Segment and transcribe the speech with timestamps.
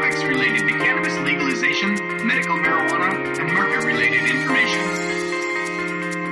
[0.00, 1.94] topics related to cannabis legalization,
[2.26, 4.80] medical marijuana, and market related information.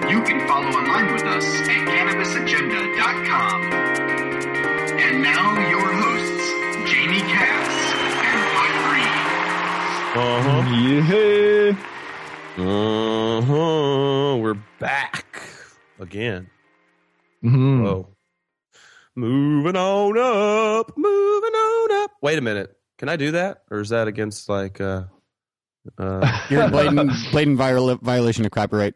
[0.09, 3.63] You can follow online with us at cannabisagenda.com.
[4.99, 7.93] And now your hosts, Jamie Cass
[8.25, 9.15] and Mike Green.
[10.25, 10.63] Uh-huh.
[11.05, 11.77] Yeah.
[12.65, 14.37] Uh-huh.
[14.39, 15.43] We're back
[16.01, 16.49] again.
[17.45, 17.83] Mhm.
[17.83, 18.09] Whoa.
[19.15, 22.13] Moving on up, moving on up.
[22.23, 22.78] Wait a minute.
[22.99, 23.63] Can I do that?
[23.71, 25.05] Or is that against like uh
[25.99, 28.95] uh You're a blatant, blatant viol- violation of copyright.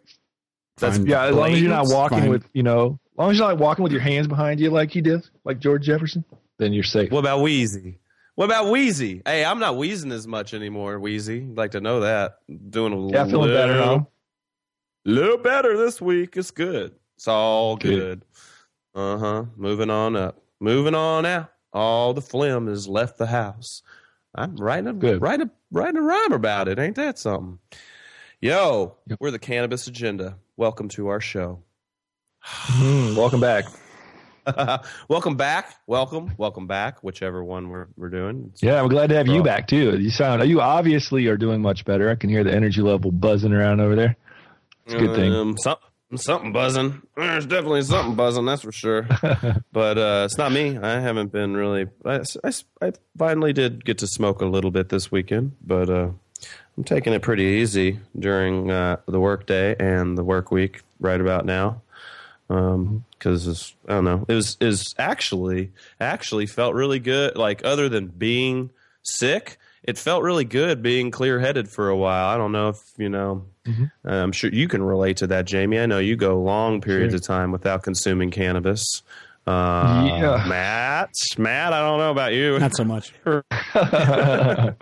[0.79, 1.07] That's- Fine.
[1.07, 2.31] Yeah, as long as you're not walking Fine.
[2.31, 4.91] with, you know, as long as you're not walking with your hands behind you like
[4.91, 6.25] he did, like George Jefferson,
[6.59, 7.11] then you're safe.
[7.11, 7.99] what about Wheezy?
[8.35, 9.21] What about Wheezy?
[9.27, 11.41] Hey, I'm not wheezing as much anymore, Wheezy.
[11.41, 12.37] You'd like to know that.
[12.71, 14.09] Doing a yeah, feeling little, better now.
[15.05, 16.37] little better this week.
[16.39, 16.95] It's good.
[17.19, 17.91] It's all Good.
[17.91, 18.25] good.
[18.95, 19.45] Uh huh.
[19.57, 20.39] Moving on up.
[20.61, 21.51] Moving on out.
[21.75, 23.83] All the phlegm has left the house.
[24.35, 25.21] I'm writing a Good.
[25.21, 26.79] writing a writing a rhyme about it.
[26.79, 27.59] Ain't that something?
[28.41, 29.19] Yo, Yep.
[29.21, 30.37] we're the Cannabis Agenda.
[30.57, 31.61] Welcome to our show.
[32.81, 33.65] Welcome back.
[35.09, 35.77] welcome back.
[35.87, 36.33] Welcome.
[36.37, 37.05] Welcome back.
[37.05, 38.39] Whichever one we're we're doing.
[38.55, 39.99] It's- Yeah, I'm glad to have you back too.
[40.01, 42.11] You sound, you obviously are doing much better.
[42.11, 44.17] I can hear the energy level buzzing around over there.
[44.87, 45.33] It's a good thing.
[45.33, 45.57] Um,
[46.19, 47.03] something, buzzing.
[47.17, 48.45] There's definitely something buzzing.
[48.45, 49.03] That's for sure.
[49.73, 50.79] but uh, it's not me.
[50.79, 51.87] I haven't been really.
[52.05, 56.11] I, I, I finally did get to smoke a little bit this weekend, but uh,
[56.77, 61.21] I'm taking it pretty easy during uh, the work day and the work week right
[61.21, 61.83] about now.
[62.49, 67.37] Because I don't know, it was is actually actually felt really good.
[67.37, 68.71] Like other than being
[69.03, 72.29] sick, it felt really good being clear headed for a while.
[72.29, 73.47] I don't know if you know.
[74.05, 75.79] I'm sure you can relate to that, Jamie.
[75.79, 77.19] I know you go long periods Sure.
[77.19, 79.03] of time without consuming cannabis.
[79.47, 80.45] Uh, Yeah.
[80.49, 82.59] Matt, Matt, I don't know about you.
[82.59, 83.13] Not so much.
[83.75, 84.75] I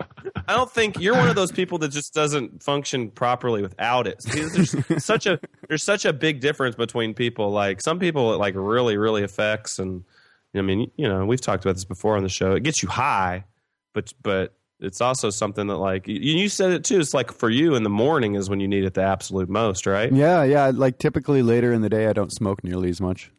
[0.47, 4.21] don't think you're one of those people that just doesn't function properly without it.
[4.23, 4.75] See, There's
[5.05, 7.51] such a there's such a big difference between people.
[7.51, 10.03] Like some people, it like really really affects, and
[10.55, 12.53] I mean, you know, we've talked about this before on the show.
[12.53, 13.45] It gets you high,
[13.93, 16.99] but but it's also something that like you, you said it too.
[16.99, 19.85] It's like for you in the morning is when you need it the absolute most,
[19.85, 20.11] right?
[20.11, 20.71] Yeah, yeah.
[20.73, 23.31] Like typically later in the day, I don't smoke nearly as much.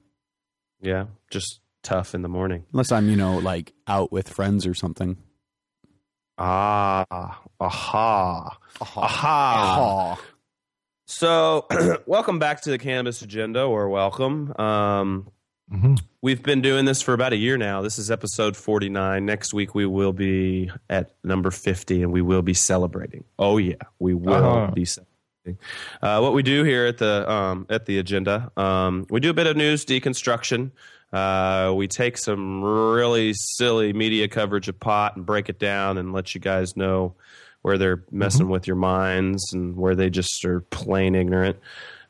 [0.81, 2.65] Yeah, just tough in the morning.
[2.73, 5.17] Unless I'm, you know, like out with friends or something.
[6.39, 7.05] Ah,
[7.61, 9.01] aha, aha.
[9.01, 10.21] aha.
[11.07, 11.67] So,
[12.07, 14.53] welcome back to the Cannabis Agenda, or welcome.
[14.59, 15.29] Um,
[15.73, 15.99] Mhm.
[16.21, 17.81] we've been doing this for about a year now.
[17.83, 19.25] This is episode 49.
[19.25, 23.25] Next week, we will be at number 50 and we will be celebrating.
[23.39, 24.71] Oh, yeah, we will Uh-huh.
[24.73, 25.09] be celebrating.
[26.03, 29.35] Uh, what we do here at the um, at the agenda, um, we do a
[29.35, 30.71] bit of news deconstruction.
[31.13, 36.13] Uh, we take some really silly media coverage of pot and break it down and
[36.13, 37.15] let you guys know
[37.63, 41.57] where they're messing with your minds and where they just are plain ignorant.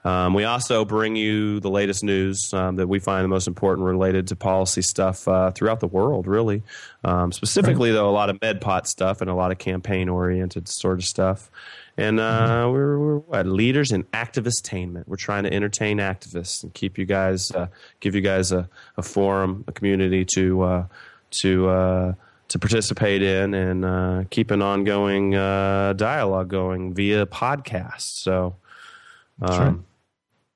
[0.04, 3.86] Um, we also bring you the latest news um, that we find the most important
[3.86, 6.64] related to policy stuff uh, throughout the world, really.
[7.04, 10.98] Um, specifically, though, a lot of MedPot stuff and a lot of campaign oriented sort
[10.98, 11.50] of stuff.
[11.96, 15.04] And uh, we're, we're what, leaders in activist-tainment.
[15.06, 17.68] We're trying to entertain activists and keep you guys, uh,
[18.00, 20.86] give you guys a, a forum, a community to uh,
[21.42, 22.14] to uh,
[22.48, 28.00] to participate in and uh, keep an ongoing uh, dialogue going via podcast.
[28.00, 28.56] So.
[29.40, 29.76] Um, right.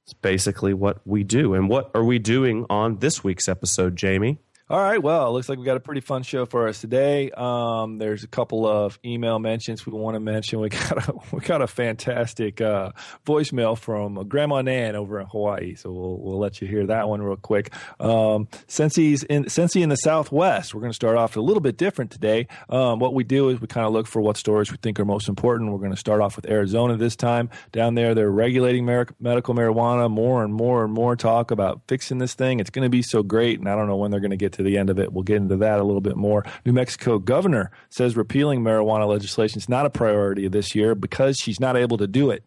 [0.07, 1.55] It's basically what we do.
[1.55, 4.39] And what are we doing on this week's episode, Jamie?
[4.69, 5.01] All right.
[5.01, 7.31] Well, it looks like we got a pretty fun show for us today.
[7.31, 10.59] Um, there's a couple of email mentions we want to mention.
[10.59, 12.91] We got a we got a fantastic uh,
[13.25, 15.77] voicemail from Grandma Nan over in Hawaii.
[15.77, 17.73] So we'll we'll let you hear that one real quick.
[18.01, 21.41] Um, since he's in since he's in the Southwest, we're going to start off a
[21.41, 22.49] little bit different today.
[22.69, 25.05] Um, what we do is we kind of look for what stories we think are
[25.05, 25.71] most important.
[25.71, 27.51] We're going to start off with Arizona this time.
[27.71, 30.11] Down there, they're regulating medical marijuana.
[30.11, 32.59] More and more and more talk about fixing this thing.
[32.59, 34.56] It's going to be so great, and I don't know when they're going to get
[34.57, 35.13] to the end of it.
[35.13, 36.45] We'll get into that a little bit more.
[36.65, 41.61] New Mexico governor says repealing marijuana legislation is not a priority this year because she's
[41.61, 42.43] not able to do it.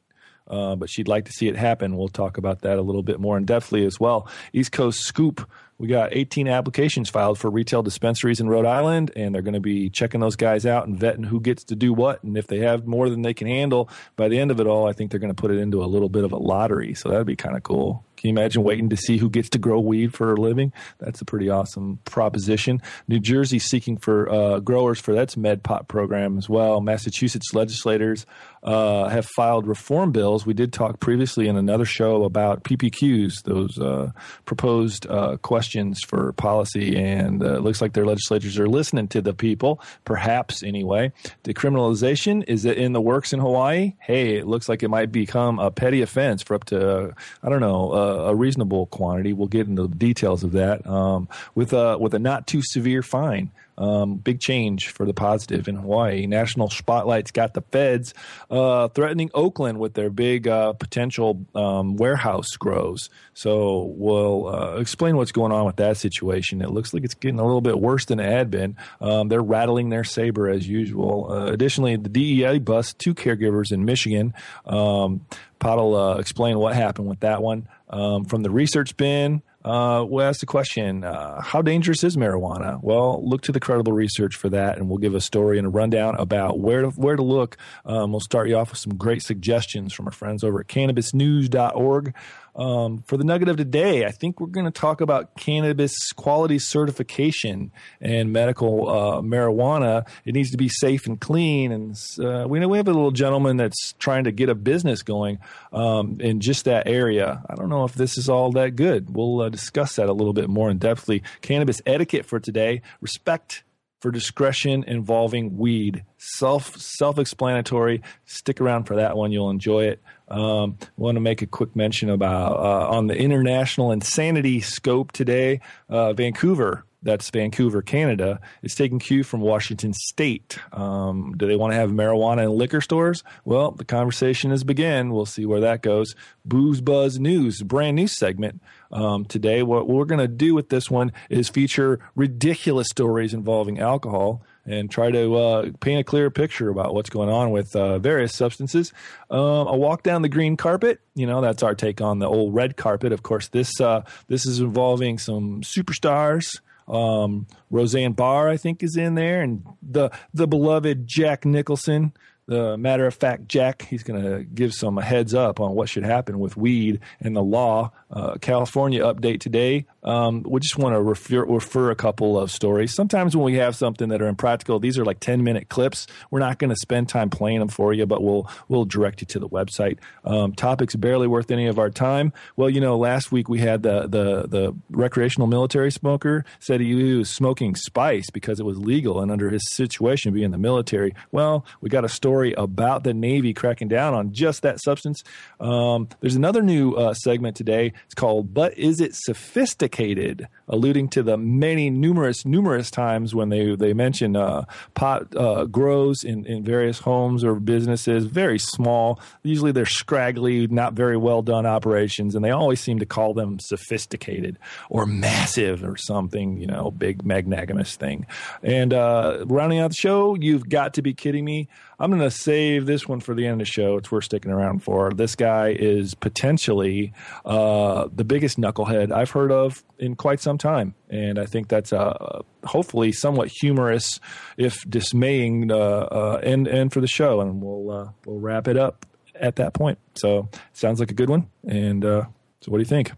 [0.48, 1.96] Uh, but she'd like to see it happen.
[1.96, 4.28] We'll talk about that a little bit more in depthly as well.
[4.52, 5.48] East Coast Scoop
[5.78, 9.60] We got 18 applications filed for retail dispensaries in Rhode Island, and they're going to
[9.60, 12.24] be checking those guys out and vetting who gets to do what.
[12.24, 14.88] And if they have more than they can handle by the end of it all,
[14.88, 16.96] I think they're going to put it into a little bit of a lottery.
[16.96, 18.04] So that'd be kind of cool.
[18.20, 20.74] Can you imagine waiting to see who gets to grow weed for a living?
[20.98, 22.82] That's a pretty awesome proposition.
[23.08, 26.82] New Jersey seeking for uh, growers for that's MedPot program as well.
[26.82, 28.26] Massachusetts legislators
[28.64, 30.46] uh, have filed reform bills.
[30.46, 34.12] We did talk previously in another show about PPQs, those uh,
[34.44, 39.22] proposed uh, questions for policy, and uh, it looks like their legislators are listening to
[39.22, 41.14] the people, perhaps anyway.
[41.46, 43.96] Decriminalization is it in the works in Hawaii?
[44.02, 47.62] Hey, it looks like it might become a petty offense for up to I don't
[47.62, 49.34] know a reasonable quantity.
[49.34, 53.04] We'll get into the details of that um, with a with a not too severe
[53.04, 53.52] fine.
[53.80, 56.28] Um, big change for the positive in Hawaii.
[56.28, 58.14] National spotlight's got the feds
[58.52, 63.10] uh, threatening Oakland with their big uh, potential um, warehouse grows.
[63.34, 66.62] So we'll uh, explain what's going on with that situation.
[66.62, 68.76] It looks like it's getting a little bit worse than it had been.
[69.00, 71.32] Um, they're rattling their saber as usual.
[71.32, 74.34] Uh, additionally, the DEA bust two caregivers in Michigan.
[74.66, 75.22] Um,
[75.60, 77.68] Pot will uh, explain what happened with that one.
[77.90, 82.80] Um, from the research bin, uh, we'll ask the question uh, How dangerous is marijuana?
[82.82, 85.70] Well, look to the credible research for that, and we'll give a story and a
[85.70, 87.58] rundown about where to, where to look.
[87.86, 92.14] Um, we'll start you off with some great suggestions from our friends over at cannabisnews.org.
[92.56, 96.60] Um, for the nugget of today, I think we're going to talk about cannabis quality
[96.60, 100.08] certification and medical uh, marijuana.
[100.26, 103.12] It needs to be safe and clean, and uh, we know we have a little
[103.12, 105.40] gentleman that's trying to get a business going
[105.72, 107.44] um, in just that area.
[107.50, 109.16] I don't know if this is all that good.
[109.16, 111.22] We'll uh, discuss that a little bit more in depthly.
[111.42, 113.64] Cannabis etiquette for today: respect
[114.00, 116.04] for discretion involving weed.
[116.18, 118.02] Self self explanatory.
[118.26, 120.02] Stick around for that one; you'll enjoy it.
[120.28, 125.62] Um, want to make a quick mention about uh, on the international insanity scope today.
[125.90, 130.60] Uh, Vancouver that's Vancouver, Canada, is taking cue from Washington State.
[130.74, 133.24] Um, do they want to have marijuana in liquor stores?
[133.46, 135.14] Well, the conversation has begun.
[135.14, 136.14] We'll see where that goes.
[136.44, 139.64] Booze Buzz News, brand new segment um, today.
[139.64, 144.90] What we're going to do with this one is feature ridiculous stories involving alcohol and
[144.90, 148.94] try to uh, paint a clear picture about what's going on with uh, various substances.
[149.30, 152.54] Um, a walk down the green carpet, you know, that's our take on the old
[152.54, 153.12] red carpet.
[153.12, 156.60] Of course, this uh, this is involving some superstars.
[156.88, 162.14] Um, Roseanne Barr, I think, is in there, and the the beloved Jack Nicholson.
[162.48, 166.04] The matter of fact, Jack, he's going to give some heads up on what should
[166.04, 167.92] happen with weed and the law.
[168.12, 172.94] Uh, California update today um, we just want to refer, refer a couple of stories.
[172.94, 176.08] Sometimes when we have something that are impractical, these are like 10 minute clips.
[176.32, 179.28] We're not going to spend time playing them for you, but we'll, we'll direct you
[179.28, 179.98] to the website.
[180.24, 182.32] Um, topics barely worth any of our time.
[182.56, 187.16] Well, you know, last week we had the, the, the recreational military smoker said he
[187.16, 191.14] was smoking spice because it was legal and under his situation being in the military.
[191.32, 195.24] Well, we got a story about the Navy cracking down on just that substance.
[195.60, 197.94] Um, there's another new uh, segment today.
[198.06, 200.48] It's called, But Is It Sophisticated?
[200.70, 204.64] alluding to the many numerous numerous times when they they mention uh,
[204.94, 209.20] pot uh, grows in in various homes or businesses, very small.
[209.44, 213.60] Usually they're scraggly, not very well done operations, and they always seem to call them
[213.60, 214.58] sophisticated
[214.90, 218.26] or massive or something, you know, big magnanimous thing.
[218.62, 221.68] And uh, rounding out the show, you've got to be kidding me.
[222.00, 223.98] I'm going to save this one for the end of the show.
[223.98, 225.12] It's worth sticking around for.
[225.12, 227.14] This guy is potentially
[227.46, 231.92] uh, the biggest knucklehead I've heard of in quite some time, and I think that's
[231.92, 234.20] a uh, hopefully somewhat humorous,
[234.58, 238.78] if dismaying, uh, uh, end end for the show, and we'll uh, we'll wrap it
[238.78, 240.00] up at that point.
[240.16, 241.50] So sounds like a good one.
[241.68, 242.26] And uh,
[242.62, 243.12] so, what do you think?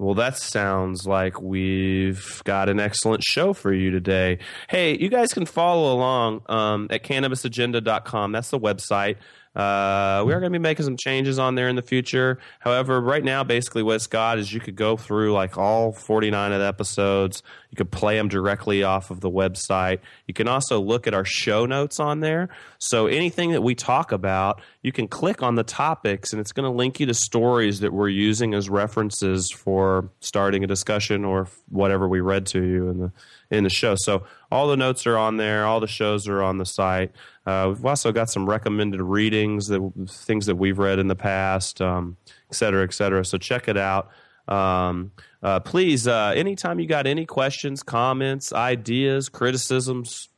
[0.00, 4.38] Well, that sounds like we've got an excellent show for you today.
[4.70, 8.32] Hey, you guys can follow along um, at cannabisagenda.com.
[8.32, 9.16] That's the website.
[9.54, 12.38] Uh, we are going to be making some changes on there in the future.
[12.60, 16.52] However, right now, basically, what it's got is you could go through like all 49
[16.52, 17.42] of the episodes.
[17.70, 19.98] You could play them directly off of the website.
[20.28, 22.48] You can also look at our show notes on there.
[22.78, 26.70] So anything that we talk about, you can click on the topics, and it's going
[26.70, 31.48] to link you to stories that we're using as references for starting a discussion or
[31.68, 33.12] whatever we read to you in the
[33.50, 33.94] in the show.
[33.96, 35.66] So all the notes are on there.
[35.66, 37.12] All the shows are on the site.
[37.46, 41.80] Uh, we've also got some recommended readings, that things that we've read in the past,
[41.80, 42.16] um,
[42.48, 43.24] et cetera, et cetera.
[43.24, 44.10] So check it out.
[44.46, 50.28] Um, uh, please, uh, anytime you got any questions, comments, ideas, criticisms,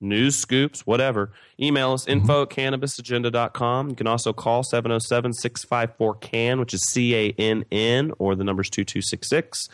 [0.00, 2.20] news scoops, whatever, email us mm-hmm.
[2.20, 3.90] info at cannabisagenda.com.
[3.90, 8.44] You can also call 707 654 CAN, which is C A N N, or the
[8.44, 9.68] number's 2266.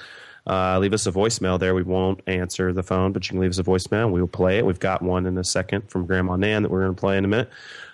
[0.47, 1.75] Uh, leave us a voicemail there.
[1.75, 4.11] We won't answer the phone, but you can leave us a voicemail.
[4.11, 4.67] We will play it.
[4.67, 7.25] We've got one in a second from Grandma Nan that we're going to play in
[7.25, 7.51] a minute.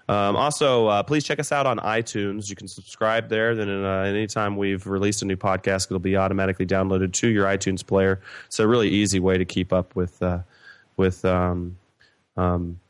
[0.09, 2.49] Um, also, uh, please check us out on iTunes.
[2.49, 3.55] You can subscribe there.
[3.55, 7.87] Then, uh, anytime we've released a new podcast, it'll be automatically downloaded to your iTunes
[7.87, 8.23] player.
[8.47, 10.39] It's a really easy way to keep up with uh,
[10.97, 11.77] with um,
[12.39, 12.81] um,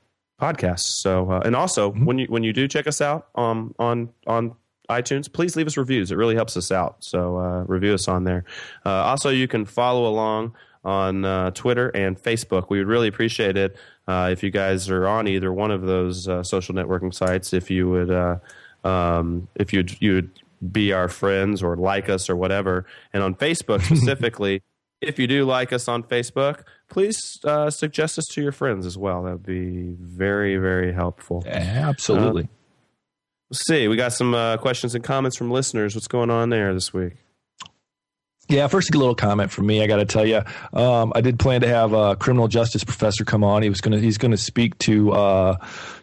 [0.40, 1.00] podcasts.
[1.02, 2.04] So, uh, and also Mm-hmm.
[2.04, 4.54] when you when you do check us out um, on on
[4.88, 6.10] iTunes, please leave us reviews.
[6.10, 6.96] It really helps us out.
[7.00, 8.44] So, uh, review us on there.
[8.86, 10.54] Uh, also, you can follow along
[10.84, 12.70] on uh, Twitter and Facebook.
[12.70, 13.76] We would really appreciate it
[14.06, 17.52] uh, if you guys are on either one of those uh, social networking sites.
[17.52, 18.36] If you would, uh,
[18.84, 20.30] um, if you'd you would
[20.72, 22.86] be our friends or like us or whatever.
[23.12, 24.62] And on Facebook specifically,
[25.00, 28.98] if you do like us on Facebook, please uh, suggest us to your friends as
[28.98, 29.24] well.
[29.24, 31.44] That would be very very helpful.
[31.46, 32.48] Absolutely.
[33.50, 33.88] Let's see.
[33.88, 35.94] We got some uh, questions and comments from listeners.
[35.94, 37.14] What's going on there this week?
[38.48, 39.82] Yeah, first a little comment from me.
[39.82, 40.40] I got to tell you,
[40.72, 43.62] um, I did plan to have a criminal justice professor come on.
[43.62, 45.56] He was to he's to speak to uh,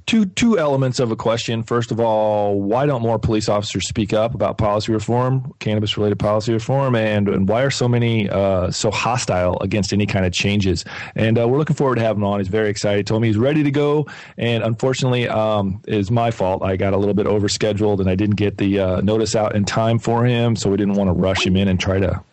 [0.05, 1.63] two two elements of a question.
[1.63, 6.19] First of all, why don't more police officers speak up about policy reform, cannabis related
[6.19, 10.31] policy reform, and and why are so many uh, so hostile against any kind of
[10.31, 10.85] changes?
[11.15, 12.39] And uh, we're looking forward to having him on.
[12.39, 12.97] He's very excited.
[12.97, 14.05] He told me he's ready to go,
[14.37, 16.61] and unfortunately, um, it's my fault.
[16.61, 19.65] I got a little bit overscheduled, and I didn't get the uh, notice out in
[19.65, 22.23] time for him, so we didn't want to rush him in and try to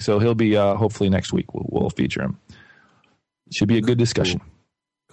[0.00, 1.52] so he'll be uh, hopefully next week.
[1.54, 2.38] We'll, we'll feature him.
[3.52, 4.40] Should be a good discussion.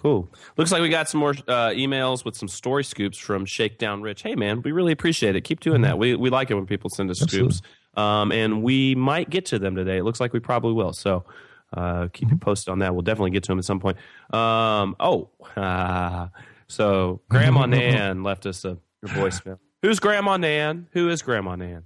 [0.04, 0.28] Cool.
[0.58, 4.22] Looks like we got some more uh, emails with some story scoops from Shakedown Rich.
[4.22, 5.42] Hey, man, we really appreciate it.
[5.42, 5.98] Keep doing that.
[5.98, 7.62] We we like it when people send us scoops,
[7.96, 9.96] um, and we might get to them today.
[9.96, 10.92] It looks like we probably will.
[10.92, 11.24] So
[11.72, 12.94] uh, keep you posted on that.
[12.94, 13.96] We'll definitely get to them at some point.
[14.30, 15.30] Um, oh,
[16.68, 19.58] so Grandma Nan left us a, a voicemail.
[19.80, 20.88] Who's Grandma Nan?
[20.92, 21.84] Who is Grandma Nan?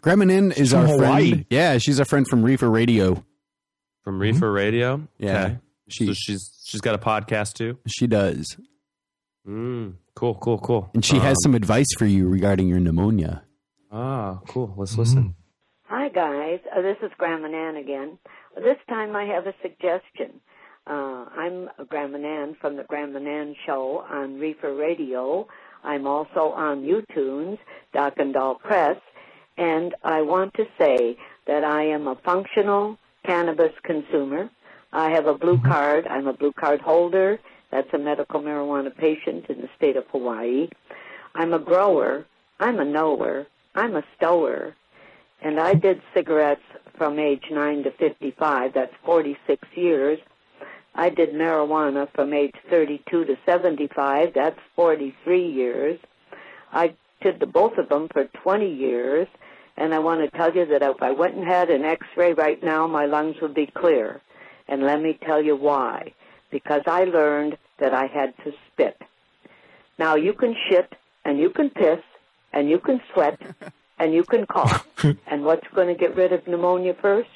[0.00, 1.30] Grandma Nin is from our Hawaii.
[1.30, 1.46] friend.
[1.50, 3.22] Yeah, she's a friend from Reefer Radio.
[4.04, 5.06] From Reefer Radio.
[5.18, 5.44] Yeah.
[5.44, 5.58] Okay.
[5.88, 7.78] She- so she's she's got a podcast too.
[7.86, 8.56] She does.
[9.46, 10.90] Mm, cool, cool, cool.
[10.94, 13.42] And she has Um, some advice for you regarding your pneumonia.
[13.90, 14.72] Ah, cool.
[14.76, 15.34] Let's listen.
[15.86, 16.60] Hi, guys.
[16.74, 18.18] Uh, this is Grandma Nan again.
[18.56, 20.40] This time I have a suggestion.
[20.86, 25.48] Uh, I'm Grandma Nan from the Grandma Nan Show on Reefer Radio.
[25.82, 27.58] I'm also on YouTunes,
[27.92, 28.98] Doc and Doll Press,
[29.56, 31.16] and I want to say
[31.46, 34.50] that I am a functional cannabis consumer.
[34.92, 35.70] I have a blue mm-hmm.
[35.70, 36.06] card.
[36.06, 37.38] I'm a blue card holder.
[37.70, 40.68] That's a medical marijuana patient in the state of Hawaii.
[41.34, 42.26] I'm a grower.
[42.58, 43.46] I'm a knower.
[43.74, 44.74] I'm a stower
[45.42, 46.62] and I did cigarettes
[46.96, 50.18] from age 9 to 55, that's 46 years.
[50.94, 55.98] I did marijuana from age 32 to 75, that's 43 years.
[56.72, 59.28] I did the both of them for 20 years,
[59.76, 62.62] and I want to tell you that if I went and had an x-ray right
[62.62, 64.20] now, my lungs would be clear.
[64.68, 66.12] And let me tell you why.
[66.50, 69.00] Because I learned that I had to spit.
[69.98, 72.00] Now you can shit, and you can piss,
[72.52, 73.40] and you can sweat,
[73.98, 74.86] and you can cough.
[75.26, 77.28] and what's going to get rid of pneumonia first?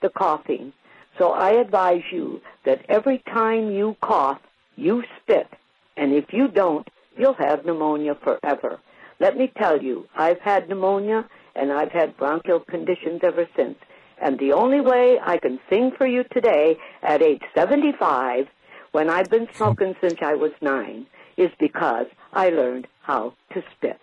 [0.00, 0.72] The coughing.
[1.18, 4.40] So I advise you that every time you cough,
[4.76, 5.48] you spit.
[5.96, 8.80] And if you don't, you'll have pneumonia forever.
[9.20, 13.76] Let me tell you, I've had pneumonia and I've had bronchial conditions ever since.
[14.20, 18.48] And the only way I can sing for you today at age 75,
[18.92, 21.06] when I've been smoking since I was nine,
[21.36, 24.00] is because I learned how to spit.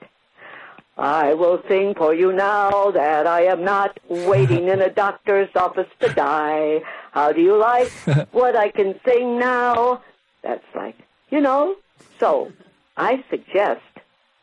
[0.97, 5.87] I will sing for you now that I am not waiting in a doctor's office
[6.01, 6.81] to die.
[7.11, 7.91] How do you like
[8.31, 10.01] what I can sing now?
[10.43, 10.97] That's like,
[11.29, 11.75] you know.
[12.19, 12.51] So,
[12.97, 13.81] I suggest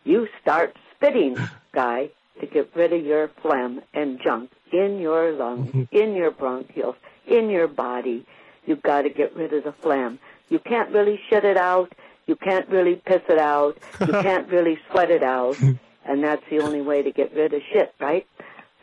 [0.08, 1.36] you start spitting,
[1.72, 2.08] guy,
[2.40, 6.96] to get rid of your phlegm and junk in your lungs, in your bronchioles,
[7.26, 8.26] in your body.
[8.64, 10.18] You've got to get rid of the phlegm.
[10.48, 11.92] You can't really shit it out.
[12.26, 13.78] You can't really piss it out.
[14.00, 15.56] You can't really sweat it out.
[16.10, 18.26] And that's the only way to get rid of shit, right?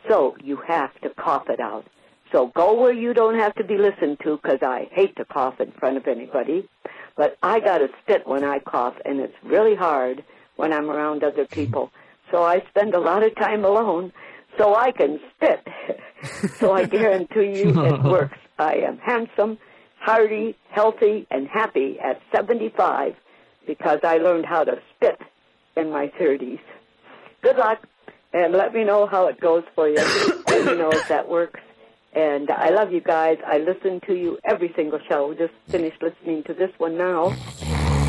[0.08, 1.84] So you have to cough it out.
[2.30, 5.60] So go where you don't have to be listened to because I hate to cough
[5.60, 6.68] in front of anybody.
[7.16, 10.22] But I got to spit when I cough, and it's really hard
[10.56, 11.90] when I'm around other people.
[12.30, 14.12] So I spend a lot of time alone
[14.58, 15.66] so I can spit.
[16.58, 18.38] so I guarantee you it works.
[18.58, 19.58] I am handsome,
[20.00, 23.14] hearty, healthy, and happy at 75
[23.66, 25.20] because I learned how to spit
[25.76, 26.60] in my 30s.
[27.42, 27.86] Good luck,
[28.32, 29.96] and let me know how it goes for you.
[30.48, 31.60] let me know if that works.
[32.14, 33.36] And I love you guys.
[33.46, 35.34] I listen to you every single show.
[35.34, 37.36] Just finished listening to this one now.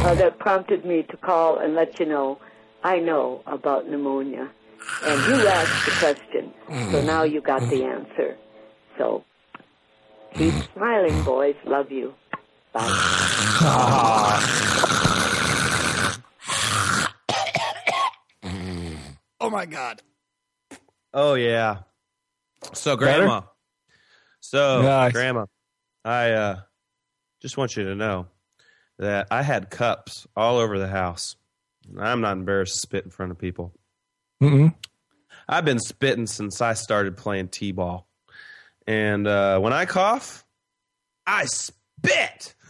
[0.05, 2.39] Uh, that prompted me to call and let you know
[2.83, 4.49] I know about pneumonia.
[5.05, 6.53] And you asked the question,
[6.91, 8.37] so now you got the answer.
[8.97, 9.23] So
[10.33, 11.55] keep smiling, boys.
[11.65, 12.13] Love you.
[12.73, 14.43] Bye.
[19.39, 20.01] Oh my God.
[21.13, 21.79] Oh yeah.
[22.73, 23.41] So grandma.
[24.39, 25.13] So Nice.
[25.13, 25.45] grandma,
[26.03, 26.59] I uh
[27.41, 28.27] just want you to know
[28.99, 31.35] that I had cups all over the house.
[31.97, 33.73] I'm not embarrassed to spit in front of people.
[34.41, 34.73] Mm-mm.
[35.47, 38.07] I've been spitting since I started playing t-ball.
[38.85, 40.45] And uh when I cough,
[41.25, 42.53] I spit.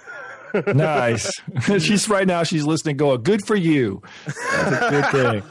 [0.74, 1.30] Nice.
[1.80, 2.44] she's right now.
[2.44, 2.98] She's listening.
[2.98, 4.02] Going, good for you.
[4.26, 5.44] That's a good thing.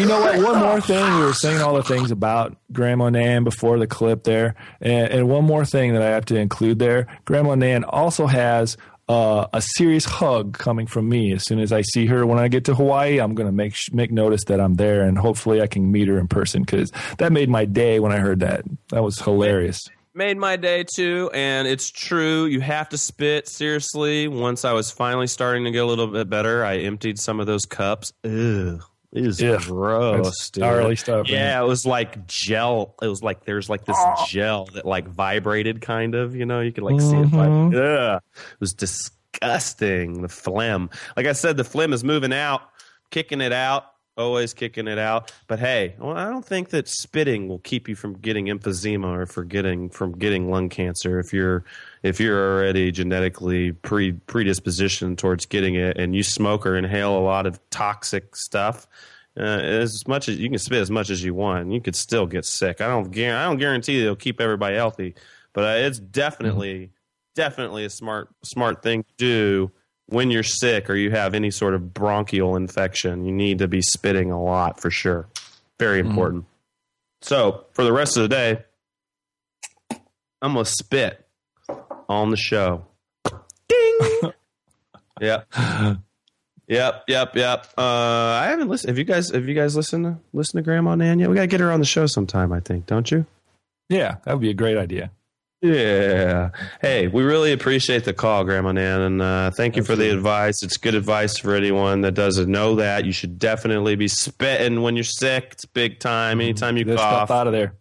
[0.00, 0.42] You know what?
[0.42, 1.04] One more thing.
[1.18, 5.28] We were saying all the things about Grandma Nan before the clip there, and, and
[5.28, 7.06] one more thing that I have to include there.
[7.24, 8.76] Grandma Nan also has
[9.08, 11.32] uh, a serious hug coming from me.
[11.32, 13.76] As soon as I see her when I get to Hawaii, I'm going to make
[13.92, 17.32] make notice that I'm there, and hopefully I can meet her in person because that
[17.32, 18.64] made my day when I heard that.
[18.90, 19.80] That was hilarious.
[20.14, 24.90] made my day too and it's true you have to spit seriously once i was
[24.90, 28.80] finally starting to get a little bit better i emptied some of those cups Ew.
[29.12, 29.60] It was Ugh.
[29.62, 30.62] gross, dude.
[30.62, 31.26] gnarly stuff.
[31.26, 31.32] man.
[31.34, 32.94] Yeah, it was like gel.
[33.00, 33.96] It was like there's like this
[34.28, 36.34] gel that like vibrated, kind of.
[36.36, 37.26] You know, you could like see it.
[37.30, 37.70] Mhm.
[37.70, 37.82] Vibrate.
[37.82, 38.22] Ugh.
[38.52, 40.22] It was disgusting.
[40.22, 40.90] The phlegm.
[41.16, 42.62] Like I said, the phlegm is moving out,
[43.10, 43.84] kicking it out,
[44.16, 45.32] always kicking it out.
[45.46, 49.26] But hey, well, I don't think that spitting will keep you from getting emphysema or
[49.26, 51.64] for getting from getting lung cancer if you're
[52.06, 57.20] if you're already genetically pre predispositioned towards getting it and you smoke or inhale a
[57.20, 58.86] lot of toxic stuff.
[59.38, 62.26] Uh, as much as you can spit as much as you want, you could still
[62.26, 62.80] get sick.
[62.80, 63.36] I don't guarantee.
[63.36, 65.14] I don't guarantee it'll keep everybody healthy,
[65.52, 66.90] but uh, it's definitely,
[67.34, 69.70] definitely a smart, smart thing to do
[70.06, 73.26] when you're sick or you have any sort of bronchial infection.
[73.26, 75.28] You need to be spitting a lot for sure.
[75.78, 76.46] Very important.
[77.20, 78.64] So for the rest of the day,
[80.40, 81.25] I'm gonna spit
[82.08, 82.84] on the show.
[83.68, 83.98] Ding.
[85.20, 85.46] yep.
[86.68, 87.66] Yep, yep, yep.
[87.78, 88.88] Uh, I haven't listened.
[88.90, 89.30] Have you guys?
[89.30, 91.28] Have you guys listened to listen to Grandma Nan yet?
[91.28, 92.52] We gotta get her on the show sometime.
[92.52, 93.24] I think, don't you?
[93.88, 95.12] Yeah, that would be a great idea.
[95.62, 96.50] Yeah.
[96.80, 100.62] Hey, we really appreciate the call, Grandma Nan, and uh, thank you for the advice.
[100.64, 103.04] It's good advice for anyone that doesn't know that.
[103.04, 105.50] You should definitely be spitting when you're sick.
[105.52, 106.40] It's big time.
[106.40, 107.74] Anytime you Get cough, stuff out of there.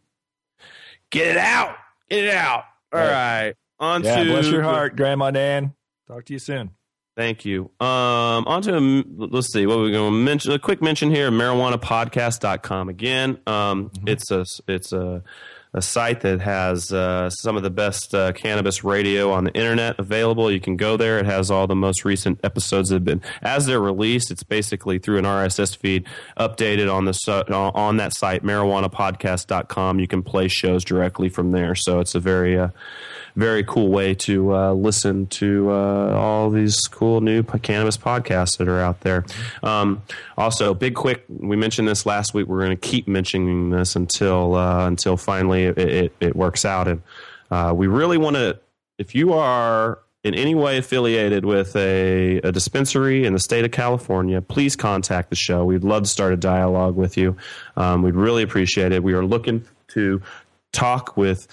[1.09, 1.75] get it out.
[2.09, 2.63] Get it out.
[2.93, 3.11] All Right.
[3.47, 3.55] right.
[3.79, 5.73] On Yeah, to bless your heart, Grandma Nan.
[6.07, 6.71] Talk to you soon.
[7.15, 7.71] Thank you.
[7.79, 10.51] Um, on to, let's see, what we're going to mention.
[10.51, 12.89] A quick mention here, marijuanapodcast.com.
[12.89, 15.23] Again, um, it's a, it's a,
[15.75, 19.99] a site that has uh, some of the best uh, cannabis radio on the internet
[19.99, 20.49] available.
[20.49, 21.19] You can go there.
[21.19, 24.99] It has all the most recent episodes that have been, as they're released, it's basically
[24.99, 26.05] through an RSS feed
[26.39, 27.15] updated on the
[27.53, 29.99] on that site, marijuanapodcast.com.
[29.99, 31.75] You can play shows directly from there.
[31.75, 32.69] So it's a very, uh,
[33.35, 38.69] very cool way to uh, listen to uh, all these cool new cannabis podcasts that
[38.69, 39.25] are out there.
[39.61, 40.03] Um,
[40.37, 42.47] also, big quick, we mentioned this last week.
[42.47, 46.87] We're going to keep mentioning this until uh, until finally it, it, it works out.
[46.87, 47.01] And
[47.51, 48.59] uh, we really want to,
[48.97, 53.71] if you are in any way affiliated with a, a dispensary in the state of
[53.71, 55.63] California, please contact the show.
[55.65, 57.37] We'd love to start a dialogue with you.
[57.77, 59.03] Um, we'd really appreciate it.
[59.03, 60.21] We are looking to
[60.73, 61.47] talk with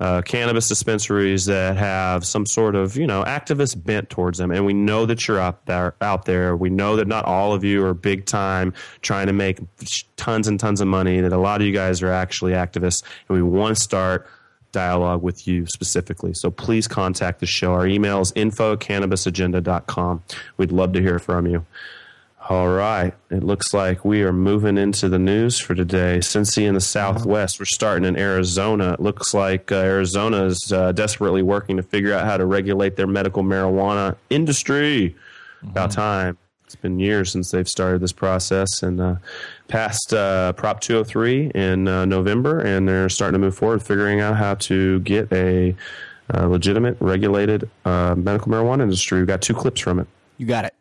[0.00, 4.64] uh, cannabis dispensaries that have some sort of you know activist bent towards them, and
[4.64, 5.94] we know that you're out there.
[6.00, 9.58] Out there, we know that not all of you are big time trying to make
[10.16, 11.20] tons and tons of money.
[11.20, 14.26] That a lot of you guys are actually activists, and we want to start
[14.70, 16.32] dialogue with you specifically.
[16.34, 17.72] So please contact the show.
[17.72, 20.22] Our email is info cannabisagenda.com.
[20.56, 21.64] We'd love to hear from you.
[22.48, 23.12] All right.
[23.30, 26.22] It looks like we are moving into the news for today.
[26.22, 27.60] Sensi in the Southwest.
[27.60, 28.94] We're starting in Arizona.
[28.94, 32.96] It looks like uh, Arizona is uh, desperately working to figure out how to regulate
[32.96, 35.14] their medical marijuana industry.
[35.62, 36.38] About time.
[36.64, 39.16] It's been years since they've started this process and uh,
[39.68, 44.36] passed uh, Prop 203 in uh, November, and they're starting to move forward, figuring out
[44.36, 45.74] how to get a
[46.32, 49.18] uh, legitimate, regulated uh, medical marijuana industry.
[49.18, 50.06] We've got two clips from it.
[50.36, 50.74] You got it.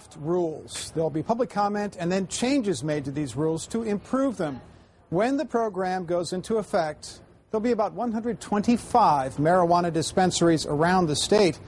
[0.00, 0.92] Draft rules.
[0.94, 4.60] There'll be public comment and then changes made to these rules to improve them.
[5.10, 11.58] When the program goes into effect, there'll be about 125 marijuana dispensaries around the state.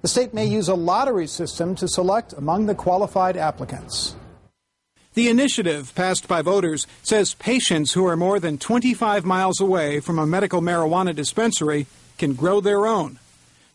[0.00, 4.16] The state may use a lottery system to select among the qualified applicants.
[5.14, 10.18] The initiative, passed by voters, says patients who are more than 25 miles away from
[10.18, 13.18] a medical marijuana dispensary can grow their own.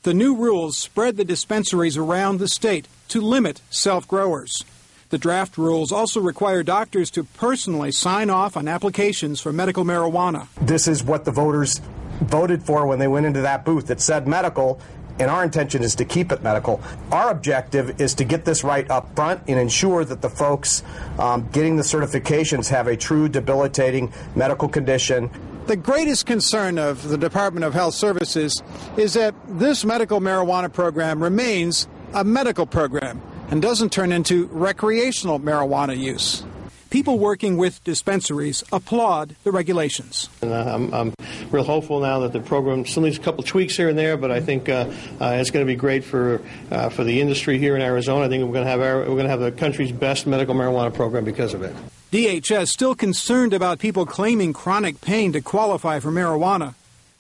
[0.01, 4.63] The new rules spread the dispensaries around the state to limit self growers.
[5.10, 10.48] The draft rules also require doctors to personally sign off on applications for medical marijuana.
[10.60, 11.80] This is what the voters
[12.22, 13.89] voted for when they went into that booth.
[13.89, 14.82] It said medical,
[15.20, 16.82] and our intention is to keep it medical.
[17.12, 20.84] Our objective is to get this right up front and ensure that the folks
[21.17, 25.32] um, getting the certifications have a true debilitating medical condition.
[25.67, 28.62] The greatest concern of the Department of Health Services
[28.96, 35.39] is that this medical marijuana program remains a medical program and doesn't turn into recreational
[35.39, 36.43] marijuana use.
[36.89, 40.30] People working with dispensaries applaud the regulations.
[40.41, 41.13] And uh, I'm, I'm,
[41.52, 44.32] real hopeful now that the program still needs a couple tweaks here and there, but
[44.32, 44.89] I think uh,
[45.20, 46.41] uh, it's going to be great for
[46.72, 48.26] uh, for the industry here in Arizona.
[48.26, 50.56] I think we're going to have our, we're going to have the country's best medical
[50.56, 51.76] marijuana program because of it.
[52.12, 56.76] DHS still concerned about people claiming chronic pain to qualify for marijuana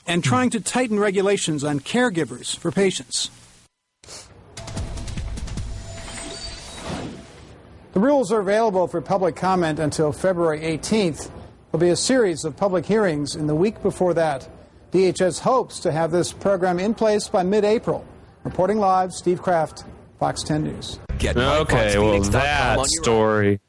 [0.05, 3.29] and trying to tighten regulations on caregivers for patients.
[7.97, 11.31] The rules are available for public comment until February 18th.
[11.71, 14.47] There'll be a series of public hearings in the week before that.
[14.91, 18.05] DHS hopes to have this program in place by mid April.
[18.43, 19.83] Reporting live, Steve Kraft,
[20.19, 20.99] Fox 10 News.
[21.25, 23.61] okay, well, that story.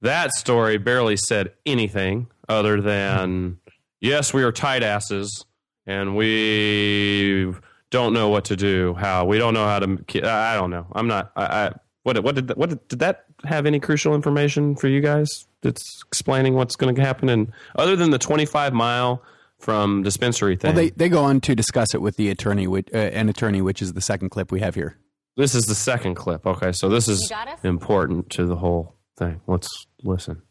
[0.00, 3.58] That story barely said anything other than,
[4.00, 5.46] yes, we are tight asses
[5.86, 7.54] and we
[7.90, 8.94] don't know what to do.
[8.94, 10.28] How we don't know how to.
[10.28, 10.88] I don't know.
[10.90, 11.30] I'm not.
[11.36, 14.88] I, I what what did that, what did, did that have any crucial information for
[14.88, 15.28] you guys?
[15.62, 19.22] That's explaining what's going to happen, and other than the 25 mile
[19.58, 20.74] from dispensary thing.
[20.74, 23.80] Well, they they go on to discuss it with the attorney, uh, an attorney, which
[23.80, 24.98] is the second clip we have here.
[25.36, 26.46] This is the second clip.
[26.46, 29.40] Okay, so this is important to the whole thing.
[29.46, 29.68] Let's
[30.02, 30.42] listen.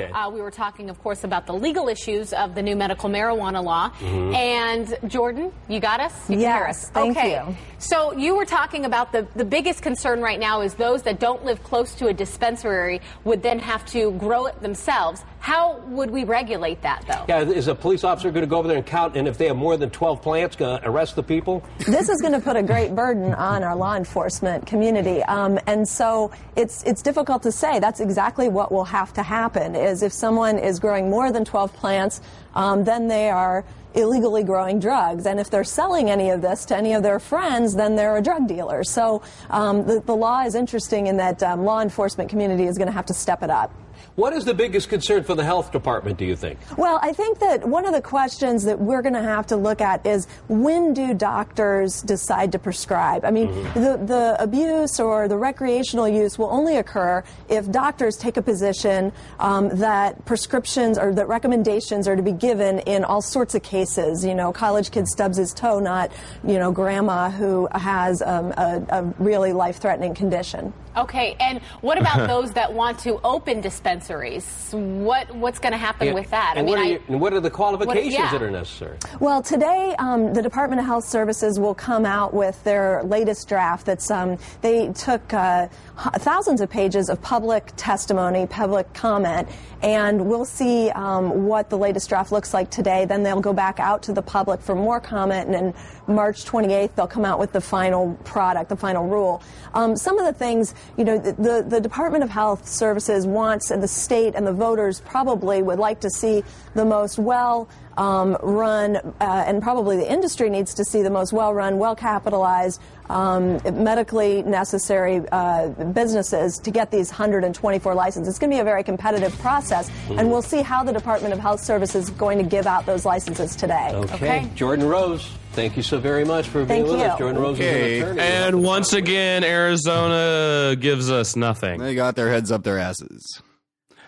[0.00, 3.60] Uh, we were talking, of course, about the legal issues of the new medical marijuana
[3.60, 3.90] law.
[3.98, 4.32] Mm-hmm.
[4.32, 6.30] And Jordan, you got us?
[6.30, 7.32] You yes, thank okay.
[7.32, 7.56] you.
[7.78, 11.44] So you were talking about the, the biggest concern right now is those that don't
[11.44, 15.24] live close to a dispensary would then have to grow it themselves.
[15.40, 17.24] How would we regulate that, though?
[17.28, 19.46] Yeah, is a police officer going to go over there and count, and if they
[19.46, 21.64] have more than 12 plants, going to arrest the people?
[21.86, 25.88] This is going to put a great burden on our law enforcement community, um, and
[25.88, 27.78] so it's it's difficult to say.
[27.78, 29.74] That's exactly what will have to happen.
[29.74, 32.20] Is if someone is growing more than 12 plants,
[32.54, 35.26] um, then they are illegally growing drugs.
[35.26, 38.22] And if they're selling any of this to any of their friends, then they're a
[38.22, 38.84] drug dealer.
[38.84, 42.86] So um, the, the, law is interesting in that um, law enforcement community is going
[42.86, 43.72] to have to step it up.
[44.18, 46.58] What is the biggest concern for the health department, do you think?
[46.76, 49.80] Well, I think that one of the questions that we're going to have to look
[49.80, 53.24] at is when do doctors decide to prescribe?
[53.24, 53.80] I mean, mm-hmm.
[53.80, 59.12] the, the abuse or the recreational use will only occur if doctors take a position
[59.38, 64.24] um, that prescriptions or that recommendations are to be given in all sorts of cases.
[64.24, 66.10] You know, college kid stubs his toe, not,
[66.42, 70.72] you know, grandma who has um, a, a really life threatening condition.
[70.98, 74.70] Okay, and what about those that want to open dispensaries?
[74.72, 76.54] What what's going to happen and, with that?
[76.56, 78.32] And, I mean, what you, and what are the qualifications what, yeah.
[78.32, 78.98] that are necessary?
[79.20, 83.86] Well, today um, the Department of Health Services will come out with their latest draft.
[83.86, 85.68] That's um, they took uh,
[86.16, 89.48] thousands of pages of public testimony, public comment,
[89.82, 93.04] and we'll see um, what the latest draft looks like today.
[93.04, 95.74] Then they'll go back out to the public for more comment, and then
[96.08, 99.42] March 28th they'll come out with the final product, the final rule.
[99.74, 103.70] Um, some of the things, you know, the, the, the Department of Health Services wants,
[103.70, 106.42] and the state and the voters probably would like to see
[106.74, 107.68] the most well
[107.98, 111.96] um, run, uh, and probably the industry needs to see the most well run, well
[111.96, 118.28] capitalized, um, medically necessary uh, businesses to get these 124 licenses.
[118.28, 120.18] It's going to be a very competitive process, mm-hmm.
[120.18, 123.04] and we'll see how the Department of Health Services is going to give out those
[123.04, 123.90] licenses today.
[123.92, 124.14] Okay.
[124.14, 124.50] okay.
[124.54, 125.28] Jordan Rose.
[125.58, 127.06] Thank you so very much for being Thank with you.
[127.06, 127.18] us.
[127.18, 128.00] Jordan Rose okay.
[128.16, 131.80] And once again, Arizona gives us nothing.
[131.80, 133.42] They got their heads up their asses.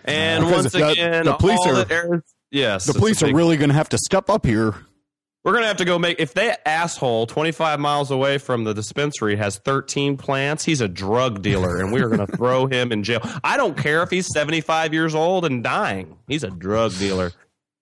[0.05, 3.75] And uh, once again, the, the police are, yes, the police are really going to
[3.75, 4.75] have to step up here.
[5.43, 9.35] We're gonna have to go make if that asshole 25 miles away from the dispensary
[9.37, 13.21] has 13 plants, he's a drug dealer, and we are gonna throw him in jail.
[13.43, 16.15] I don't care if he's 75 years old and dying.
[16.27, 17.31] He's a drug dealer.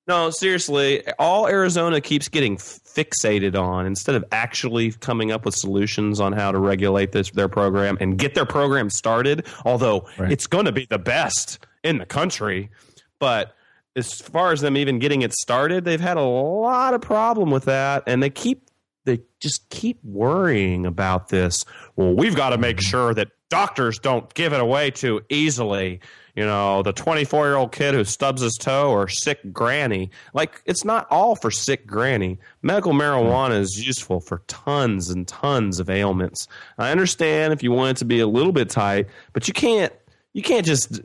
[0.10, 6.19] No, seriously, all Arizona keeps getting fixated on instead of actually coming up with solutions
[6.19, 9.45] on how to regulate this their program and get their program started.
[9.65, 10.32] Although right.
[10.32, 12.72] it's going to be the best in the country,
[13.19, 13.56] but
[13.95, 17.65] as far as them even getting it started, they've had a lot of problem with
[17.65, 18.67] that, and they keep
[19.06, 21.65] they just keep worrying about this.
[21.98, 22.89] Well, we've got to make mm-hmm.
[22.89, 26.00] sure that doctors don't give it away too easily.
[26.39, 30.10] You know, the 24 year old kid who stubs his toe or sick granny.
[30.34, 32.39] Like, it's not all for sick granny.
[32.62, 36.47] Medical marijuana is useful for tons and tons of ailments.
[36.78, 39.91] I understand if you want it to be a little bit tight, but you can't,
[40.32, 41.02] you can't just,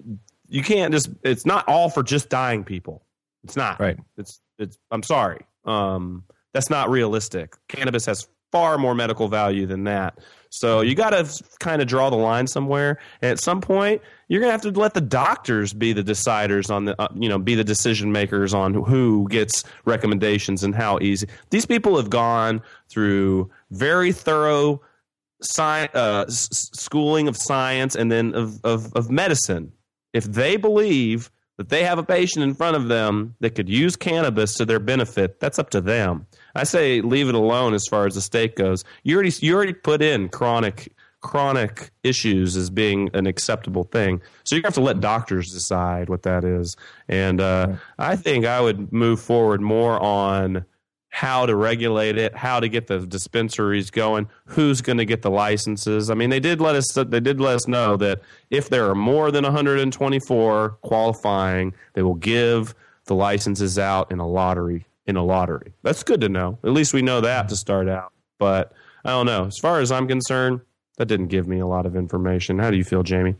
[0.49, 3.03] you can't just, it's not all for just dying people.
[3.42, 3.81] It's not.
[3.81, 3.99] Right.
[4.16, 5.40] It's, it's, I'm sorry.
[5.64, 7.57] Um, that's not realistic.
[7.66, 10.16] Cannabis has far more medical value than that.
[10.55, 13.01] So you got to kind of draw the line somewhere.
[13.21, 16.71] And at some point, you're going to have to let the doctors be the deciders
[16.71, 21.01] on the, uh, you know, be the decision makers on who gets recommendations and how
[21.01, 21.27] easy.
[21.51, 24.81] These people have gone through very thorough
[25.43, 29.73] sci- uh, s- schooling of science and then of, of, of medicine.
[30.12, 33.97] If they believe that they have a patient in front of them that could use
[33.97, 36.27] cannabis to their benefit, that's up to them.
[36.55, 38.85] I say leave it alone as far as the state goes.
[39.03, 40.93] You already you already put in chronic
[41.25, 44.21] chronic issues as being an acceptable thing.
[44.45, 46.77] So you have to let doctors decide what that is.
[47.09, 50.67] And uh, I think I would move forward more on
[51.09, 55.31] how to regulate it, how to get the dispensaries going, who's going to get the
[55.31, 56.11] licenses.
[56.11, 58.97] I mean, they did let us they did let us know that if there are
[58.97, 62.75] more than 124 qualifying, they will give
[63.07, 64.87] the licenses out in a lottery.
[65.07, 66.59] In a lottery, that's good to know.
[66.64, 68.12] At least we know that to start out.
[68.38, 68.73] But
[69.05, 69.45] I don't know.
[69.47, 70.61] As far as I'm concerned,
[70.97, 72.59] that didn't give me a lot of information.
[72.59, 73.37] How do you feel, Jamie?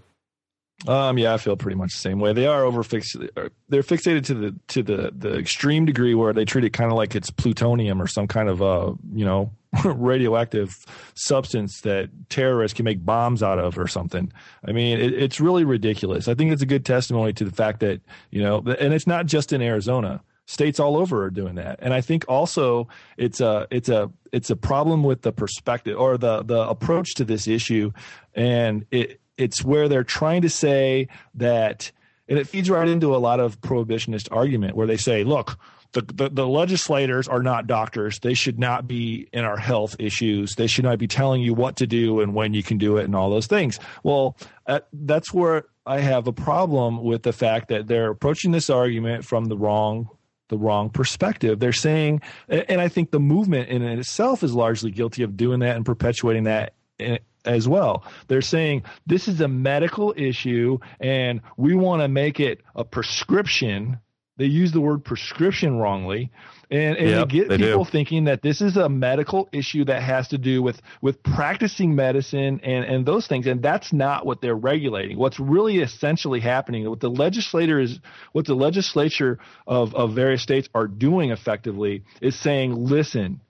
[0.87, 2.33] Um, yeah, I feel pretty much the same way.
[2.33, 3.51] They are over fixated.
[3.69, 6.97] They're fixated to the to the the extreme degree where they treat it kind of
[6.97, 9.51] like it's plutonium or some kind of uh you know
[9.85, 10.75] radioactive
[11.15, 14.31] substance that terrorists can make bombs out of or something.
[14.67, 16.29] I mean, it, it's really ridiculous.
[16.29, 18.01] I think it's a good testimony to the fact that
[18.31, 21.95] you know, and it's not just in Arizona states all over are doing that and
[21.95, 26.43] i think also it's a it's a it's a problem with the perspective or the
[26.43, 27.91] the approach to this issue
[28.35, 31.91] and it it's where they're trying to say that
[32.29, 35.59] and it feeds right into a lot of prohibitionist argument where they say look
[35.95, 38.19] the, the, the legislators are not doctors.
[38.19, 40.57] They should not be in our health issues.
[40.57, 43.05] They should not be telling you what to do and when you can do it
[43.05, 43.79] and all those things.
[44.03, 48.69] Well, uh, that's where I have a problem with the fact that they're approaching this
[48.69, 50.09] argument from the wrong
[50.55, 51.59] the wrong perspective.
[51.59, 55.75] They're saying, and I think the movement in itself is largely guilty of doing that
[55.77, 58.05] and perpetuating that eh, as well.
[58.29, 63.99] They're saying this is a medical issue and we want to make it a prescription.
[64.37, 66.31] They use the word prescription wrongly.
[66.75, 67.91] And, and Yep, get people do.
[67.91, 72.61] thinking that this is a medical issue that has to do with, with practicing medicine
[72.65, 73.47] and, and those things.
[73.47, 75.17] And that's not what they're regulating.
[75.17, 78.01] What's really essentially happening, what the legislator is,
[78.33, 83.41] what the legislature of, of various states are doing effectively is saying, listen,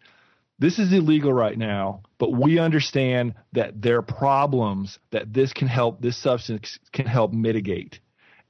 [0.58, 5.66] this is illegal right now, but we understand that there are problems that this can
[5.66, 8.00] help, this substance can help mitigate.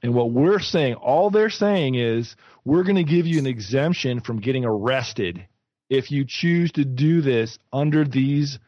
[0.05, 4.21] And what we're saying, all they're saying is, we're going to give you an exemption
[4.21, 5.47] from getting arrested
[5.89, 8.59] if you choose to do this under these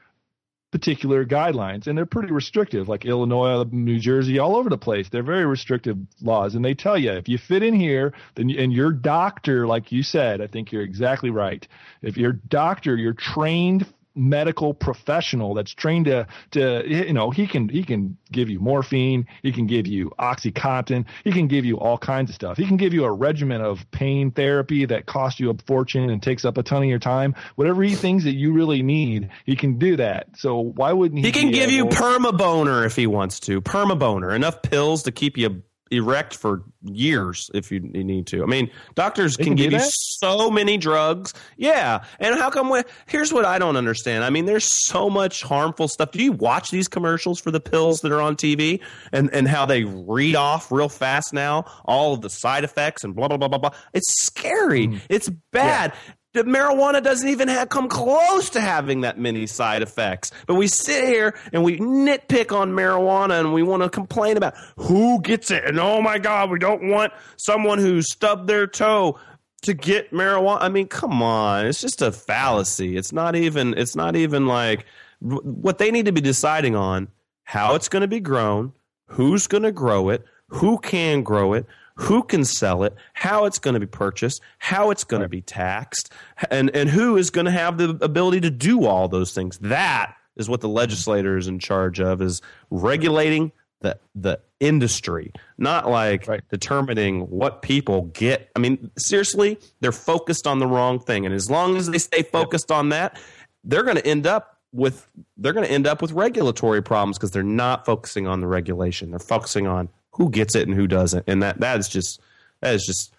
[0.71, 1.85] particular guidelines.
[1.85, 5.09] And they're pretty restrictive, like Illinois, New Jersey, all over the place.
[5.11, 6.55] They're very restrictive laws.
[6.55, 10.01] And they tell you if you fit in here, then and your doctor, like you
[10.01, 11.67] said, I think you're exactly right.
[12.01, 13.85] If your doctor, you're trained
[14.17, 19.25] medical professional that's trained to to you know he can he can give you morphine
[19.43, 22.57] he can give you oxycontin he can give you all kinds of stuff.
[22.57, 26.21] He can give you a regimen of pain therapy that costs you a fortune and
[26.21, 27.35] takes up a ton of your time.
[27.55, 30.27] Whatever he thinks that you really need he can do that.
[30.37, 33.61] So why wouldn't he He can give you perma boner if he wants to.
[33.61, 38.43] perma boner enough pills to keep you erect for years if you, need to.
[38.43, 41.33] I mean, doctors can, can give you so many drugs.
[41.57, 42.69] Yeah, and how come?
[42.69, 44.23] We, here's what I don't understand.
[44.23, 46.11] I mean, there's so much harmful stuff.
[46.11, 48.79] Do you watch these commercials for the pills that are on TV
[49.11, 53.15] and and how they read off real fast now all of the side effects and
[53.15, 53.71] blah blah blah blah blah?
[53.93, 54.87] It's scary.
[54.87, 55.01] Mm.
[55.09, 55.93] It's bad.
[56.37, 60.29] The marijuana doesn't even have, come close to having that many side effects.
[60.45, 64.53] But we sit here and we nitpick on marijuana and we want to complain about
[64.75, 65.65] who gets it.
[65.65, 69.19] And oh my God, we don't want someone who stubbed their toe
[69.63, 70.59] to get marijuana.
[70.61, 71.65] I mean, come on.
[71.65, 72.97] It's just a fallacy.
[72.97, 74.85] It's not even, it's not even like
[75.19, 77.07] what they need to be deciding on
[77.45, 78.73] how it's going to be grown,
[79.07, 81.65] who's going to grow it, who can grow it,
[81.97, 85.41] who can sell it, how it's going to be purchased, how it's going to be
[85.41, 86.11] taxed,
[86.51, 89.57] and and who is going to have the ability to do all those things.
[89.59, 95.89] That is what the legislator is in charge of is regulating the the industry, not
[95.89, 98.49] like determining what people get.
[98.55, 102.21] I mean, seriously, they're focused on the wrong thing, and as long as they stay
[102.21, 103.19] focused on that,
[103.63, 105.07] they're going to end up with
[105.37, 109.09] they're going to end up with regulatory problems because they're not focusing on the regulation.
[109.09, 112.19] They're focusing on who gets it and who doesn't, and that that is just
[112.61, 113.13] that is just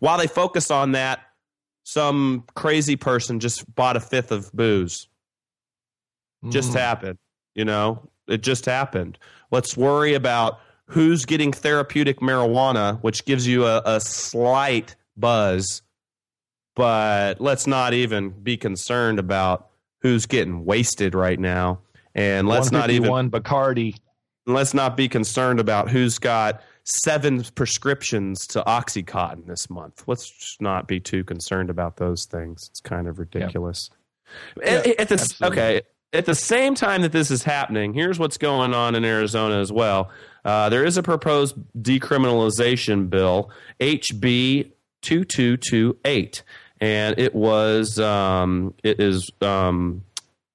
[0.00, 1.20] while they focus on that,
[1.84, 5.08] some crazy person just bought a fifth of booze.
[6.48, 6.78] Just Mhm.
[6.80, 7.18] happened,
[7.54, 8.08] you know.
[8.26, 9.18] It just happened.
[9.50, 15.82] Let's worry about who's getting therapeutic marijuana, which gives you a, a slight buzz,
[16.74, 19.68] but let's not even be concerned about
[20.02, 21.80] who's getting wasted right now.
[22.14, 23.96] And let's not even one Bacardi.
[24.46, 30.04] Let's not be concerned about who's got seven prescriptions to OxyContin this month.
[30.06, 32.66] Let's not be too concerned about those things.
[32.70, 33.90] It's kind of ridiculous.
[34.62, 35.16] At- at the-
[35.52, 39.60] okay, at the same time that this is happening, here's what's going on in Arizona
[39.60, 40.10] as well.
[40.44, 44.72] Uh, there is a proposed decriminalization bill, HB
[45.02, 46.42] 2228,
[46.80, 50.02] and it was um, it is um,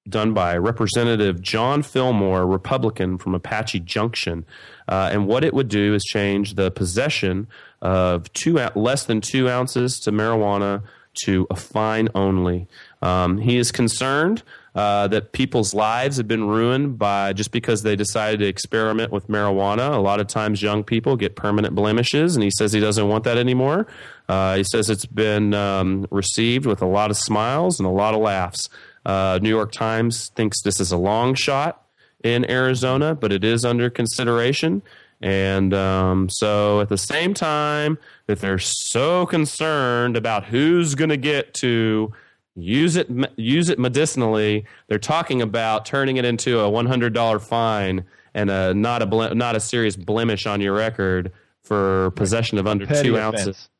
[0.08, 4.44] done by Representative John Fillmore, Republican from Apache Junction.
[4.88, 7.46] Uh, and what it would do is change the possession
[7.82, 10.82] of two less than two ounces to marijuana
[11.24, 12.66] to a fine only.
[13.02, 14.42] Um, he is concerned
[14.74, 19.26] uh, that people's lives have been ruined by just because they decided to experiment with
[19.28, 19.94] marijuana.
[19.94, 23.24] A lot of times, young people get permanent blemishes, and he says he doesn't want
[23.24, 23.86] that anymore.
[24.28, 28.14] Uh, he says it's been um, received with a lot of smiles and a lot
[28.14, 28.68] of laughs.
[29.06, 31.86] Uh, New York Times thinks this is a long shot
[32.24, 34.82] in Arizona, but it is under consideration.
[35.22, 41.16] And um, so, at the same time that they're so concerned about who's going to
[41.16, 42.12] get to
[42.56, 47.38] use it use it medicinally, they're talking about turning it into a one hundred dollar
[47.38, 52.58] fine and a not a ble- not a serious blemish on your record for possession
[52.58, 53.38] of under two offense.
[53.38, 53.70] ounces.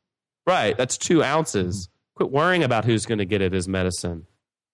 [0.47, 1.89] Right, that's two ounces.
[2.15, 4.25] Quit worrying about who's going to get it as medicine.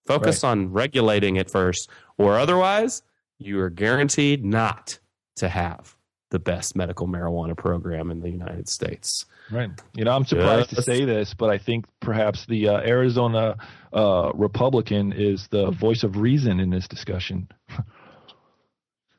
[0.06, 1.88] Focus on regulating it first,
[2.18, 3.02] or otherwise,
[3.38, 4.98] you are guaranteed not
[5.36, 5.96] to have
[6.30, 9.24] the best medical marijuana program in the United States.
[9.50, 9.70] Right.
[9.94, 13.56] You know, I'm surprised to say this, but I think perhaps the uh, Arizona
[13.92, 17.48] uh, Republican is the voice of reason in this discussion.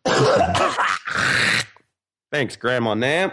[2.32, 3.32] Thanks, Grandma Nan.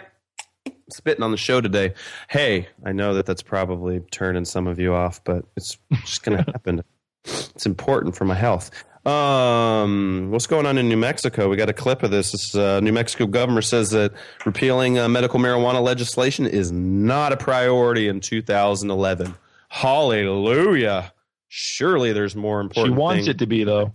[0.90, 1.94] Spitting on the show today.
[2.28, 6.38] Hey, I know that that's probably turning some of you off, but it's just going
[6.44, 6.84] to happen.
[7.24, 8.70] It's important for my health.
[9.06, 11.48] Um, what's going on in New Mexico?
[11.48, 12.32] We got a clip of this.
[12.32, 14.12] this uh, New Mexico governor says that
[14.46, 19.34] repealing uh, medical marijuana legislation is not a priority in 2011.
[19.70, 21.12] Hallelujah!
[21.48, 22.94] Surely there's more important.
[22.94, 23.92] She wants it to be, though.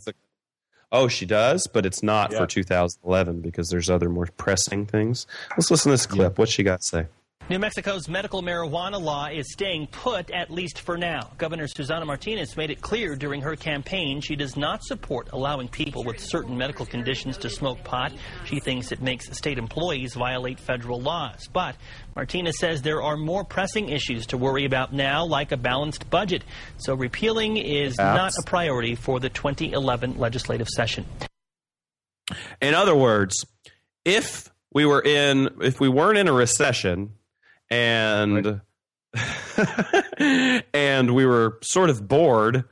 [0.91, 2.39] Oh, she does, but it's not Yeah.
[2.39, 5.27] for 2011 because there's other more pressing things.
[5.51, 6.37] Let's listen to this clip.
[6.37, 7.07] What's she got to say?
[7.49, 11.31] New Mexico's medical marijuana law is staying put, at least for now.
[11.37, 16.03] Governor Susana Martinez made it clear during her campaign she does not support allowing people
[16.03, 18.11] with certain medical conditions to smoke pot.
[18.43, 21.47] She thinks it makes state employees violate federal laws.
[21.53, 21.77] But
[22.17, 26.43] Martinez says there are more pressing issues to worry about now, like a balanced budget.
[26.75, 31.05] So repealing is not a priority for the 2011 legislative session.
[32.61, 33.45] In other words,
[34.03, 37.13] if we were in, if we weren't in a recession,
[37.69, 38.61] and
[40.73, 42.63] and we were sort of bored,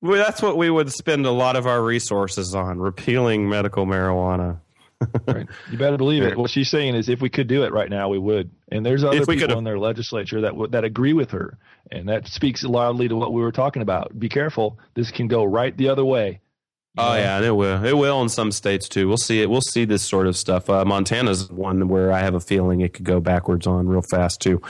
[0.00, 4.60] well, that's what we would spend a lot of our resources on: repealing medical marijuana.
[5.26, 5.46] right.
[5.70, 6.36] You better believe it.
[6.38, 8.50] What she's saying is, if we could do it right now, we would.
[8.70, 11.58] And there's other people could've- in their legislature that would that agree with her,
[11.90, 14.18] and that speaks loudly to what we were talking about.
[14.18, 14.78] Be careful.
[14.94, 16.40] This can go right the other way.
[16.96, 17.84] Oh yeah, and it will.
[17.84, 19.08] It will in some states too.
[19.08, 19.50] We'll see it.
[19.50, 20.70] We'll see this sort of stuff.
[20.70, 24.40] Uh, Montana's one where I have a feeling it could go backwards on real fast
[24.40, 24.62] too.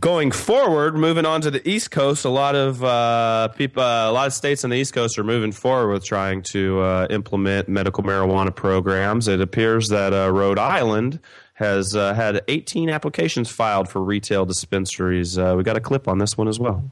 [0.00, 4.12] Going forward, moving on to the East Coast, a lot of uh, people, uh, a
[4.12, 7.68] lot of states on the East Coast are moving forward with trying to uh, implement
[7.68, 9.28] medical marijuana programs.
[9.28, 11.20] It appears that uh, Rhode Island
[11.52, 15.36] has uh, had 18 applications filed for retail dispensaries.
[15.36, 16.90] Uh, we got a clip on this one as well.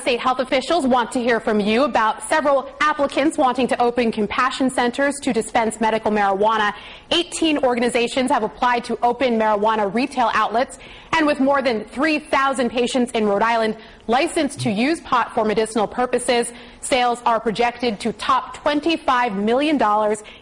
[0.00, 4.68] State health officials want to hear from you about several applicants wanting to open compassion
[4.68, 6.74] centers to dispense medical marijuana.
[7.10, 10.78] 18 organizations have applied to open marijuana retail outlets.
[11.12, 15.86] And with more than 3,000 patients in Rhode Island licensed to use pot for medicinal
[15.86, 19.76] purposes, sales are projected to top $25 million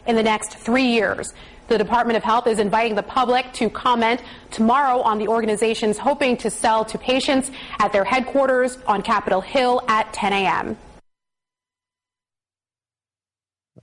[0.09, 1.33] in the next three years.
[1.69, 6.37] The Department of Health is inviting the public to comment tomorrow on the organizations hoping
[6.39, 7.51] to sell to patients
[7.81, 10.77] at their headquarters on Capitol Hill at 10 a.m.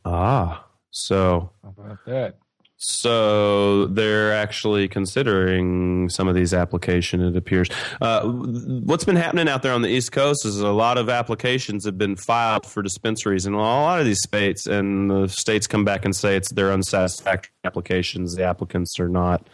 [0.05, 2.37] Ah, so How about that?
[2.85, 7.23] So they're actually considering some of these applications.
[7.23, 7.69] It appears.
[8.01, 11.85] Uh, what's been happening out there on the East Coast is a lot of applications
[11.85, 15.85] have been filed for dispensaries in a lot of these states, and the states come
[15.85, 18.35] back and say it's their unsatisfactory applications.
[18.35, 19.47] The applicants are not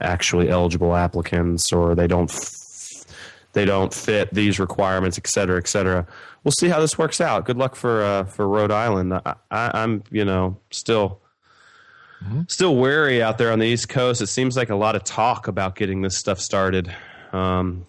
[0.00, 2.32] actually eligible applicants, or they don't
[3.54, 6.06] they don't fit these requirements, et cetera, et cetera.
[6.44, 7.44] We'll see how this works out.
[7.44, 9.14] Good luck for uh, for Rhode Island.
[9.14, 11.20] I, I, I'm you know still
[12.24, 12.42] Mm-hmm.
[12.48, 14.20] Still wary out there on the East Coast.
[14.22, 16.92] It seems like a lot of talk about getting this stuff started.
[17.32, 17.86] Um,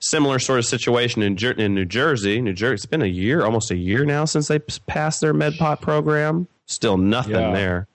[0.00, 2.40] similar sort of situation in, in New Jersey.
[2.40, 2.74] New Jersey.
[2.74, 6.48] It's been a year, almost a year now since they passed their MedPot program.
[6.66, 7.52] Still nothing Yeah.
[7.52, 7.88] there.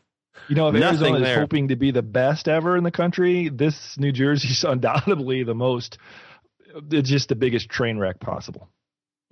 [0.48, 3.50] You know, if Nothing Arizona is hoping to be the best ever in the country,
[3.50, 5.98] this New Jersey's undoubtedly the most,
[6.90, 8.70] it's just the biggest train wreck possible.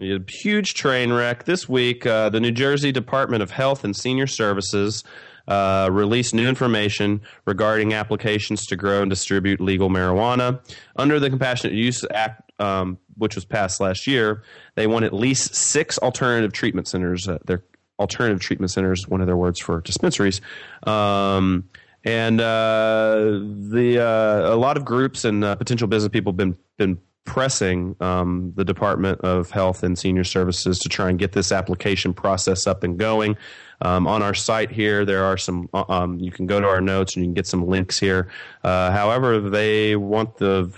[0.01, 2.05] A huge train wreck this week.
[2.05, 5.05] Uh, the New Jersey Department of Health and Senior Services
[5.47, 10.59] uh, released new information regarding applications to grow and distribute legal marijuana
[10.95, 14.43] under the Compassionate Use Act, um, which was passed last year.
[14.75, 17.27] They want at least six alternative treatment centers.
[17.27, 17.63] Uh, they're
[17.99, 20.41] alternative treatment centers, one of their words for dispensaries.
[20.83, 21.69] Um,
[22.03, 26.57] and uh, the uh, a lot of groups and uh, potential business people have been
[26.77, 31.51] been pressing um, the Department of Health and Senior Services to try and get this
[31.51, 33.35] application process up and going.
[33.81, 35.67] Um, on our site here, there are some.
[35.73, 38.29] uh, Um, you can go to our notes and you can get some links here.
[38.63, 40.71] Uh, however, they want the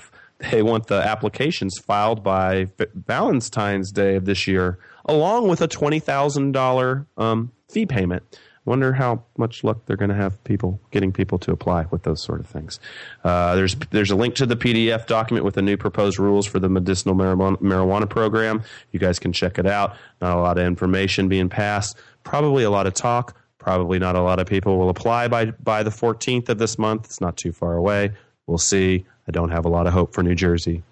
[0.52, 6.00] they want the applications filed by Valentine's Day of this year, along with a twenty
[6.00, 8.24] thousand um, fee payment.
[8.68, 12.22] Wonder how much luck they're going to have people getting people to apply with those
[12.22, 12.82] sort of things.
[13.24, 16.60] Uh, there's there's a link to the PDF document with the new proposed rules for
[16.60, 18.62] the medicinal marijuana, marijuana program.
[18.92, 19.96] You guys can check it out.
[20.20, 21.98] Not a lot of information being passed.
[22.26, 23.38] Probably a lot of talk.
[23.58, 27.06] Probably not a lot of people will apply by by the 14th of this month.
[27.06, 28.12] It's not too far away.
[28.48, 29.06] We'll see.
[29.30, 30.84] I don't have a lot of hope for New Jersey.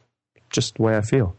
[0.49, 1.35] Just the way I feel.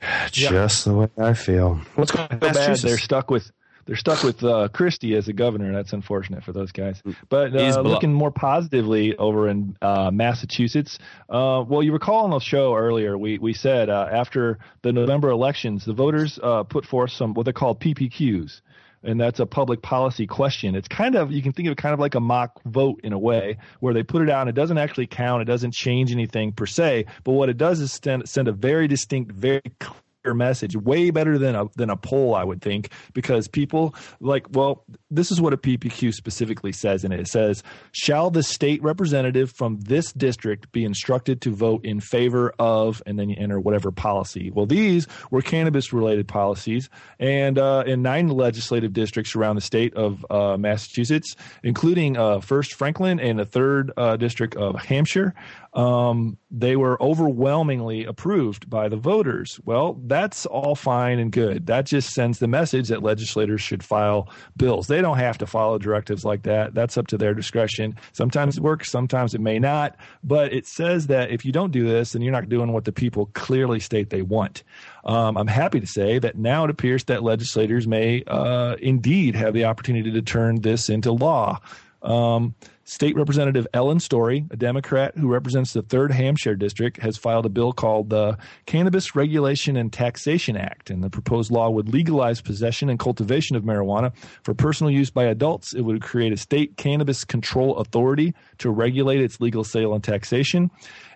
[0.30, 1.78] Just the way I feel.
[1.98, 2.82] Let's go to bad Massachusetts.
[2.82, 3.52] they're stuck with
[3.86, 5.72] they're stuck with uh, Christie as a governor.
[5.72, 7.02] That's unfortunate for those guys.
[7.28, 10.98] But uh, looking more positively over in uh, Massachusetts.
[11.28, 15.30] Uh, well, you recall on the show earlier, we we said uh, after the November
[15.30, 18.60] elections, the voters uh, put forth some what they call PPQs.
[19.02, 20.74] And that's a public policy question.
[20.74, 23.12] It's kind of you can think of it kind of like a mock vote in
[23.12, 24.40] a way, where they put it out.
[24.40, 25.42] and It doesn't actually count.
[25.42, 27.04] It doesn't change anything per se.
[27.22, 30.00] But what it does is send, send a very distinct, very clear
[30.34, 34.84] message way better than a than a poll i would think because people like well
[35.10, 37.62] this is what a ppq specifically says in it it says
[37.92, 43.18] shall the state representative from this district be instructed to vote in favor of and
[43.18, 44.50] then you enter whatever policy.
[44.50, 49.94] Well these were cannabis related policies and uh, in nine legislative districts around the state
[49.94, 55.34] of uh, massachusetts including uh, first franklin and the third uh, district of hampshire
[55.76, 59.60] um, they were overwhelmingly approved by the voters.
[59.66, 61.66] Well, that's all fine and good.
[61.66, 64.86] That just sends the message that legislators should file bills.
[64.86, 66.72] They don't have to follow directives like that.
[66.72, 67.96] That's up to their discretion.
[68.12, 69.96] Sometimes it works, sometimes it may not.
[70.24, 72.92] But it says that if you don't do this, then you're not doing what the
[72.92, 74.62] people clearly state they want.
[75.04, 79.52] Um, I'm happy to say that now it appears that legislators may uh, indeed have
[79.52, 81.60] the opportunity to turn this into law.
[82.00, 82.54] Um,
[82.86, 87.48] State Representative Ellen Story, a Democrat who represents the 3rd Hampshire District, has filed a
[87.48, 90.90] bill called the Cannabis Regulation and Taxation Act.
[90.90, 94.12] And the proposed law would legalize possession and cultivation of marijuana
[94.44, 95.74] for personal use by adults.
[95.74, 100.70] It would create a state cannabis control authority to regulate its legal sale and taxation.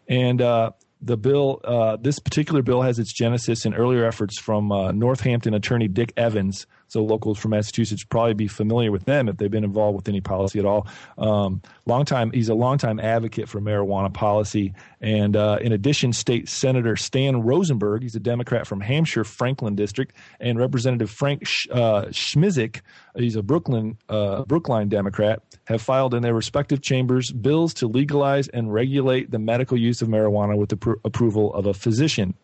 [0.09, 4.73] And uh, the bill, uh, this particular bill has its genesis in earlier efforts from
[4.73, 6.67] uh, Northampton attorney Dick Evans.
[6.91, 10.21] So locals from Massachusetts probably be familiar with them if they've been involved with any
[10.21, 10.89] policy at all.
[11.19, 14.75] Um, long time, he's a longtime advocate for marijuana policy.
[15.01, 20.13] And uh, in addition, State Senator Stan Rosenberg, he's a Democrat from Hampshire Franklin District,
[20.41, 22.81] and Representative Frank Sch- uh, Schmizik,
[23.15, 28.49] he's a Brooklyn uh, Brookline Democrat, have filed in their respective chambers bills to legalize
[28.49, 32.35] and regulate the medical use of marijuana with the pr- approval of a physician.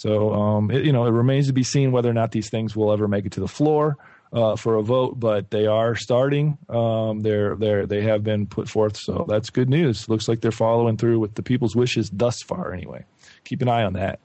[0.00, 2.74] So, um, it, you know, it remains to be seen whether or not these things
[2.74, 3.98] will ever make it to the floor
[4.32, 6.56] uh, for a vote, but they are starting.
[6.70, 10.08] Um, they're they're they have been put forth, so that's good news.
[10.08, 12.72] Looks like they're following through with the people's wishes thus far.
[12.72, 13.04] Anyway,
[13.44, 14.20] keep an eye on that.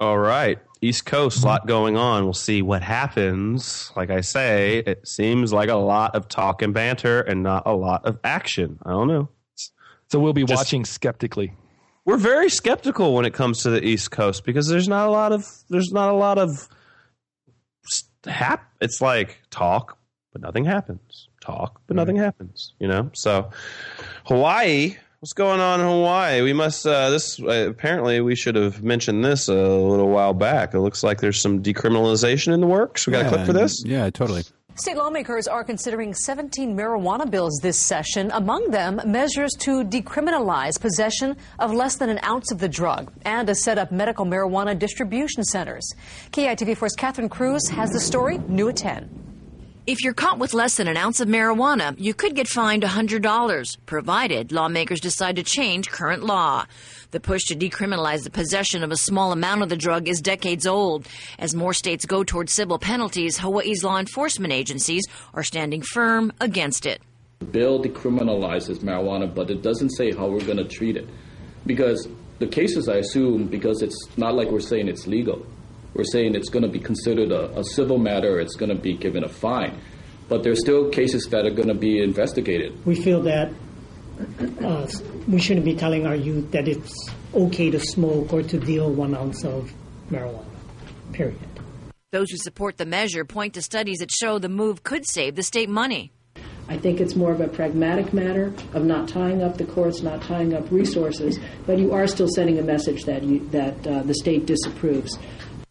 [0.00, 0.58] All right.
[0.80, 2.24] East Coast, lot going on.
[2.24, 3.92] We'll see what happens.
[3.94, 7.72] Like I say, it seems like a lot of talk and banter and not a
[7.72, 8.80] lot of action.
[8.84, 9.28] I don't know.
[10.10, 11.52] So we'll be Just- watching skeptically.
[12.08, 15.30] We're very skeptical when it comes to the East Coast because there's not a lot
[15.30, 16.66] of there's not a lot of
[18.24, 18.66] hap.
[18.80, 19.98] It's like talk,
[20.32, 21.28] but nothing happens.
[21.42, 22.72] talk, but nothing happens.
[22.78, 23.50] You know, so
[24.24, 24.96] Hawaii.
[25.20, 26.40] What's going on in Hawaii?
[26.40, 26.86] We must.
[26.86, 30.72] Uh, this uh, apparently we should have mentioned this a little while back.
[30.72, 33.06] It looks like there's some decriminalization in the works.
[33.06, 33.84] We got a clip for this.
[33.84, 34.44] Yeah, totally.
[34.78, 41.36] State lawmakers are considering 17 marijuana bills this session, among them measures to decriminalize possession
[41.58, 45.42] of less than an ounce of the drug and to set up medical marijuana distribution
[45.42, 45.92] centers.
[46.30, 49.28] KITV4's Catherine Cruz has the story, new at 10.
[49.88, 53.78] If you're caught with less than an ounce of marijuana, you could get fined $100,
[53.86, 56.66] provided lawmakers decide to change current law.
[57.10, 60.66] The push to decriminalize the possession of a small amount of the drug is decades
[60.66, 61.06] old.
[61.38, 65.04] As more states go toward civil penalties, Hawaii's law enforcement agencies
[65.34, 67.00] are standing firm against it.
[67.40, 71.08] The bill decriminalizes marijuana, but it doesn't say how we're going to treat it.
[71.64, 75.46] Because the cases, I assume, because it's not like we're saying it's legal
[75.94, 78.94] we're saying it's going to be considered a, a civil matter, it's going to be
[78.94, 79.80] given a fine.
[80.28, 82.84] But there's still cases that are going to be investigated.
[82.86, 83.50] We feel that
[84.64, 84.86] uh,
[85.28, 89.14] we shouldn't be telling our youth that it's okay to smoke or to deal one
[89.14, 89.72] ounce of
[90.10, 90.44] marijuana,
[91.12, 91.38] period.
[92.10, 95.42] Those who support the measure point to studies that show the move could save the
[95.42, 96.10] state money.
[96.70, 100.22] I think it's more of a pragmatic matter of not tying up the courts, not
[100.22, 104.14] tying up resources, but you are still sending a message that you, that uh, the
[104.14, 105.18] state disapproves.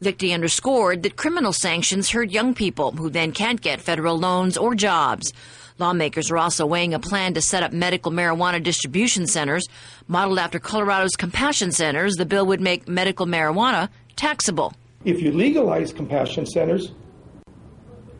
[0.01, 4.75] Lichty underscored that criminal sanctions hurt young people who then can't get federal loans or
[4.75, 5.33] jobs.
[5.79, 9.67] Lawmakers are also weighing a plan to set up medical marijuana distribution centers.
[10.07, 14.73] Modeled after Colorado's compassion centers, the bill would make medical marijuana taxable.
[15.05, 16.91] If you legalize compassion centers,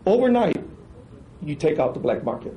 [0.06, 0.64] overnight,
[1.42, 2.54] you take out the black market.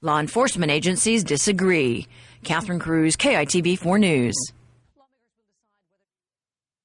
[0.00, 2.06] Law enforcement agencies disagree.
[2.44, 4.34] Catherine Cruz, KITV 4 News.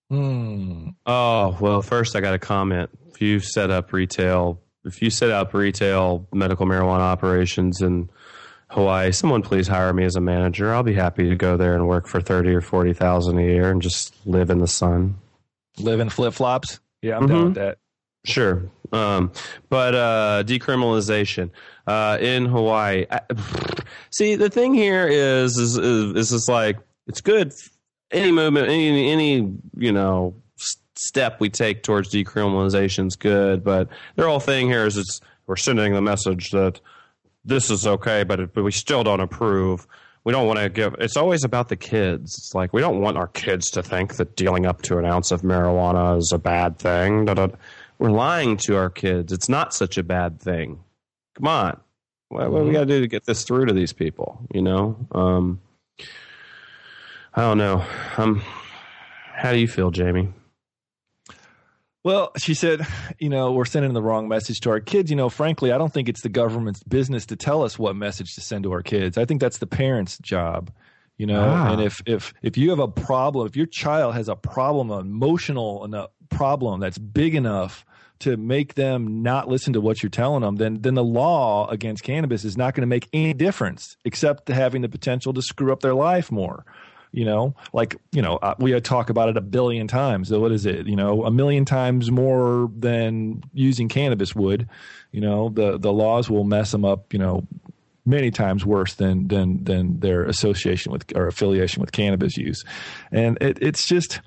[0.09, 0.89] Hmm.
[1.05, 2.89] Oh well, first I got a comment.
[3.09, 4.59] If you set up retail,
[4.89, 8.09] if you set up retail medical marijuana operations in
[8.69, 10.73] Hawaii, someone please hire me as a manager.
[10.73, 13.71] I'll be happy to go there and work for thirty or forty thousand a year
[13.71, 15.15] and just live in the sun.
[15.77, 16.79] Live in flip flops.
[17.01, 17.33] Yeah, I'm mm-hmm.
[17.33, 17.77] down with that.
[18.25, 18.69] Sure.
[18.91, 19.31] Um,
[19.69, 21.51] but uh, decriminalization
[21.87, 23.05] uh, in Hawaii.
[23.09, 23.21] I,
[24.09, 26.77] see, the thing here is, is, is, is like
[27.07, 27.53] it's good
[28.11, 30.35] any movement, any any you know
[30.99, 33.63] step we take towards decriminalization is good.
[33.63, 36.79] But their whole thing here is it's we're sending the message that
[37.45, 39.87] this is okay, but it, but we still don't approve.
[40.25, 40.95] We don't want to give.
[40.99, 42.37] It's always about the kids.
[42.37, 45.31] It's like we don't want our kids to think that dealing up to an ounce
[45.31, 47.25] of marijuana is a bad thing.
[47.97, 49.33] We're lying to our kids.
[49.33, 50.79] It's not such a bad thing.
[51.35, 51.79] Come on,
[52.27, 52.73] what, what do we mm-hmm.
[52.73, 54.45] got to do to get this through to these people?
[54.53, 55.07] You know.
[55.13, 55.61] Um,
[57.33, 57.85] I don't know.
[58.17, 58.41] Um,
[59.33, 60.33] how do you feel, Jamie?
[62.03, 62.87] Well, she said,
[63.19, 65.09] you know, we're sending the wrong message to our kids.
[65.09, 68.35] You know, frankly, I don't think it's the government's business to tell us what message
[68.35, 69.17] to send to our kids.
[69.17, 70.71] I think that's the parents' job.
[71.17, 71.73] You know, ah.
[71.73, 75.01] and if if if you have a problem, if your child has a problem, an
[75.01, 77.85] emotional enough problem that's big enough
[78.19, 82.03] to make them not listen to what you're telling them, then then the law against
[82.03, 85.73] cannabis is not going to make any difference, except to having the potential to screw
[85.73, 86.65] up their life more
[87.11, 90.29] you know like you know uh, we talk about it a billion times.
[90.29, 90.87] So what is it?
[90.87, 94.67] You know a million times more than using cannabis would
[95.11, 97.45] you know the the laws will mess them up you know
[98.05, 102.63] many times worse than than than their association with or affiliation with cannabis use.
[103.11, 104.21] And it, it's just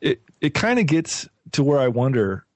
[0.00, 2.46] it it kind of gets to where i wonder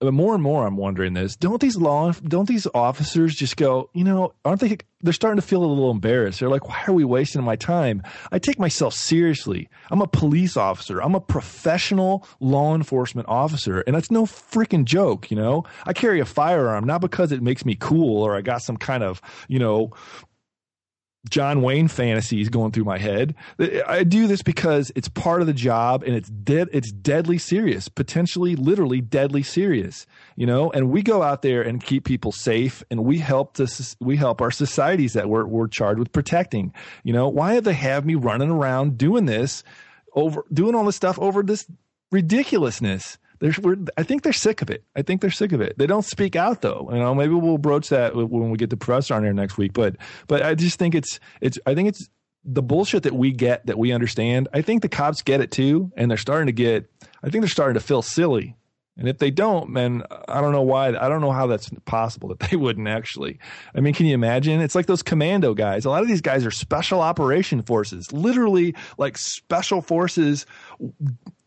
[0.00, 1.36] but more and more I'm wondering this.
[1.36, 5.46] Don't these law don't these officers just go, you know, aren't they they're starting to
[5.46, 6.40] feel a little embarrassed.
[6.40, 8.02] They're like, why are we wasting my time?
[8.32, 9.68] I take myself seriously.
[9.90, 11.00] I'm a police officer.
[11.00, 13.80] I'm a professional law enforcement officer.
[13.80, 15.64] And that's no freaking joke, you know?
[15.86, 19.04] I carry a firearm not because it makes me cool or I got some kind
[19.04, 19.92] of, you know,
[21.28, 23.34] John Wayne fantasies going through my head.
[23.86, 27.88] I do this because it's part of the job and it's dead it's deadly serious,
[27.88, 30.06] potentially literally deadly serious,
[30.36, 30.70] you know?
[30.70, 34.40] And we go out there and keep people safe and we help this we help
[34.40, 36.72] our societies that we're we're charged with protecting.
[37.02, 39.64] You know, why have they have me running around doing this
[40.14, 41.66] over doing all this stuff over this
[42.12, 43.18] ridiculousness?
[43.40, 43.54] They're,
[43.96, 44.84] I think they're sick of it.
[44.96, 45.78] I think they're sick of it.
[45.78, 46.88] They don't speak out though.
[46.92, 49.72] You know, maybe we'll broach that when we get the professor on here next week.
[49.72, 52.08] But but I just think it's it's I think it's
[52.44, 54.48] the bullshit that we get that we understand.
[54.52, 56.90] I think the cops get it too, and they're starting to get.
[57.22, 58.56] I think they're starting to feel silly.
[58.96, 60.88] And if they don't, man, I don't know why.
[60.88, 63.38] I don't know how that's possible that they wouldn't actually.
[63.74, 64.60] I mean, can you imagine?
[64.60, 65.84] It's like those commando guys.
[65.84, 70.46] A lot of these guys are special operation forces, literally like special forces,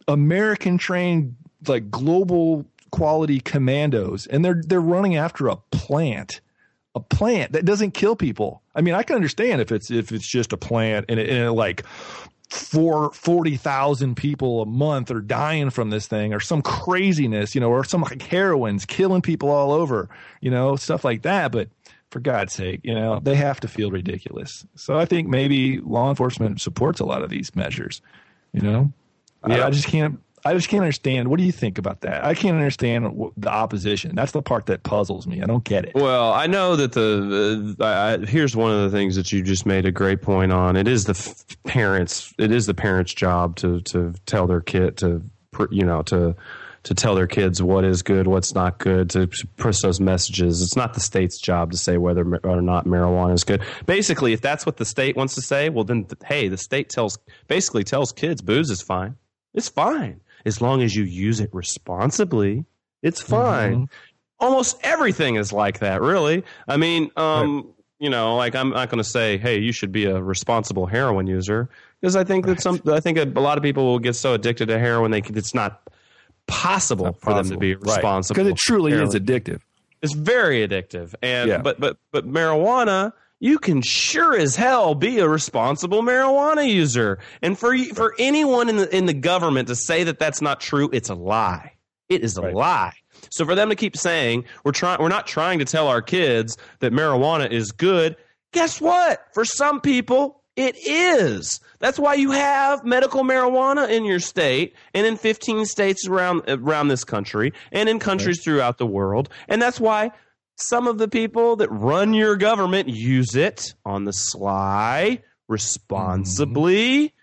[0.08, 1.36] American trained
[1.68, 6.42] like global quality commandos and they're they're running after a plant
[6.94, 8.62] a plant that doesn't kill people.
[8.76, 11.40] I mean, I can understand if it's if it's just a plant and it, and
[11.40, 11.86] it like
[12.50, 17.62] four forty thousand people a month are dying from this thing or some craziness, you
[17.62, 20.10] know, or some like heroin's killing people all over,
[20.42, 21.52] you know, stuff like that.
[21.52, 21.70] But
[22.10, 24.66] for God's sake, you know, they have to feel ridiculous.
[24.76, 28.02] So I think maybe law enforcement supports a lot of these measures.
[28.52, 28.94] You know,
[29.48, 29.64] yeah.
[29.64, 30.20] I, I just can't.
[30.44, 31.28] I just can't understand.
[31.30, 32.26] What do you think about that?
[32.26, 34.16] I can't understand the opposition.
[34.16, 35.42] That's the part that puzzles me.
[35.42, 35.96] I don't get it.
[35.96, 39.66] Well, I know that the uh, I, here's one of the things that you just
[39.66, 40.76] made a great point on.
[40.76, 42.34] It is the parents.
[42.40, 45.22] It is the parents' job to to tell their kid to
[45.70, 46.36] you know to
[46.84, 50.64] to tell their kids what is good, what's not good, to, push those messages.
[50.64, 53.62] It's not the state's job to say whether or not marijuana is good.
[53.86, 57.20] Basically, if that's what the state wants to say, well, then hey, the state tells
[57.48, 59.16] basically tells kids booze is fine.
[59.54, 62.66] It's fine as long as you use it responsibly.
[63.02, 63.74] It's fine.
[63.74, 63.84] Mm-hmm.
[64.40, 66.44] Almost everything is like that, really.
[66.68, 67.66] I mean, um, right.
[68.00, 71.28] you know, like I'm not going to say, hey, you should be a responsible heroin
[71.28, 71.70] user
[72.00, 72.58] because I think right.
[72.58, 75.22] that some, I think a, lot of people will get so addicted to heroin they
[75.22, 75.82] it's not
[76.48, 78.58] possible not for them to be responsible because right.
[78.58, 79.62] it truly is addictive.
[80.02, 81.58] It's very addictive, and yeah.
[81.60, 87.20] but but but marijuana, you can sure as hell be a responsible marijuana user.
[87.42, 90.90] And for for anyone in the in the government to say that that's not true,
[90.94, 91.74] it's a lie.
[92.08, 92.54] It is a right.
[92.54, 92.94] lie.
[93.30, 96.56] So for them to keep saying we're trying, we're not trying to tell our kids
[96.80, 98.16] that marijuana is good.
[98.54, 99.26] Guess what?
[99.34, 101.60] For some people, it is.
[101.80, 106.90] That's why you have medical marijuana in your state and in 15 states around around
[106.90, 108.44] this country and in countries right.
[108.44, 109.30] throughout the world.
[109.48, 110.12] And that's why
[110.56, 117.08] some of the people that run your government use it on the sly, responsibly.
[117.08, 117.16] Mm-hmm.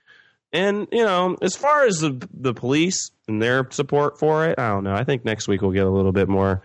[0.51, 4.69] And, you know, as far as the the police and their support for it, I
[4.69, 4.95] don't know.
[4.95, 6.63] I think next week we'll get a little bit more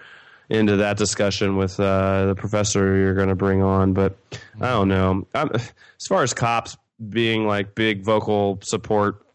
[0.50, 3.94] into that discussion with uh, the professor you're going to bring on.
[3.94, 4.18] But
[4.62, 5.28] I don't know.
[5.34, 6.78] I'm, as far as cops
[7.10, 9.26] being like big vocal support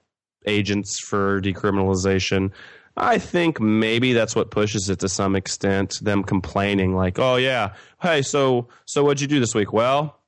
[0.46, 2.52] agents for decriminalization,
[2.98, 5.98] I think maybe that's what pushes it to some extent.
[6.02, 10.18] Them complaining like, "Oh yeah, hey, so so what'd you do this week?" Well,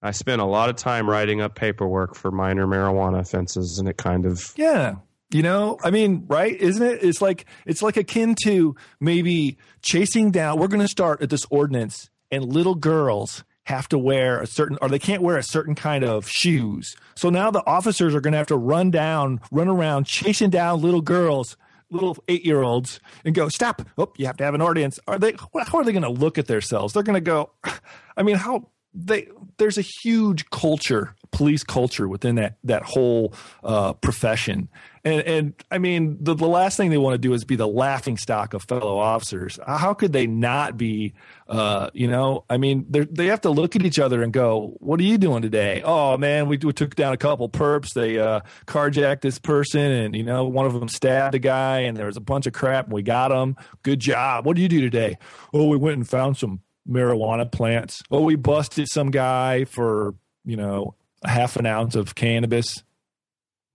[0.00, 3.96] I spent a lot of time writing up paperwork for minor marijuana offenses, and it
[3.96, 4.96] kind of yeah
[5.32, 6.54] you know, I mean, right?
[6.54, 7.02] Isn't it?
[7.02, 10.58] It's like it's like akin to maybe chasing down.
[10.58, 14.76] We're going to start at this ordinance, and little girls have to wear a certain,
[14.82, 16.94] or they can't wear a certain kind of shoes.
[17.14, 20.82] So now the officers are going to have to run down, run around, chasing down
[20.82, 21.56] little girls,
[21.92, 23.82] little eight year olds, and go stop.
[23.98, 24.98] Oh, you have to have an audience.
[25.06, 25.32] Are they?
[25.32, 26.94] How are they going to look at themselves?
[26.94, 27.50] They're going to go.
[28.16, 29.28] I mean, how they
[29.58, 33.34] there's a huge culture police culture within that that whole
[33.64, 34.68] uh, profession
[35.04, 37.66] and and I mean the, the last thing they want to do is be the
[37.66, 39.58] laughing stock of fellow officers.
[39.66, 41.14] How could they not be
[41.48, 42.44] uh, you know?
[42.48, 45.42] I mean they have to look at each other and go what are you doing
[45.42, 45.82] today?
[45.84, 47.94] Oh man we, we took down a couple perps.
[47.94, 51.96] They uh, carjacked this person and you know one of them stabbed a guy and
[51.96, 53.56] there was a bunch of crap and we got him.
[53.82, 54.46] Good job.
[54.46, 55.18] What do you do today?
[55.52, 58.02] Oh we went and found some marijuana plants.
[58.10, 62.82] Oh, we busted some guy for, you know, a half an ounce of cannabis.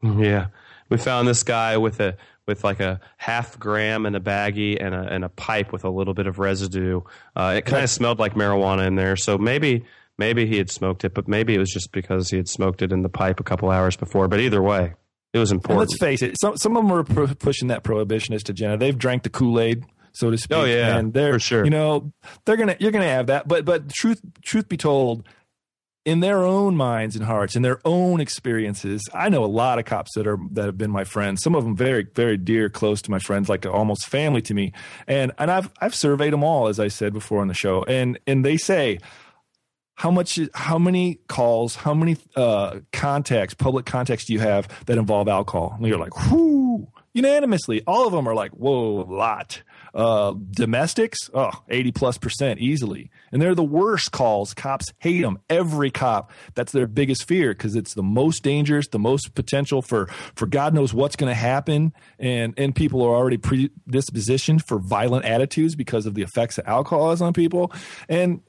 [0.01, 0.47] Yeah.
[0.89, 2.17] We found this guy with a
[2.47, 5.89] with like a half gram in a baggie and a and a pipe with a
[5.89, 7.01] little bit of residue.
[7.35, 9.15] Uh, it kind of smelled like marijuana in there.
[9.15, 9.85] So maybe
[10.17, 12.91] maybe he had smoked it, but maybe it was just because he had smoked it
[12.91, 14.27] in the pipe a couple hours before.
[14.27, 14.93] But either way,
[15.33, 15.81] it was important.
[15.81, 17.03] And let's face it, some some of them were
[17.35, 18.77] pushing that prohibitionist agenda.
[18.77, 19.85] They've drank the Kool Aid
[20.17, 20.57] so to speak.
[20.57, 21.63] Oh yeah, and they're for sure.
[21.63, 22.11] You know,
[22.45, 23.47] they're gonna you're gonna have that.
[23.47, 25.27] But but truth truth be told,
[26.07, 29.83] in their own minds and hearts, in their own experiences, I know a lot of
[29.83, 31.43] cops that are that have been my friends.
[31.43, 34.71] Some of them very very dear, close to my friends, like almost family to me.
[35.05, 38.17] And and I've I've surveyed them all, as I said before on the show, and
[38.25, 38.99] and they say
[39.95, 44.97] how much how many calls how many uh, contacts public contacts do you have that
[44.97, 45.73] involve alcohol?
[45.77, 46.87] And you're like whoo!
[47.13, 47.83] Unanimously.
[47.85, 49.61] All of them are like whoa a lot
[49.97, 53.09] uh, domestics, oh, 80 plus percent easily.
[53.31, 54.53] And they're the worst calls.
[54.53, 55.39] Cops hate them.
[55.49, 60.05] Every cop, that's their biggest fear because it's the most dangerous, the most potential for,
[60.35, 61.93] for God knows what's going to happen.
[62.19, 67.09] And, and people are already predispositioned for violent attitudes because of the effects that alcohol
[67.09, 67.73] has on people.
[68.07, 68.41] And,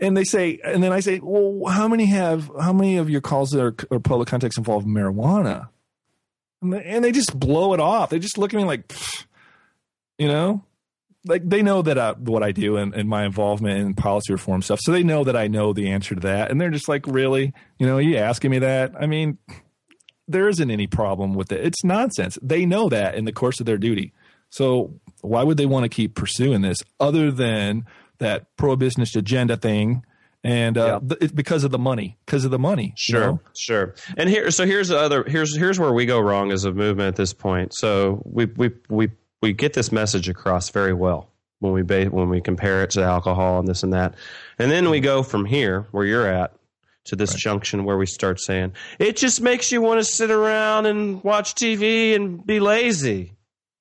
[0.00, 3.20] and they say, and then I say, well, how many have, how many of your
[3.20, 5.68] calls that are, are public contacts involve marijuana?
[6.62, 8.10] And they just blow it off.
[8.10, 8.92] They just look at me like,
[10.18, 10.64] you know,
[11.26, 14.62] like they know that I, what I do and, and, my involvement in policy reform
[14.62, 14.80] stuff.
[14.82, 16.50] So they know that I know the answer to that.
[16.50, 17.52] And they're just like, really?
[17.78, 18.92] You know, you asking me that?
[18.98, 19.38] I mean,
[20.28, 21.64] there isn't any problem with it.
[21.64, 22.38] It's nonsense.
[22.42, 24.12] They know that in the course of their duty.
[24.50, 27.86] So why would they want to keep pursuing this other than
[28.18, 30.02] that pro business agenda thing
[30.46, 33.40] and uh, th- it's because of the money because of the money Sure, you know?
[33.56, 33.94] sure.
[34.16, 35.24] And here, so here's the other.
[35.24, 37.72] Here's here's where we go wrong as a movement at this point.
[37.74, 39.10] So we we we
[39.42, 41.30] we get this message across very well
[41.60, 44.14] when we ba- when we compare it to alcohol and this and that,
[44.58, 46.54] and then we go from here where you're at
[47.04, 50.86] to this junction where we start saying it just makes you want to sit around
[50.86, 53.32] and watch TV and be lazy.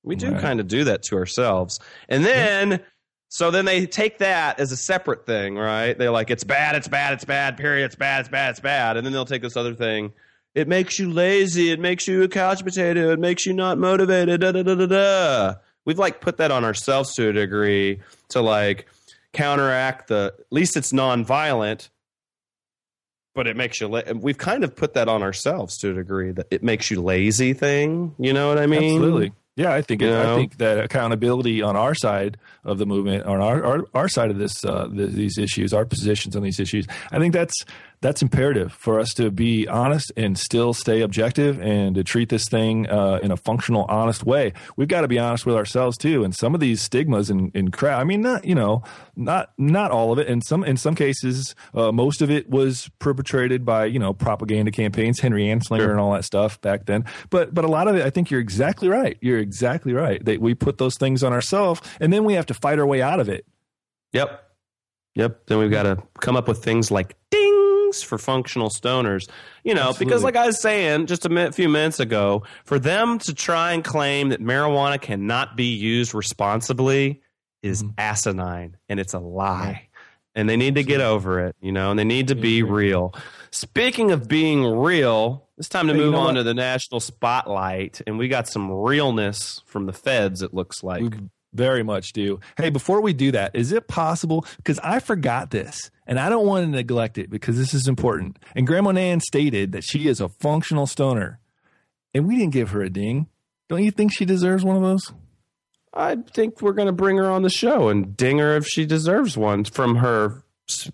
[0.04, 0.42] We do Right.
[0.42, 1.80] kind of do that to ourselves,
[2.10, 2.82] and then.
[3.28, 5.98] So then they take that as a separate thing, right?
[5.98, 8.96] They're like, it's bad, it's bad, it's bad, period, it's bad, it's bad, it's bad.
[8.96, 10.14] And then they'll take this other thing.
[10.56, 11.70] It makes you lazy.
[11.72, 13.12] It makes you a couch potato.
[13.12, 14.42] It makes you not motivated.
[14.42, 15.54] Da, da, da, da, da.
[15.84, 18.00] We've like put that on ourselves to a degree
[18.30, 18.88] to like
[19.34, 21.90] counteract the, at least it's nonviolent,
[23.36, 26.32] but it makes you, la- we've kind of put that on ourselves to a degree
[26.32, 28.16] that it makes you lazy thing.
[28.18, 28.96] You know what I mean?
[28.96, 29.34] Absolutely.
[29.58, 33.40] Yeah, I think You I think that accountability on our side of the movement, on
[33.40, 36.86] our our, our side of this uh, th these issues, our positions on these issues,
[37.10, 37.64] I think that's
[38.02, 42.48] that's imperative for us to be honest and still stay objective and to treat this
[42.48, 44.54] thing uh, in a functional, honest way.
[44.76, 46.24] We've got to be honest with ourselves too.
[46.24, 48.00] And some of these stigmas and, and crap.
[48.00, 48.84] I mean, not you know,
[49.16, 50.28] not not all of it.
[50.28, 54.72] In some in some cases, uh, most of it was perpetrated by you know propaganda
[54.72, 57.06] campaigns, Henry Anslinger and all that stuff back then.
[57.30, 59.18] But but a lot of it, I think you're exactly right.
[59.22, 60.24] You're exactly right.
[60.24, 63.02] That we put those things on ourselves, and then we have to fight our way
[63.02, 63.46] out of it.
[64.14, 64.42] Yep.
[65.16, 65.48] Yep.
[65.48, 67.16] Then we've got to come up with things like
[68.04, 69.30] for functional stoners.
[69.64, 73.20] You know, because like I was saying just a minute, few minutes ago, for them
[73.20, 77.22] to try and claim that marijuana cannot be used responsibly
[77.64, 77.92] is Mm-hmm.
[77.98, 79.88] asinine and it's a lie.
[80.38, 83.16] And they need to get over it, you know, and they need to be real.
[83.52, 86.34] Speaking of being real, it's time to Hey, you move know on what?
[86.34, 88.02] to the national spotlight.
[88.06, 91.02] And we got some realness from the feds, it looks like.
[91.04, 91.10] We
[91.56, 92.40] very much do.
[92.58, 94.46] Hey, before we do that, is it possible?
[94.58, 98.38] Because I forgot this, and I don't want to neglect it because this is important.
[98.56, 101.40] And Grandma Nan stated that she is a functional stoner,
[102.14, 103.28] and we didn't give her a ding.
[103.70, 105.12] Don't you think she deserves one of those?
[105.94, 108.86] I think we're going to bring her on the show and ding her if she
[108.86, 110.44] deserves one from her.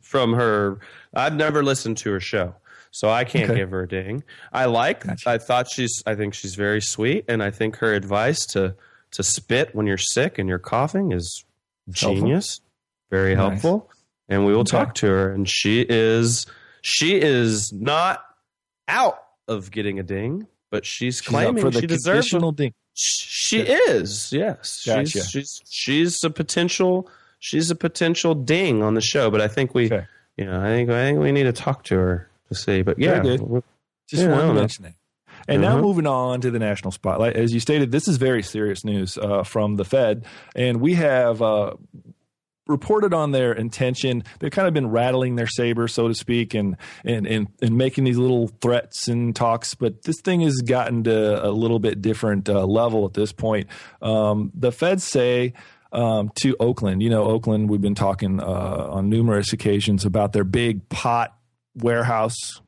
[0.02, 0.80] From her,
[1.14, 2.56] I've never listened to her show,
[2.92, 3.62] so I can't Okay.
[3.62, 4.22] give her a ding.
[4.52, 5.06] I like.
[5.26, 6.04] I thought she's.
[6.06, 8.76] I think she's very sweet, and I think her advice to
[9.12, 11.44] to spit when you're sick and you're coughing is
[11.88, 12.16] Helpful.
[12.16, 12.62] genius,
[13.10, 13.62] very Nice.
[13.62, 13.90] helpful.
[14.30, 14.72] And we will Okay.
[14.78, 16.46] talk to her, and she is
[16.82, 18.24] she is not
[18.88, 22.74] out of getting a ding, but she's, She's claiming for the she deserves a ding.
[22.94, 24.84] she is, yes.
[24.86, 25.06] Gotcha.
[25.10, 27.10] She's, she's she's a potential
[27.40, 29.92] she's a potential ding on the show, but I think we
[30.38, 32.82] you know, I think I think we need to talk to her to see.
[32.84, 33.64] But yeah, Very good.
[34.10, 34.94] Just yeah, I wanted to mention it.
[35.48, 35.82] And now Mhm.
[35.82, 39.44] moving on to the national spotlight, as you stated, this is very serious news uh,
[39.44, 40.26] from the Fed,
[40.56, 41.74] and we have uh,
[42.68, 44.24] reported on their intention.
[44.40, 48.04] They've kind of been rattling their saber, so to speak, and and and, and making
[48.06, 49.76] these little threats and talks.
[49.76, 53.68] But this thing has gotten to a little bit different uh, level at this point.
[54.02, 55.54] Um, the Feds say.
[55.94, 57.70] Um, to Oakland, you know, Oakland.
[57.70, 61.36] We've been talking uh, on numerous occasions about their big pot
[61.76, 62.62] warehouse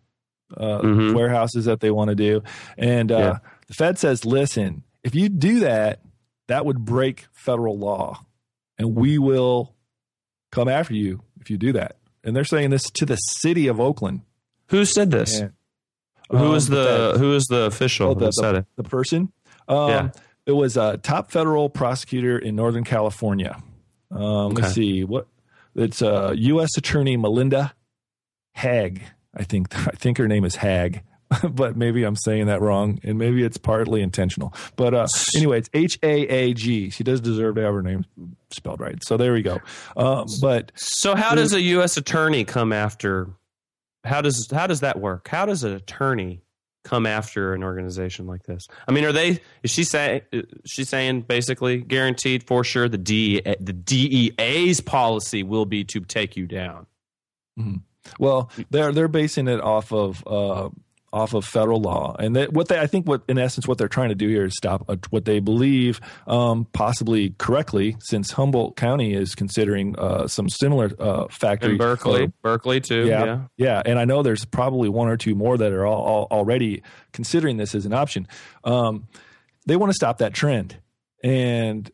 [0.58, 1.14] uh, Mhm.
[1.16, 2.42] warehouses that they want to do.
[2.78, 3.38] And uh, Yeah.
[3.68, 6.02] the Fed says, listen, if you do that,
[6.48, 8.26] that would break federal law,
[8.78, 9.74] and we will
[10.52, 11.98] come after you if you do that.
[12.24, 14.22] And they're saying this to the city of Oakland.
[14.70, 15.40] Who said this?
[15.40, 15.48] Yeah.
[16.32, 18.66] Who was Um, the who the official Oh, the, that said the, it?
[18.78, 19.32] the person.
[19.68, 20.10] Um, Yeah.
[20.46, 23.62] It was a top federal prosecutor in Northern California.
[24.12, 24.20] Um,
[24.52, 24.62] Okay.
[24.62, 25.28] Let's see what
[25.76, 26.78] it's uh, U.S.
[26.78, 27.74] Attorney Melinda
[28.58, 29.02] Haag.
[29.36, 31.02] I think I think her name is Hag,
[31.50, 34.54] but maybe I'm saying that wrong, and maybe it's partly intentional.
[34.76, 36.90] But uh, anyway, it's H A A G.
[36.90, 38.06] She does deserve to have her name
[38.52, 39.04] spelled right.
[39.04, 39.60] So there we go.
[39.98, 41.98] Um, but So how does a U.S.
[41.98, 43.30] attorney come after?
[44.04, 45.28] How does how does that work?
[45.28, 46.42] How does an attorney
[46.84, 48.68] come after an organization like this?
[48.88, 49.40] I mean, are they?
[49.64, 50.22] Is she saying?
[50.66, 56.36] She's saying basically guaranteed for sure the DEA, the DEA's policy will be to take
[56.36, 56.86] you down.
[58.20, 60.70] Well, they're they're basing it off of uh,
[61.12, 63.88] off of federal law, and that what they I think what in essence what they're
[63.88, 68.76] trying to do here is stop uh, what they believe, um, possibly correctly, since Humboldt
[68.76, 73.06] County is considering uh, some similar uh, factory In Berkeley, Berkeley too.
[73.06, 73.42] yeah, Yeah.
[73.58, 76.82] yeah, and I know there's probably one or two more that are all, all already
[77.12, 78.28] considering this as an option.
[78.64, 79.08] Um,
[79.66, 80.78] they want to stop that trend,
[81.24, 81.90] and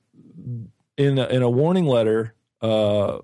[0.97, 3.20] in a, in a warning letter, uh,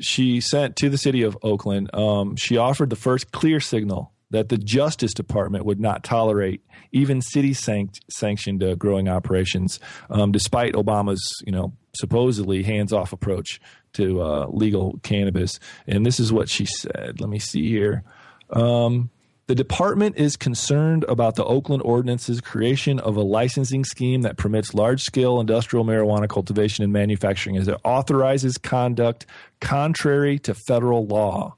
[0.00, 1.94] she sent to the city of Oakland.
[1.94, 7.20] Um, she offered the first clear signal that the Justice Department would not tolerate even
[7.20, 9.78] city sanct- sanctioned uh, growing operations,
[10.10, 13.60] um, despite Obama's you know supposedly hands off approach
[13.94, 15.60] to uh, legal cannabis.
[15.86, 17.20] And this is what she said.
[17.20, 18.04] Let me see here.
[18.50, 19.10] Um,
[19.46, 24.72] the department is concerned about the Oakland ordinance's creation of a licensing scheme that permits
[24.72, 29.26] large scale industrial marijuana cultivation and manufacturing as it authorizes conduct
[29.60, 31.56] contrary to federal law.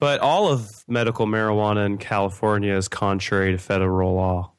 [0.00, 4.52] But all of medical marijuana in California is contrary to federal law.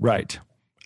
[0.00, 0.38] Right.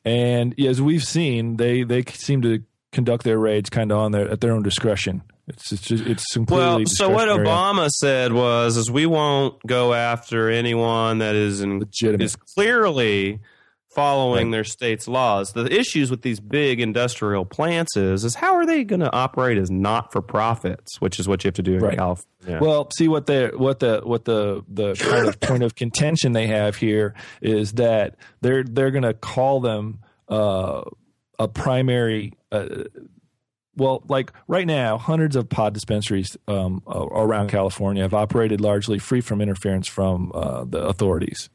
[0.05, 4.29] And as we've seen, they, they seem to conduct their raids kind of on their
[4.29, 5.23] at their own discretion.
[5.47, 6.87] It's it's just, it's completely well.
[6.87, 7.29] So what.
[7.29, 12.23] Obama said was, is we won't go after anyone that is in, Legitimate.
[12.25, 13.41] is clearly
[13.91, 15.53] following their state's laws.
[15.53, 19.57] The issues with these big industrial plants is, is how are they going to operate
[19.57, 21.97] as not for profits, which is what you have to do in Right.
[21.99, 22.59] California.
[22.61, 26.47] Well, see what the what the what the the kind of point of contention they
[26.49, 30.83] have here is that they're they're going to call them uh,
[31.39, 32.33] a primary.
[32.51, 32.85] Uh,
[33.77, 39.21] well, like right now, hundreds of pod dispensaries um, around California have operated largely free
[39.21, 41.51] from interference from uh, the authorities.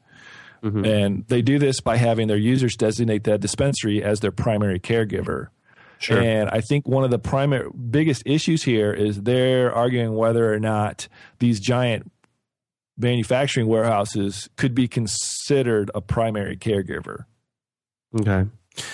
[0.84, 5.48] And they do this by having their users designate that dispensary as their primary caregiver.
[5.98, 6.20] Sure.
[6.20, 10.58] And I think one of the primary biggest issues here is they're arguing whether or
[10.58, 11.08] not
[11.38, 12.10] these giant
[12.96, 17.24] manufacturing warehouses could be considered a primary caregiver.
[18.18, 18.46] Okay.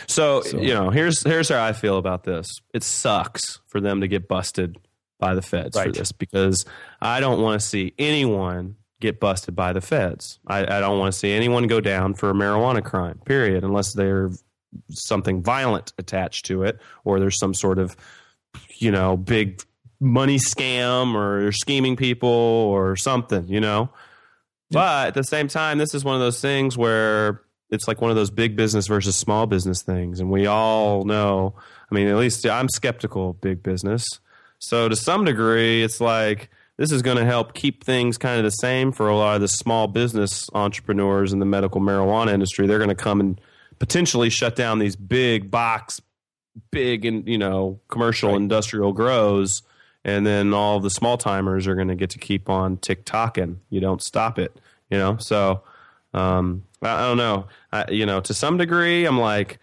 [0.07, 2.47] So, So- you know, here's here's how I feel about this.
[2.74, 4.78] It sucks for them to get busted
[5.18, 6.64] by the feds for this because
[7.01, 10.39] I don't want to see anyone get busted by the feds.
[10.47, 13.20] I, I don't want to see anyone go down for a marijuana crime.
[13.24, 14.43] Period, unless there's
[14.91, 17.97] something violent attached to it or there's some sort of
[18.78, 19.62] you know big
[20.01, 23.49] money scam or you're scheming people or something.
[23.49, 23.91] You know.
[24.70, 28.10] But at the same time, this is one of those things where it's like one
[28.10, 30.20] of those big business versus small business things.
[30.20, 31.54] And we all know,
[31.90, 34.04] I mean, at least I'm skeptical of big business.
[34.58, 38.44] So to some degree, it's like this is going to help keep things kind of
[38.44, 42.66] the same for a lot of the small business entrepreneurs in the medical marijuana industry.
[42.66, 43.40] They're going to come and
[43.78, 46.00] potentially shut down these big box,
[46.70, 49.62] big and, you know, commercial industrial grows.
[50.04, 53.60] And then all the small timers are going to get to keep on tick tocking.
[53.70, 55.16] You don't stop it, you know?
[55.18, 55.62] So,
[56.14, 57.47] um, I, don't know.
[57.72, 59.59] I, you know, to some degree, I'm like,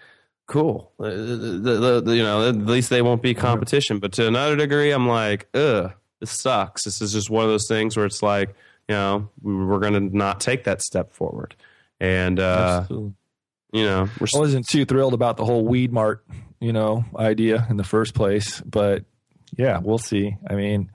[0.48, 0.92] cool.
[1.00, 1.16] Uh, the,
[1.62, 4.00] the, the- you know, at least they won't be competition.
[4.00, 6.84] But to another degree, I'm like, ugh, this sucks.
[6.86, 8.50] This is just one of those things where it's like,
[8.90, 11.56] you know, we're going to not take that step forward.
[12.00, 16.26] And, uh, you know, we're I wasn't too thrilled about the whole weed mart,
[16.60, 19.06] you know, idea in the first place, but
[19.58, 20.36] yeah, we'll see.
[20.50, 20.92] I mean,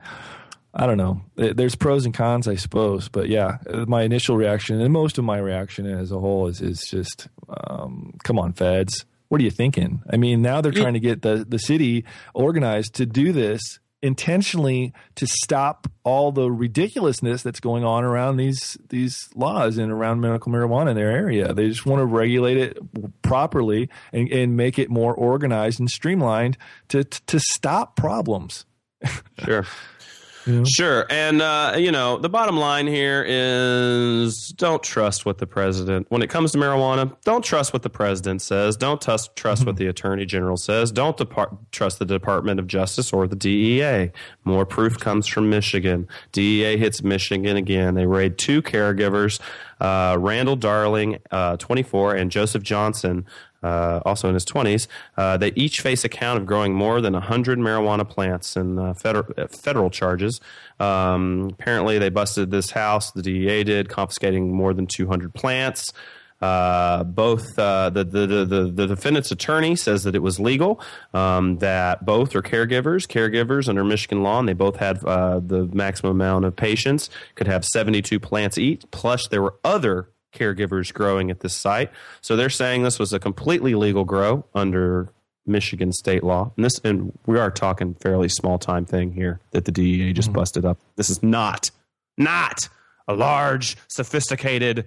[0.79, 1.23] I don't know.
[1.35, 5.39] There's pros and cons, I suppose, but yeah, my initial reaction and most of my
[5.39, 10.03] reaction as a whole is is just, um, come on, feds, what are you thinking?
[10.09, 14.93] I mean, now they're trying to get the the city organized to do this intentionally
[15.17, 20.53] to stop all the ridiculousness that's going on around these these laws and around medical
[20.53, 21.53] marijuana in their area.
[21.53, 22.79] They just want to regulate it
[23.23, 26.57] properly and, and make it more organized and streamlined
[26.89, 28.65] to to, to stop problems.
[29.45, 29.67] Sure.
[30.65, 31.07] Sure.
[31.11, 36.23] And, uh, you know, the bottom line here is don't trust what the president, when
[36.23, 38.77] it comes to marijuana, don't trust what the president says.
[38.77, 40.91] Don't trust, trust what the attorney general says.
[40.91, 44.11] Don't depart, trust the Department of Justice or the DEA.
[44.45, 46.09] More proof comes from Michigan.
[46.33, 47.95] DEA hits Michigan again.
[47.95, 49.41] They raid two caregivers,
[49.81, 53.27] uh, Randall Darling, uh, 24, and Joseph Johnson,
[53.63, 54.87] uh, also in his 20s.
[55.17, 58.95] Uh, they each face a count of growing more than 100 marijuana plants and uh,
[58.95, 60.41] federal, uh, federal charges.
[60.79, 65.93] Um, apparently, they busted this house, the DEA did, confiscating more than 200 plants.
[66.41, 70.81] Uh, both uh, the, the, the, the, defendant's attorney says that it was legal,
[71.13, 76.13] um, that both are caregivers, caregivers under Michigan law, and they both had the maximum
[76.13, 78.85] amount of patients, could have 72 plants each.
[78.93, 81.91] Plus, there were other caregivers growing at this site.
[82.21, 85.13] So they're saying this was a completely legal grow under
[85.47, 86.53] Michigan state law.
[86.57, 90.33] And this and we are talking fairly small time thing here that the DEA just
[90.33, 90.79] busted up.
[90.97, 91.71] This is not
[92.17, 92.69] not
[93.07, 94.85] a large sophisticated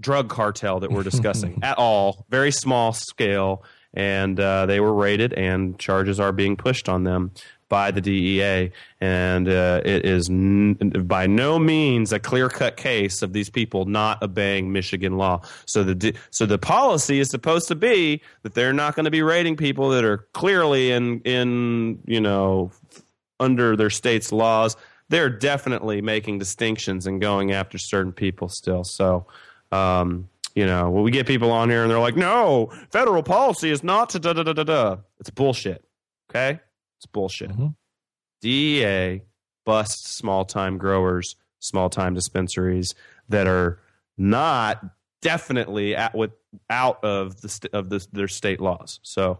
[0.00, 2.26] drug cartel that we're discussing at all.
[2.28, 3.62] Very small scale
[3.92, 7.32] and uh, they were raided and charges are being pushed on them
[7.70, 10.74] by the DEA, and uh, it is n-
[11.06, 15.40] by no means a clear-cut case of these people not obeying Michigan law.
[15.64, 19.10] So the D- so the policy is supposed to be that they're not going to
[19.10, 22.72] be raiding people that are clearly in in you know
[23.38, 24.76] under their state's laws.
[25.08, 28.84] They're definitely making distinctions and going after certain people still.
[28.84, 29.26] So.
[29.72, 33.70] Um, you know, when we get people on here and they're like, "No, federal policy
[33.70, 35.84] is not to da da da da da." It's bullshit.
[36.28, 36.58] Okay,
[37.00, 37.50] it's bullshit.
[37.50, 37.68] Mm-hmm.
[38.42, 39.22] DEA
[39.64, 42.94] busts small time growers, small time dispensaries
[43.30, 43.80] that are
[44.18, 44.84] not
[45.22, 46.32] definitely at with
[46.68, 49.00] out of the st- of the, their state laws.
[49.02, 49.38] So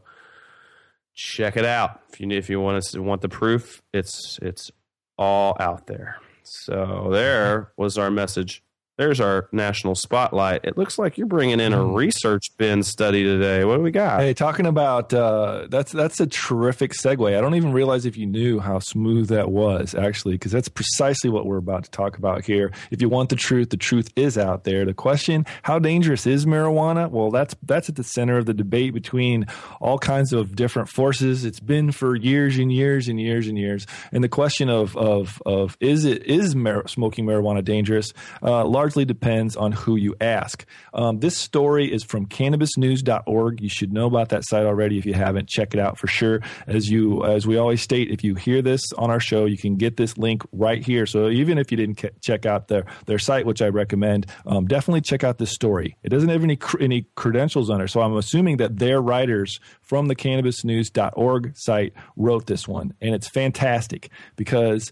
[1.15, 3.83] check it out if you if you want to want the proof.
[3.93, 4.71] It's it's
[5.19, 6.17] all out there.
[6.43, 8.63] So there was our message.
[9.01, 10.61] There's our national spotlight.
[10.63, 13.65] It looks like you're bringing in a research bin study today.
[13.65, 14.21] What do we got?
[14.21, 17.35] Hey, talking about uh, that's that's a terrific segue.
[17.35, 21.31] I don't even realize if you knew how smooth that was actually, because that's precisely
[21.31, 22.73] what we're about to talk about here.
[22.91, 24.85] If you want the truth, the truth is out there.
[24.85, 27.11] The question: How dangerous is marijuana?
[27.11, 29.47] Well, that's that's at the center of the debate between
[29.81, 31.47] all kinds of different forces.
[31.47, 33.87] It's been for years and years and years and years.
[34.13, 38.13] And the question of of of is it is mar- smoking marijuana dangerous?
[38.43, 40.67] Uh, largely depends on who you ask.
[40.95, 43.61] Um, this story is from cannabisnews.org.
[43.61, 44.99] You should know about that site already.
[44.99, 46.41] If you haven't, check it out for sure.
[46.67, 49.77] As you as we always state, if you hear this on our show, you can
[49.77, 51.07] get this link right here.
[51.07, 55.03] So even if you didn't check out their their site, which I recommend, um, definitely
[55.03, 55.97] check out this story.
[56.03, 59.61] It doesn't have any cr- any credentials on it, so I'm assuming that their writers
[59.83, 64.91] from the cannabisnews.org site wrote this one, and it's fantastic because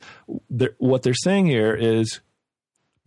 [0.48, 2.20] they're, what they're saying here is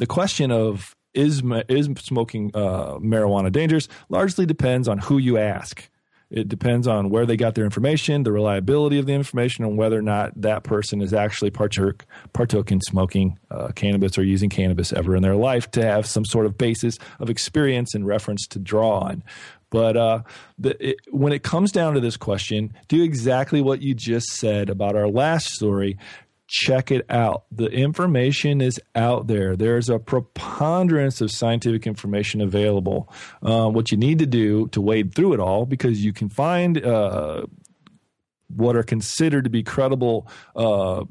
[0.02, 5.88] the question of is is smoking uh, marijuana dangerous largely depends on who you ask.
[6.32, 10.00] It depends on where they got their information, the reliability of the information, and whether
[10.00, 14.92] or not that person is actually partook partook in smoking uh, cannabis or using cannabis
[14.92, 18.58] ever in their life to have some sort of basis of experience and reference to
[18.58, 19.24] draw on.
[19.70, 20.24] But uh,
[20.58, 24.68] the, it, when it comes down to this question, do exactly what you just said
[24.72, 26.00] about our last story
[26.52, 27.46] check it out.
[27.50, 29.56] The information is out there.
[29.56, 33.10] There's a preponderance of scientific information available.
[33.42, 36.86] Uh, what you need to do to wade through it all, because you can find
[36.86, 37.46] uh,
[38.54, 41.06] what are considered to be credible uh,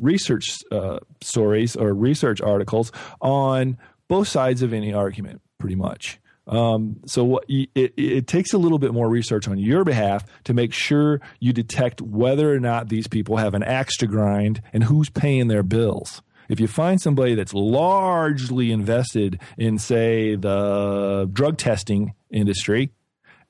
[0.00, 3.76] research uh, stories or research articles on
[4.06, 6.20] both sides of any argument, pretty much.
[6.46, 10.54] Um, so what, it, it takes a little bit more research on your behalf to
[10.54, 14.84] make sure you detect whether or not these people have an axe to grind and
[14.84, 16.22] who's paying their bills.
[16.48, 22.92] If you find somebody that's largely invested in, say, the drug testing industry,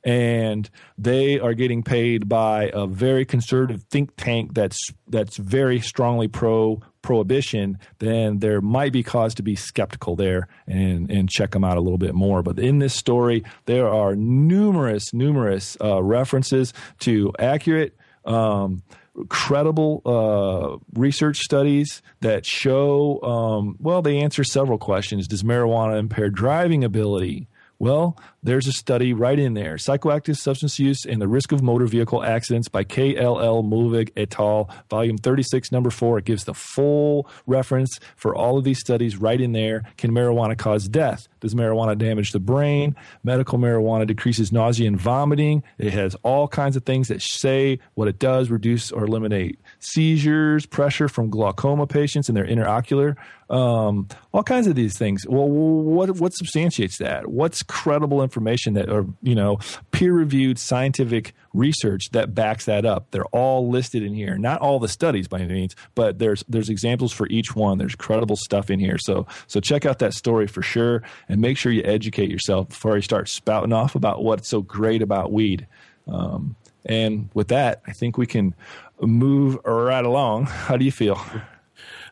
[0.04, 0.68] and
[0.98, 4.78] they are getting paid by a very conservative think tank that's
[5.08, 11.08] that's very strongly pro prohibition, then there might be cause to be skeptical there and
[11.10, 12.42] and check them out a little bit more.
[12.42, 17.96] But in this story, there are numerous numerous uh, references to accurate.
[18.24, 18.82] Um,
[19.28, 26.30] credible uh, research studies that show um, well they answer several questions does marijuana impair
[26.30, 27.46] driving ability
[27.84, 31.84] well, there's a study right in there Psychoactive Substance Use and the Risk of Motor
[31.84, 36.16] Vehicle Accidents by KLL Movig et al., volume 36, number four.
[36.16, 39.82] It gives the full reference for all of these studies right in there.
[39.98, 41.28] Can marijuana cause death?
[41.40, 42.96] Does marijuana damage the brain?
[43.22, 45.62] Medical marijuana decreases nausea and vomiting.
[45.76, 50.66] It has all kinds of things that say what it does reduce or eliminate seizures,
[50.66, 53.16] pressure from glaucoma patients and their interocular,
[53.50, 55.26] um, all kinds of these things.
[55.28, 57.28] Well, what what substantiates that?
[57.28, 59.58] What's credible information that, or you know,
[59.90, 63.10] peer reviewed scientific research that backs that up?
[63.10, 64.38] They're all listed in here.
[64.38, 67.78] Not all the studies by any means, but there's there's examples for each one.
[67.78, 68.96] There's credible stuff in here.
[68.98, 72.96] So so check out that story for sure, and make sure you educate yourself before
[72.96, 75.66] you start spouting off about what's so great about weed.
[76.06, 78.54] Um, and with that, I think we can
[79.00, 80.46] move right along.
[80.46, 81.20] How do you feel?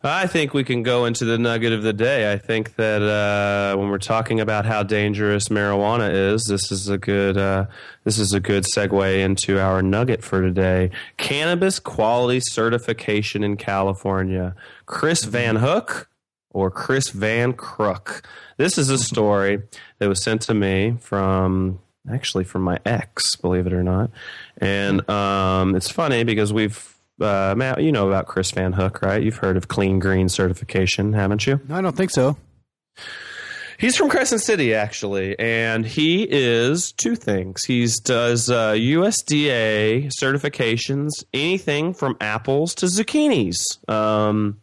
[0.04, 2.32] I think we can go into the nugget of the day.
[2.32, 6.98] I think that uh, when we're talking about how dangerous marijuana is, this is a
[6.98, 7.66] good uh,
[8.02, 10.90] this is a good segue into our nugget for today.
[11.18, 14.56] Cannabis quality certification in California.
[14.86, 16.08] Chris Van Hook
[16.50, 18.26] or Chris Van Crook.
[18.56, 19.62] This is a story
[20.00, 21.78] that was sent to me from
[22.10, 24.10] actually from my ex, believe it or not.
[24.58, 26.88] And um, it's funny because we've
[27.20, 29.22] uh, Matt, you know about Chris Van Hook, right?
[29.22, 31.60] You've heard of Clean Green certification, haven't you?
[31.68, 32.36] No, I don't think so.
[33.78, 37.64] He's from Crescent City, actually, and he is two things.
[37.64, 43.88] He does uh, USDA certifications, anything from apples to zucchinis.
[43.90, 44.60] Um,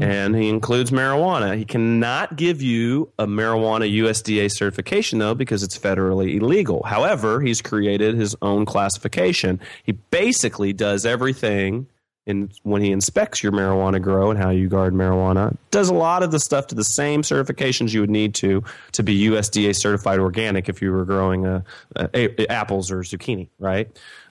[0.00, 1.56] and he includes marijuana.
[1.56, 6.82] He cannot give you a marijuana USDA certification though because it's federally illegal.
[6.84, 9.60] However, he's created his own classification.
[9.84, 11.86] He basically does everything
[12.26, 15.56] in when he inspects your marijuana grow and how you guard marijuana.
[15.70, 19.02] Does a lot of the stuff to the same certifications you would need to to
[19.02, 21.64] be USDA certified organic if you were growing a,
[21.96, 23.88] a, a apples or zucchini, right?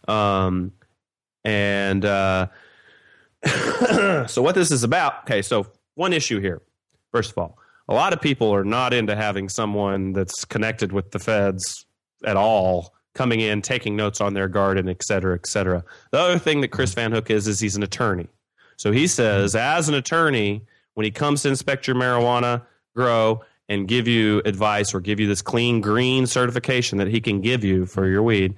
[0.08, 0.72] Um,
[1.46, 2.48] And uh,
[4.28, 5.24] so, what this is about?
[5.24, 6.62] Okay, so one issue here.
[7.12, 11.12] First of all, a lot of people are not into having someone that's connected with
[11.12, 11.86] the feds
[12.26, 15.84] at all coming in, taking notes on their garden, et cetera, et cetera.
[16.12, 18.28] The other thing that Chris Van Hook is, is he's an attorney.
[18.78, 20.62] So he says, as an attorney,
[20.94, 22.62] when he comes to inspect your marijuana
[22.96, 27.42] grow and give you advice or give you this clean green certification that he can
[27.42, 28.56] give you for your weed,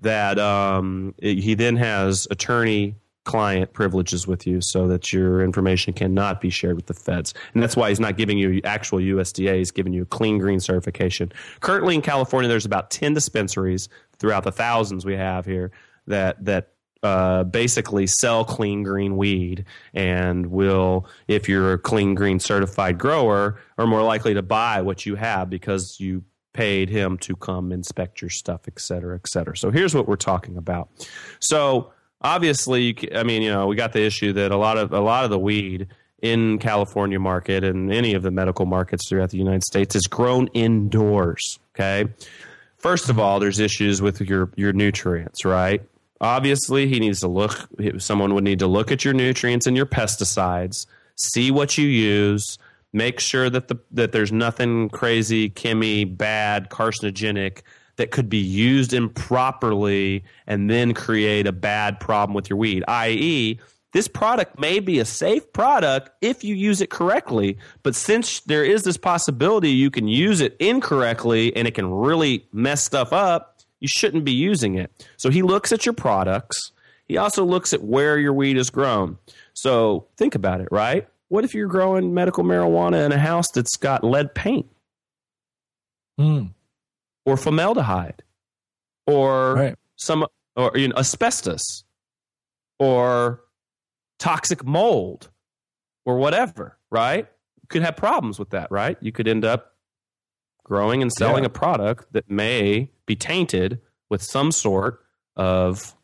[0.00, 2.94] that um, he then has attorney
[3.24, 7.34] client privileges with you so that your information cannot be shared with the feds.
[7.54, 10.60] And that's why he's not giving you actual USDA, he's giving you a clean green
[10.60, 11.32] certification.
[11.60, 15.72] Currently in California, there's about 10 dispensaries throughout the thousands we have here
[16.06, 16.68] that, that
[17.02, 23.60] uh, basically sell clean green weed and will, if you're a clean green certified grower,
[23.78, 28.22] are more likely to buy what you have because you paid him to come inspect
[28.22, 29.56] your stuff, et cetera, et cetera.
[29.56, 30.88] So here's what we're talking about.
[31.40, 31.92] So
[32.24, 35.24] obviously, I mean, you know, we got the issue that a lot of a lot
[35.24, 35.86] of the weed
[36.22, 40.48] in California market and any of the medical markets throughout the United States is grown
[40.48, 41.60] indoors.
[41.74, 42.10] Okay.
[42.78, 45.82] First of all, there's issues with your your nutrients, right?
[46.20, 47.68] Obviously, he needs to look.
[47.98, 52.58] Someone would need to look at your nutrients and your pesticides, see what you use,
[52.92, 57.62] make sure that the that there's nothing crazy, chemi, bad, carcinogenic
[57.96, 62.84] that could be used improperly and then create a bad problem with your weed.
[62.88, 63.58] I.e.,
[63.92, 68.64] this product may be a safe product if you use it correctly, but since there
[68.64, 73.60] is this possibility you can use it incorrectly and it can really mess stuff up,
[73.78, 74.90] you shouldn't be using it.
[75.16, 76.72] So he looks at your products.
[77.06, 79.18] He also looks at where your weed is grown.
[79.52, 81.06] So think about it, right?
[81.28, 84.66] What if you're growing medical marijuana in a house that's got lead paint?
[86.18, 86.46] Hmm.
[87.26, 88.22] Or formaldehyde?
[89.06, 89.76] Or Right.
[89.96, 91.84] some or you know, asbestos
[92.78, 93.42] or
[94.18, 95.30] toxic mold
[96.04, 97.26] or whatever, right?
[97.60, 98.96] You could have problems with that, right?
[99.00, 99.76] You could end up
[100.62, 101.48] growing and selling Yeah.
[101.48, 105.04] a product that may be tainted with some sort
[105.36, 105.94] of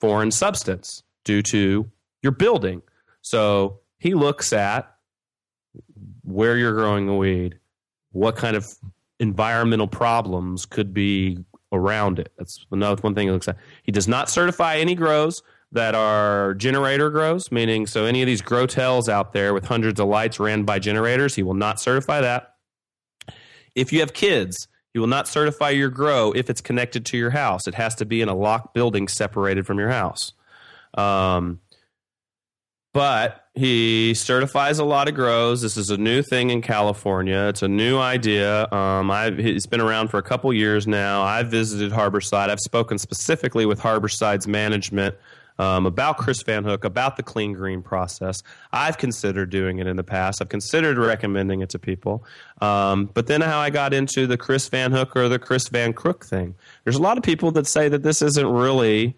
[0.00, 1.90] foreign substance due to
[2.22, 2.82] your building.
[3.22, 4.92] So he looks at
[6.22, 7.58] where you're growing the weed,
[8.12, 8.66] what kind of
[9.20, 11.38] environmental problems could be
[11.72, 12.32] around it.
[12.38, 13.56] That's another one thing he looks at.
[13.82, 15.42] He does not certify any grows
[15.72, 20.00] that are generator grows, meaning so any of these grow tells out there with hundreds
[20.00, 22.54] of lights ran by generators, he will not certify that.
[23.74, 27.30] If you have kids, he will not certify your grow if it's connected to your
[27.30, 27.66] house.
[27.68, 30.32] It has to be in a locked building separated from your house.
[30.94, 31.60] Um,
[32.94, 35.62] but he certifies a lot of grows.
[35.62, 37.46] This is a new thing in California.
[37.48, 38.70] It's a new idea.
[38.72, 41.22] Um, I've, it's been around for a couple years now.
[41.22, 42.50] I've visited Harborside.
[42.50, 45.16] I've spoken specifically with Harborside's management
[45.58, 48.42] um, about Chris Van Hook, about the clean green process.
[48.72, 50.40] I've considered doing it in the past.
[50.40, 52.24] I've considered recommending it to people.
[52.60, 55.92] Um, but then how I got into the Chris Van Hook or the Chris Van
[55.92, 56.54] Crook thing.
[56.84, 59.16] There's a lot of people that say that this isn't really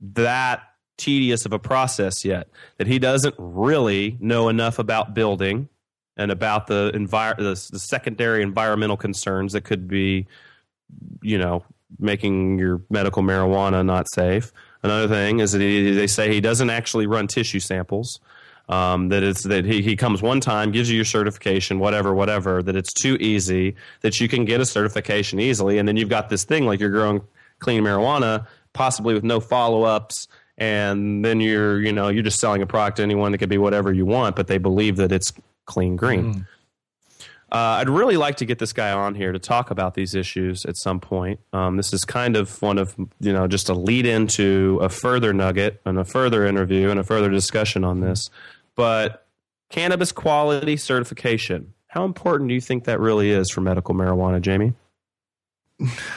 [0.00, 0.62] that
[1.00, 2.48] tedious of a process yet.
[2.78, 5.68] That he doesn't really know enough about building
[6.16, 10.26] and about the envir- the, the secondary environmental concerns that could be,
[11.22, 11.64] you know,
[11.98, 14.52] making your medical marijuana not safe.
[14.82, 18.20] Another thing is that he, they say he doesn't actually run tissue samples.
[18.68, 22.62] Um, that it's that he, he comes one time, gives you your certification, whatever, whatever.
[22.62, 26.28] That it's too easy that you can get a certification easily, and then you've got
[26.28, 27.20] this thing like you're growing
[27.58, 30.28] clean marijuana, possibly with no follow ups,
[30.60, 33.58] and then you're you know you're just selling a product to anyone that could be
[33.58, 35.32] whatever you want, but they believe that it's
[35.64, 36.46] clean green.
[37.52, 40.64] Uh, I'd really like to get this guy on here to talk about these issues
[40.66, 41.40] at some point.
[41.52, 45.32] Um, this is kind of one of, you know, just a lead into a further
[45.32, 48.30] nugget and a further interview and a further discussion on this.
[48.76, 49.26] But
[49.68, 54.74] cannabis quality certification, how important do you think that really is for medical marijuana, Jamie?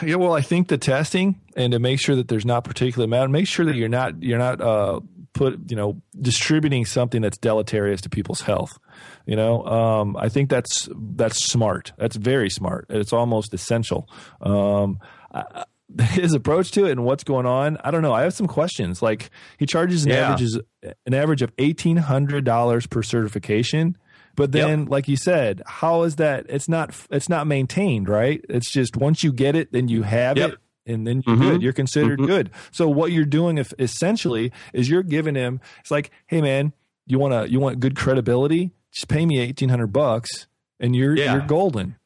[0.02, 3.28] Yeah, well, I think the testing and to make sure that there's not particulate matter,
[3.28, 5.00] make sure that you're not you're not uh,
[5.32, 8.78] put you know distributing something that's deleterious to people's health.
[9.26, 11.92] You know, um, I think that's that's smart.
[11.96, 12.86] That's very smart.
[12.90, 14.08] It's almost essential.
[14.40, 14.98] Um,
[15.32, 15.64] I,
[16.10, 18.12] his approach to it and what's going on, I don't know.
[18.12, 19.00] I have some questions.
[19.02, 20.26] Like he charges an Yeah.
[20.28, 20.58] average is
[21.06, 23.96] an average of eighteen hundred dollars per certification.
[24.36, 26.46] But then, like you said, how is that?
[26.48, 26.94] It's not.
[27.10, 28.44] It's not maintained, right?
[28.48, 30.50] It's just once you get it, then you have Yep.
[30.50, 31.40] it, and then you're Mhm.
[31.40, 31.62] good.
[31.62, 32.26] You're considered Mhm.
[32.26, 32.50] good.
[32.72, 35.60] So what you're doing, if essentially, is you're giving him.
[35.80, 36.72] It's like, hey man,
[37.06, 38.70] you want to you want good credibility?
[38.92, 40.46] Just pay me eighteen hundred bucks,
[40.80, 41.32] and you're Yeah.
[41.34, 41.96] you're golden.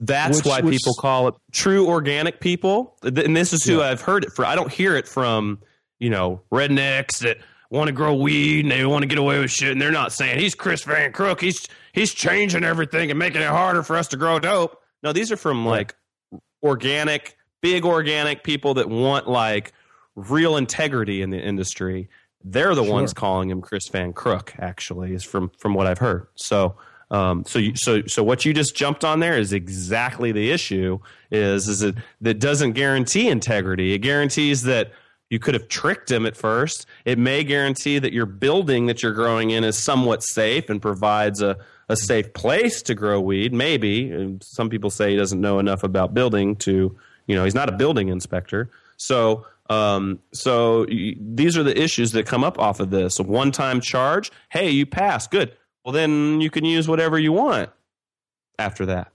[0.00, 2.96] That's Which- why which- people call it true organic people.
[3.02, 4.46] And this is who I've heard it from.
[4.46, 5.58] I don't hear it from,
[6.00, 7.38] you know rednecks that
[7.70, 10.12] want to grow weed and they want to get away with shit, and they're not
[10.12, 11.40] saying he's Chris Van Crook.
[11.40, 14.80] He's he's changing everything and making it harder for us to grow dope.
[15.02, 15.94] No, these are from like
[16.62, 19.72] organic, big organic people that want like
[20.16, 22.08] real integrity in the industry.
[22.42, 22.92] They're the Sure.
[22.92, 24.54] ones calling him Chris Van Crook.
[24.58, 26.26] Actually, is from from what I've heard.
[26.36, 26.76] So.
[27.10, 30.98] Um, so you, so so what you just jumped on there is exactly the issue.
[31.30, 33.92] Is is it that doesn't guarantee integrity?
[33.92, 34.90] It guarantees that
[35.34, 36.86] you could have tricked him at first.
[37.04, 41.42] It may guarantee that your building that you're growing in is somewhat safe and provides
[41.42, 41.58] a,
[41.88, 43.52] a safe place to grow weed.
[43.52, 46.96] Maybe some people say he doesn't know enough about building to,
[47.26, 48.70] you know, he's not a building inspector.
[48.96, 53.18] So, um, so these are the issues that come up off of this.
[53.18, 54.30] A one-time charge.
[54.50, 55.26] Hey, you pass.
[55.26, 55.56] Good.
[55.84, 57.70] Well, then you can use whatever you want
[58.56, 59.10] after that.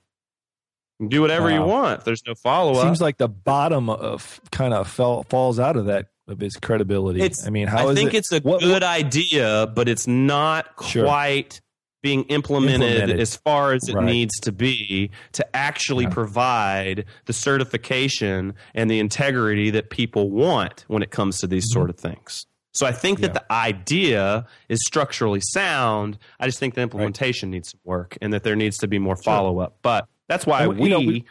[0.99, 2.03] You can Do whatever you want.
[2.03, 2.83] There's no follow-up.
[2.83, 7.21] Seems like the bottom of kind of fell falls out of that of his credibility.
[7.21, 10.67] It's, I mean, how I is think it, it's a good idea, but it's not
[10.85, 11.05] Sure.
[11.05, 11.61] quite
[12.03, 13.19] being implemented, Implemented.
[13.19, 14.05] as far as it Right.
[14.05, 21.01] needs to be to actually provide the certification and the integrity that people want when
[21.01, 21.79] it comes to these Mm-hmm.
[21.79, 22.45] sort of things.
[22.73, 26.17] So I think that the idea is structurally sound.
[26.39, 29.17] I just think the implementation needs some work and that there needs to be more
[29.17, 29.77] follow up.
[29.81, 31.25] But that's why And we- you know, we we-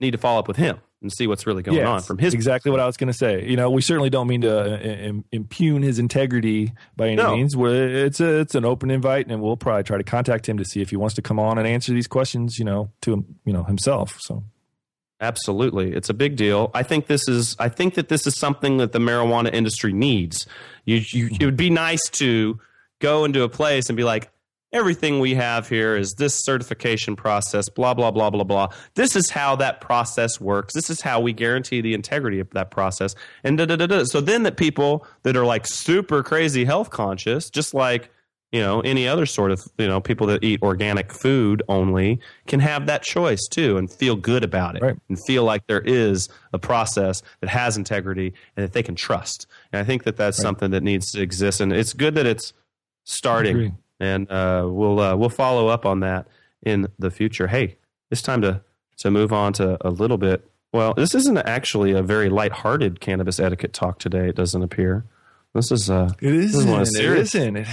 [0.00, 2.32] need to follow up with him and see what's really going Yeah, on from his
[2.34, 3.46] exactly what I was going to say.
[3.48, 4.74] You know, we certainly don't mean to
[5.08, 7.34] uh, impugn his integrity by any No.
[7.36, 7.54] means.
[7.58, 10.80] It's a, it's an open invite, and we'll probably try to contact him to see
[10.80, 12.58] if he wants to come on and answer these questions.
[12.58, 14.16] You know, to him, you know himself.
[14.20, 14.44] So
[15.22, 15.92] Absolutely.
[15.92, 16.70] It's a big deal.
[16.72, 20.46] I think this is I think that this is something that the marijuana industry needs.
[20.86, 22.58] You, you it would be nice to
[23.00, 24.30] go into a place and be like
[24.72, 28.68] everything we have here is this certification process blah blah blah blah blah.
[28.94, 30.74] This is how that process works.
[30.74, 33.14] This is how we guarantee the integrity of that process.
[33.44, 34.04] And da da da da.
[34.04, 38.10] So then that people that are like super crazy health conscious just like
[38.52, 42.60] you know any other sort of you know people that eat organic food only can
[42.60, 46.58] have that choice too and feel good about it and feel like there is a
[46.58, 50.72] process that has integrity and that they can trust and i think that that's something
[50.72, 52.52] that needs to exist and it's good that it's
[53.04, 53.76] starting.
[54.00, 56.26] And uh, we'll uh, we'll follow up on that
[56.62, 57.76] in the future hey
[58.10, 58.60] it's time to
[58.96, 63.38] to move on to a little bit well this isn't actually a very lighthearted cannabis
[63.38, 65.04] etiquette talk today it doesn't appear
[65.54, 66.70] this is uh it this isn't.
[66.70, 67.34] one It serious.
[67.34, 67.56] isn't.
[67.56, 67.68] It,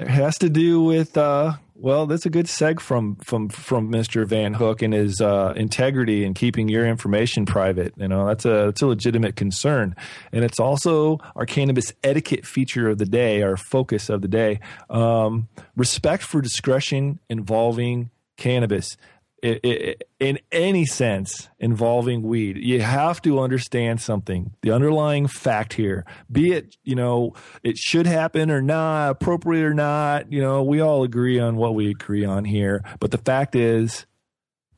[0.00, 1.16] it has to do with.
[1.16, 4.26] Uh, well, that's a good seg from from from Mr.
[4.26, 7.94] Van Hook and his uh, integrity and keeping your information private.
[7.96, 9.94] You know, that's a that's a legitimate concern,
[10.32, 14.58] and it's also our cannabis etiquette feature of the day, our focus of the day.
[14.90, 18.96] Um, respect for discretion involving cannabis.
[19.44, 24.52] I- I- in any sense involving weed, you have to understand something.
[24.62, 29.74] The underlying fact here, be it, you know, it should happen or not, appropriate or
[29.74, 32.82] not, you know, we all agree on what we agree on here.
[32.98, 34.06] But the fact is,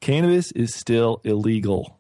[0.01, 2.00] cannabis is still illegal.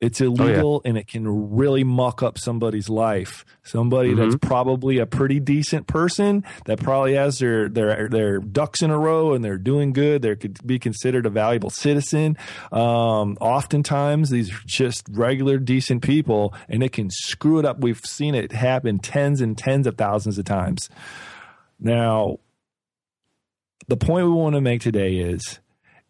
[0.00, 3.44] It's illegal and it can really muck up somebody's life.
[3.62, 8.90] Somebody that's probably a pretty decent person that probably has their their their ducks in
[8.90, 10.22] a row and they're doing good.
[10.22, 12.38] They could be considered a valuable citizen.
[12.72, 17.80] Um, oftentimes, these are just regular decent people, and it can screw it up.
[17.80, 20.88] We've seen it happen tens and tens of thousands of times.
[21.78, 22.38] Now,
[23.88, 25.60] the point we want to make today is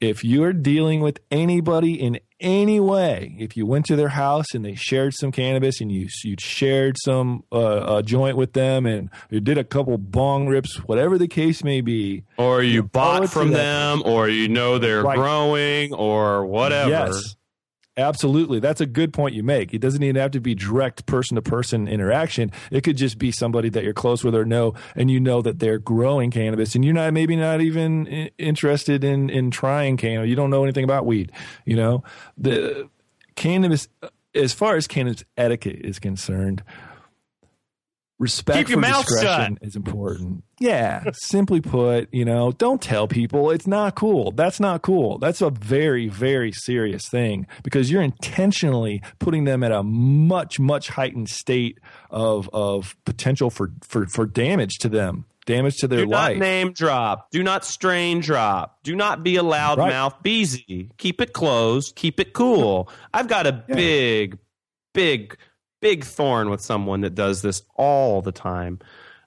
[0.01, 4.65] if you're dealing with anybody in any way, if you went to their house and
[4.65, 9.11] they shared some cannabis and you you shared some uh, a joint with them and
[9.31, 13.29] you did a couple bong rips, whatever the case may be, or you owe bought
[13.29, 15.17] from that them or you know they're Right.
[15.19, 17.37] growing or whatever Yes.
[18.01, 18.61] Absolutely.
[18.61, 19.73] That's a good point you make.
[19.75, 22.51] It doesn't even have to be direct person to person interaction.
[22.71, 25.59] It could just be somebody that you're close with or know, and you know that
[25.59, 28.07] they're growing cannabis and you're not maybe not even
[28.39, 30.29] interested in, in trying cannabis.
[30.29, 31.31] You don't know anything about weed.
[31.65, 32.03] You know,
[32.37, 32.89] the
[33.37, 33.89] cannabis,
[34.35, 36.63] as far as cannabis etiquette is concerned,
[38.21, 40.45] respect Keep your for mouth discretion is important.
[40.61, 44.31] Yeah, simply put, you know, don't tell people it's not cool.
[44.31, 45.19] That's not cool.
[45.19, 50.91] That's a very, very serious thing because you're intentionally putting them at a much, much
[50.91, 51.79] heightened state
[52.11, 56.39] of of potential for for for damage to them, damage to their do not life.
[56.39, 57.31] name drop.
[57.31, 58.79] Do not strain drop.
[58.85, 61.97] Do not be a loudmouth beezy keep it closed.
[61.97, 62.91] Keep it cool.
[63.15, 64.39] I've got a big
[64.93, 65.37] big
[65.81, 68.79] big thorn with someone that does this all the time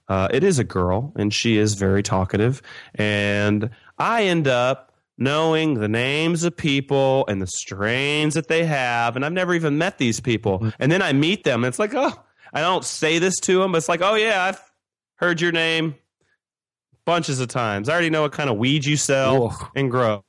[0.10, 2.62] uh, it is a girl and she is very talkative
[2.96, 9.16] and i end up knowing the names of people and the strains that they have
[9.16, 11.94] and i've never even met these people and then i meet them and it's like
[11.96, 12.14] oh
[12.54, 14.62] I don't say this to them, but it's like, oh yeah, I've
[15.16, 15.96] heard your name
[17.06, 17.90] bunches of times.
[17.90, 20.24] I already know what kind of weed you sell and grow.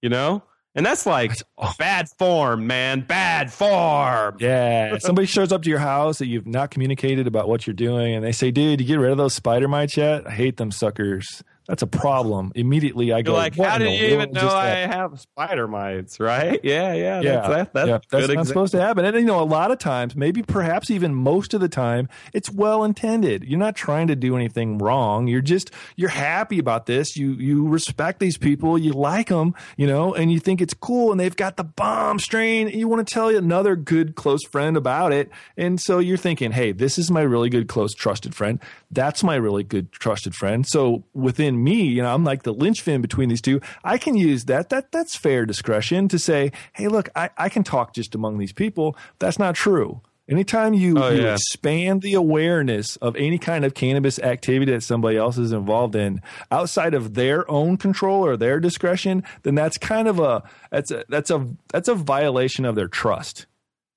[0.00, 0.44] You know?
[0.76, 1.32] And that's like
[1.78, 3.00] bad form, man.
[3.00, 4.36] Bad form.
[4.38, 4.98] Yeah.
[5.00, 8.22] Somebody shows up to your house that you've not communicated about what you're doing, and
[8.22, 10.26] they say, "Dude, you get rid of those spider mites yet?
[10.26, 12.52] I hate them suckers." That's a problem.
[12.54, 15.68] Immediately, I You're go, like, "What how do you even know I happened?" have spider
[15.68, 16.60] mites, right?
[16.62, 17.20] Yeah, yeah.
[17.20, 19.04] yeah, That's, that, that's, yeah, that's not supposed to happen.
[19.04, 22.50] And you know, a lot of times, maybe perhaps even most of the time, it's
[22.50, 23.44] well intended.
[23.44, 25.26] You're not trying to do anything wrong.
[25.28, 27.16] You're just you're happy about this.
[27.16, 28.78] You you respect these people.
[28.78, 31.10] You like them, you know, and you think it's cool.
[31.10, 32.68] And they've got the bomb strain.
[32.68, 35.30] And you want to tell another good close friend about it.
[35.56, 38.60] And so you're thinking, hey, this is my really good close trusted friend.
[38.90, 40.66] That's my really good trusted friend.
[40.66, 43.60] So within me, you know, I'm like the linchpin between these two.
[43.84, 44.68] I can use that.
[44.70, 48.52] That that's fair discretion to say, hey, look, I, I can talk just among these
[48.52, 48.96] people.
[49.18, 50.00] That's not true.
[50.28, 51.34] Anytime you, Oh, you yeah.
[51.34, 56.20] expand the awareness of any kind of cannabis activity that somebody else is involved in
[56.50, 60.42] outside of their own control or their discretion, then that's kind of a
[60.72, 63.46] that's a that's a that's a violation of their trust.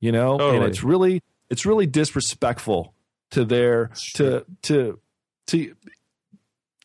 [0.02, 0.38] You know?
[0.40, 2.94] And it's really it's really disrespectful
[3.32, 5.00] to their to to
[5.48, 5.76] to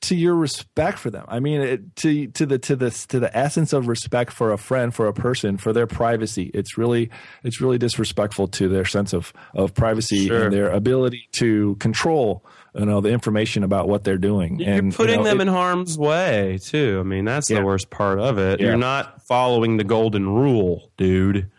[0.09, 1.25] to your respect for them.
[1.29, 4.59] I mean, it, to to the to the to the essence of respect for a
[4.59, 6.51] friend, for a person, for their privacy.
[6.55, 7.11] It's really
[7.43, 10.45] it's really disrespectful to their sense of of privacy Sure.
[10.45, 12.45] and their ability to control
[12.75, 14.59] you know the information about what they're doing.
[14.61, 16.99] You're and you putting know, them it- in harm's way too.
[17.01, 17.61] I mean, that's Yeah.
[17.61, 18.61] the worst part of it.
[18.61, 18.69] Yeah.
[18.69, 21.51] You're not following the golden rule, dude.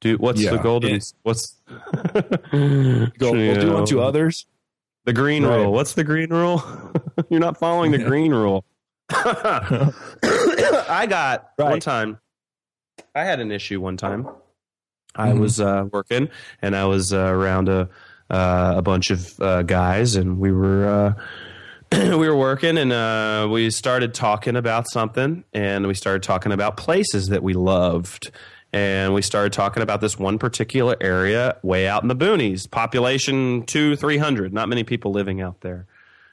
[0.00, 0.50] Dude, what's Yeah.
[0.50, 1.00] the golden?
[1.22, 3.10] What's Go, You
[3.52, 4.46] we'll do unto others.
[5.04, 5.56] The green Right.
[5.56, 5.72] rule.
[5.72, 6.62] What's the green rule?
[7.30, 8.64] You're not following the green rule.
[9.10, 12.18] I got one time.
[13.14, 14.28] I had an issue one time.
[15.14, 15.40] I Mhm.
[15.40, 16.28] was uh, working
[16.62, 17.88] and I was uh, around a
[18.30, 21.14] uh, a bunch of uh, guys and we were uh,
[22.16, 26.78] we were working and uh, we started talking about something and we started talking about
[26.78, 28.30] places that we loved
[28.72, 33.64] and we started talking about this one particular area way out in the boonies population
[33.66, 35.86] two three hundred not many people living out there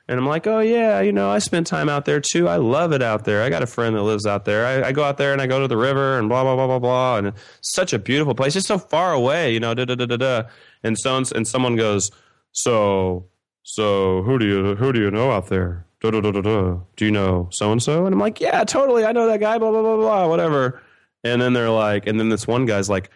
[0.08, 2.92] and i'm like oh yeah you know i spend time out there too i love
[2.94, 5.18] it out there i got a friend that lives out there i, I go out
[5.18, 7.74] there and i go to the river and blah blah blah blah blah and it's
[7.74, 10.44] such a beautiful place it's so far away you know da da da da da
[10.84, 12.10] and so and someone goes
[12.52, 13.26] so
[13.72, 15.86] so who do you who do you know out there?
[16.02, 16.80] Da, da, da, da, da.
[16.96, 18.06] Do you know so and so?
[18.06, 19.06] And I'm like, yeah, totally.
[19.06, 19.60] I know that guy.
[19.60, 20.28] Blah blah blah blah.
[20.28, 20.82] Whatever.
[21.24, 23.10] And then they're like, and then this one guy's like,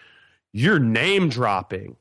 [0.51, 1.95] you're name dropping.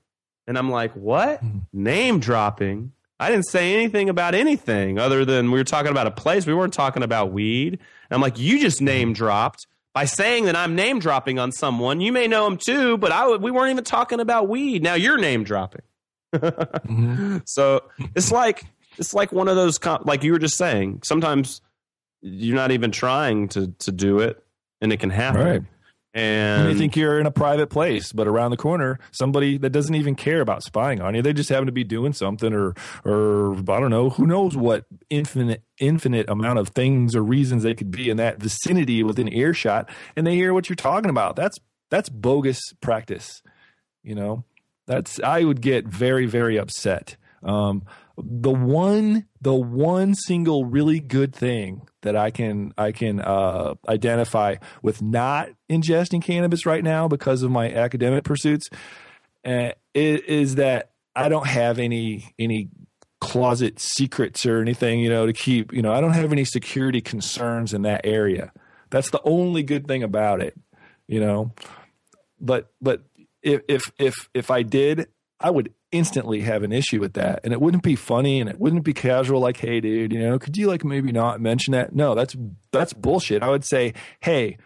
[0.46, 1.40] And I'm like, what?
[1.40, 1.58] Hmm.
[1.72, 2.92] Name dropping?
[3.20, 6.46] I didn't say anything about anything other than we were talking about a place.
[6.46, 7.74] We weren't talking about weed.
[7.74, 7.80] And
[8.10, 8.86] I'm like, you just hmm.
[8.86, 12.00] name dropped by saying that I'm name dropping on someone.
[12.00, 14.82] You may know him too, but I we weren't even talking about weed.
[14.82, 15.82] Now you're name dropping.
[16.32, 17.38] Mm-hmm.
[17.44, 17.82] So
[18.14, 18.64] it's like
[18.96, 21.00] it's like one of those com- like you were just saying.
[21.04, 21.60] Sometimes
[22.22, 24.42] you're not even trying to to do it,
[24.80, 25.40] and it can happen.
[25.40, 25.62] Right.
[26.14, 29.94] And you think you're in a private place, but around the corner, somebody that doesn't
[29.94, 31.22] even care about spying on you.
[31.22, 32.74] They just happen to be doing something, or,
[33.04, 37.74] or I don't know, who knows what infinite, infinite amount of things or reasons they
[37.74, 41.34] could be in that vicinity within earshot, and they hear what you're talking about.
[41.34, 41.56] That's
[41.88, 43.42] that's bogus practice.
[44.02, 44.44] You know,
[44.86, 47.16] that's I would get very, very upset.
[47.42, 47.84] Um,
[48.16, 54.56] the one, the one single really good thing that I can I can uh, identify
[54.82, 58.68] with not ingesting cannabis right now because of my academic pursuits
[59.44, 62.68] uh, is, is that I don't have any any
[63.20, 67.00] closet secrets or anything you know to keep you know I don't have any security
[67.00, 68.52] concerns in that area.
[68.90, 70.54] That's the only good thing about it,
[71.06, 71.52] you know.
[72.40, 73.02] But but
[73.42, 75.08] if if if if I did,
[75.40, 78.58] I would instantly have an issue with that, and it wouldn't be funny, and it
[78.58, 79.40] wouldn't be casual.
[79.40, 81.94] Like, hey, dude, you know, could you like maybe not mention that?
[81.94, 82.36] No, that's
[82.72, 83.42] that's bullshit.
[83.42, 84.56] I would say, hey,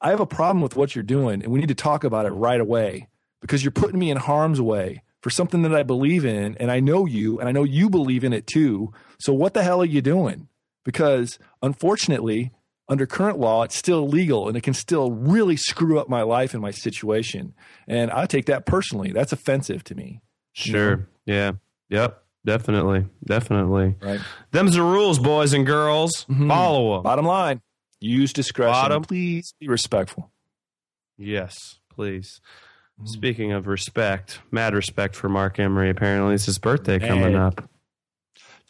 [0.00, 2.30] I have a problem with what you're doing, and we need to talk about it
[2.30, 3.08] right away
[3.40, 6.80] because you're putting me in harm's way for something that I believe in, and I
[6.80, 8.92] know you, and I know you believe in it too.
[9.18, 10.48] So what the hell are you doing?
[10.84, 12.52] Because unfortunately,
[12.90, 16.54] under current law, it's still legal and it can still really screw up my life
[16.54, 17.54] and my situation.
[17.86, 19.12] And I take that personally.
[19.12, 20.20] That's offensive to me.
[20.60, 21.08] Sure.
[21.26, 21.52] Yeah.
[21.88, 22.22] Yep.
[22.44, 23.06] Definitely.
[23.24, 23.96] Definitely.
[24.00, 24.20] Right.
[24.50, 26.24] Them's the rules, boys and girls.
[26.24, 26.48] Mm-hmm.
[26.48, 27.02] Follow them.
[27.02, 27.60] Bottom line,
[28.00, 28.72] use discretion.
[28.72, 29.02] Bottom.
[29.02, 30.32] Please be respectful.
[31.18, 32.40] Yes, please.
[32.98, 33.08] Mm-hmm.
[33.08, 35.90] Speaking of respect, mad respect for Marc Emery.
[35.90, 37.62] Apparently, it's his birthday coming up.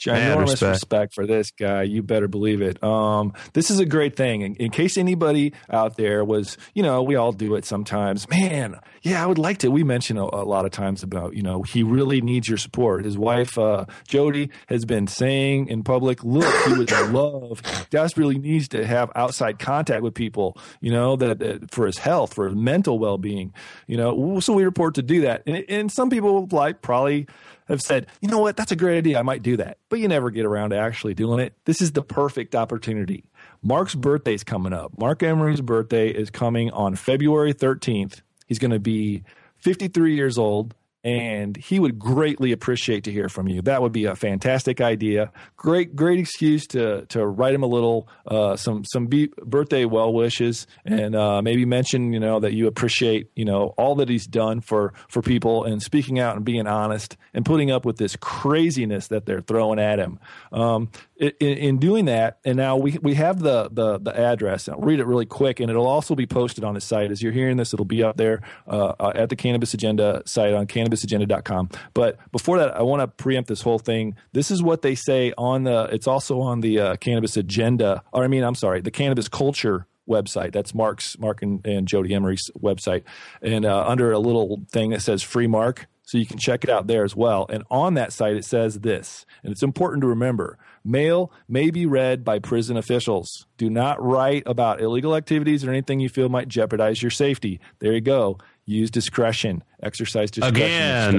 [0.01, 0.71] Ginormous respect.
[0.71, 1.15] respect.
[1.15, 1.83] for this guy.
[1.83, 2.83] You better believe it.
[2.83, 4.43] Um, this is a great thing.
[4.43, 8.29] In, in case anybody out there was, you know, we all do it sometimes.
[8.29, 9.71] Man, yeah, I would like to.
[9.71, 13.05] We mention a, a lot of times about, you know, he really needs your support.
[13.05, 18.69] His wife, uh, Jodie, has been saying in public, look, he would love, desperately needs
[18.69, 22.57] to have outside contact with people, you know, that, that for his health, for his
[22.57, 23.53] mental well being,
[23.87, 24.41] you know.
[24.41, 25.43] So we report to do that.
[25.47, 27.27] And, and some people like probably
[27.71, 29.19] have said, you know what, that's a great idea.
[29.19, 29.79] I might do that.
[29.89, 31.55] But you never get around to actually doing it.
[31.65, 33.25] This is the perfect opportunity.
[33.63, 34.99] Marc's birthday is coming up.
[34.99, 38.21] Marc Emery's birthday is coming on February 13th.
[38.47, 39.23] He's going to be
[39.59, 43.63] 53 years old and he would greatly appreciate to hear from you.
[43.63, 45.33] That would be a fantastic idea.
[45.57, 50.13] Great, great excuse to to write him a little uh, some some be- birthday well
[50.13, 54.27] wishes and uh, maybe mention you know that you appreciate you know all that he's
[54.27, 58.17] done for for people and speaking out and being honest and putting up with this
[58.17, 60.19] craziness that they're throwing at him.
[60.53, 60.91] Um,
[61.21, 64.69] in, in doing that, and now we we have the the the address.
[64.69, 67.11] I'll read it really quick, and it'll also be posted on his site.
[67.11, 70.55] As you're hearing this, it'll be up there uh, uh, at the Cannabis Agenda site
[70.55, 71.71] on cannabisagenda.com.
[71.93, 74.17] But before that, I want to preempt this whole thing.
[74.33, 75.91] This is what they say on the.
[75.93, 79.87] It's also on the uh, Cannabis Agenda, or I mean, I'm sorry, the Cannabis Culture
[80.09, 80.53] website.
[80.53, 83.03] That's Marc's Marc and, and Jodie Emery's website,
[83.43, 86.71] and uh, under a little thing that says "Free Marc." So you can check it
[86.71, 87.47] out there as well.
[87.51, 91.87] And on that site, it says this, and it's important to remember mail may be
[91.87, 93.47] read by prison officials.
[93.59, 97.61] Do not write about illegal activities or anything you feel might jeopardize your safety.
[97.81, 98.39] There you go.
[98.67, 99.65] Use discretion.
[99.83, 100.57] Exercise discretion.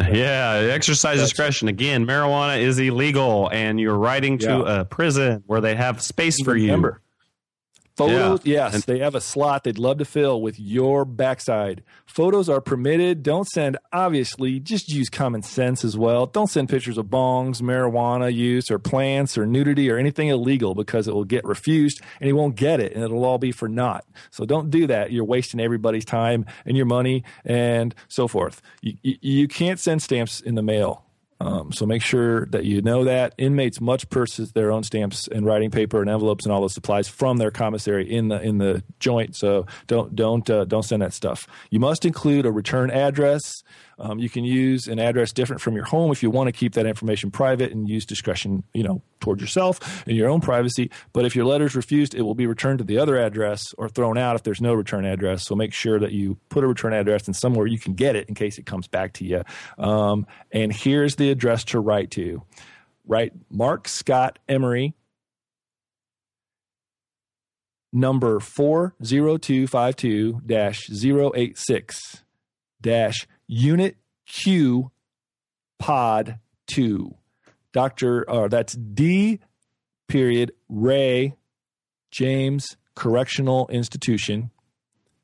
[0.02, 1.68] Again, yeah, exercise That's- discretion.
[1.68, 4.80] Again, marijuana is illegal, and you're writing to Yeah.
[4.82, 6.72] a prison where they have space for you.
[8.08, 8.70] Photos, Yeah.
[8.72, 11.84] yes, they have a slot they'd love to fill with your backside.
[12.06, 13.24] Photos are permitted.
[13.24, 16.26] Don't send, obviously, just use common sense as well.
[16.26, 21.08] Don't send pictures of bongs, marijuana use, or plants, or nudity, or anything illegal because
[21.08, 24.06] it will get refused and he won't get it and it'll all be for naught.
[24.30, 25.12] So don't do that.
[25.12, 28.62] You're wasting everybody's time and your money and so forth.
[28.82, 31.06] You, you, you can't send stamps in the mail.
[31.42, 35.44] Um, so make sure that you know that inmates much purchase their own stamps and
[35.44, 38.84] writing paper and envelopes and all those supplies from their commissary in the in the
[39.00, 39.36] joint.
[39.36, 41.48] So don't don't uh, don't send that stuff.
[41.72, 43.64] You must include a return address.
[44.02, 46.74] Um, you can use an address different from your home if you want to keep
[46.74, 50.90] that information private and use discretion, you know, toward yourself and your own privacy.
[51.14, 53.88] But if your letter is refused, it will be returned to the other address or
[53.88, 55.46] thrown out if there's no return address.
[55.46, 58.28] So make sure that you put a return address in somewhere you can get it
[58.28, 59.44] in case it comes back to you.
[59.78, 62.42] Um, and here's the address to write to.
[63.06, 64.96] Write Marc Scott Emery,
[67.94, 70.42] number 40252
[71.36, 72.24] 086
[72.82, 74.92] dash unit Q
[75.78, 77.14] pod 2.
[77.74, 78.30] Dr.
[78.30, 79.40] Uh, that's D
[80.08, 81.36] period Ray
[82.12, 84.52] James Correctional Institution,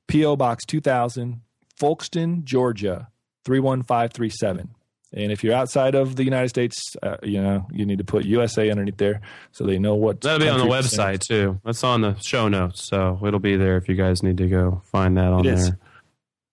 [0.08, 0.36] P.O.
[0.36, 1.42] Box 2000,
[1.80, 3.08] Folkston, Georgia
[3.46, 4.70] 31537.
[5.14, 8.26] And if you're outside of the United States, uh, you know, you need to put
[8.26, 9.22] USA underneath there
[9.52, 10.20] so they know what.
[10.22, 11.00] That'll be on the country it's in.
[11.00, 11.62] website too.
[11.64, 14.82] That's on the show notes, so it'll be there if you guys need to go
[14.86, 15.70] find that on It is.
[15.70, 15.80] there.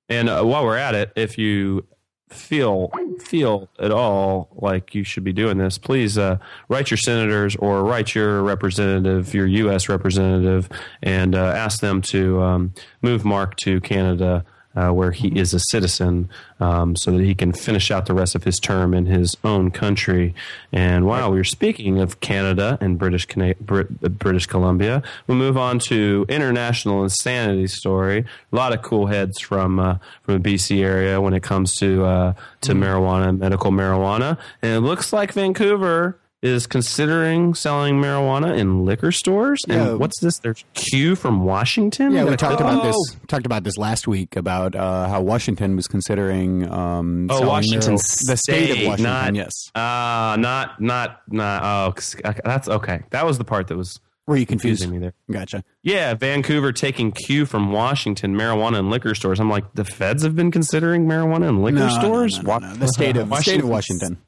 [0.08, 1.86] And uh, while we're at it, if you
[2.28, 2.90] feel
[3.20, 7.84] feel at all like you should be doing this, please uh, write your senators or
[7.84, 9.88] write your representative, your U.S.
[9.88, 10.68] representative,
[11.02, 14.44] and uh, ask them to um, move Marc to Canada.
[14.76, 16.28] Uh, where he is a citizen,
[16.58, 19.70] um, so that he can finish out the rest of his term in his own
[19.70, 20.34] country.
[20.72, 23.26] And while we're speaking of Canada and British
[23.60, 28.24] British Columbia, we move on to international insanity story.
[28.52, 32.04] A lot of cool heads from uh, from the BC area when it comes to
[32.04, 38.84] uh, to marijuana, medical marijuana, and it looks like Vancouver is considering selling marijuana in
[38.84, 39.60] liquor stores.
[39.66, 39.88] Yeah.
[39.88, 40.38] And what's this?
[40.38, 42.12] There's cue from Washington.
[42.12, 42.86] Yeah, we Like, talked about oh.
[42.86, 43.16] this.
[43.28, 46.70] Talked about this last week about uh, how Washington was considering.
[46.70, 49.02] Um, Oh, selling Washington marijuana- the state of Washington.
[49.04, 49.70] not, yes.
[49.74, 51.62] Uh, not, not, not.
[51.64, 53.00] Oh, 'cause- okay, that's okay.
[53.10, 54.82] That was the part that was Were you confused?
[54.82, 55.14] confusing me there.
[55.40, 55.64] Gotcha.
[55.82, 59.40] Yeah, Vancouver taking cue from Washington, marijuana and liquor stores.
[59.40, 62.42] I'm like, the feds have been considering marijuana and liquor No, no, stores.
[62.42, 62.74] no, no, no.
[62.74, 64.18] The state of the state of Washington.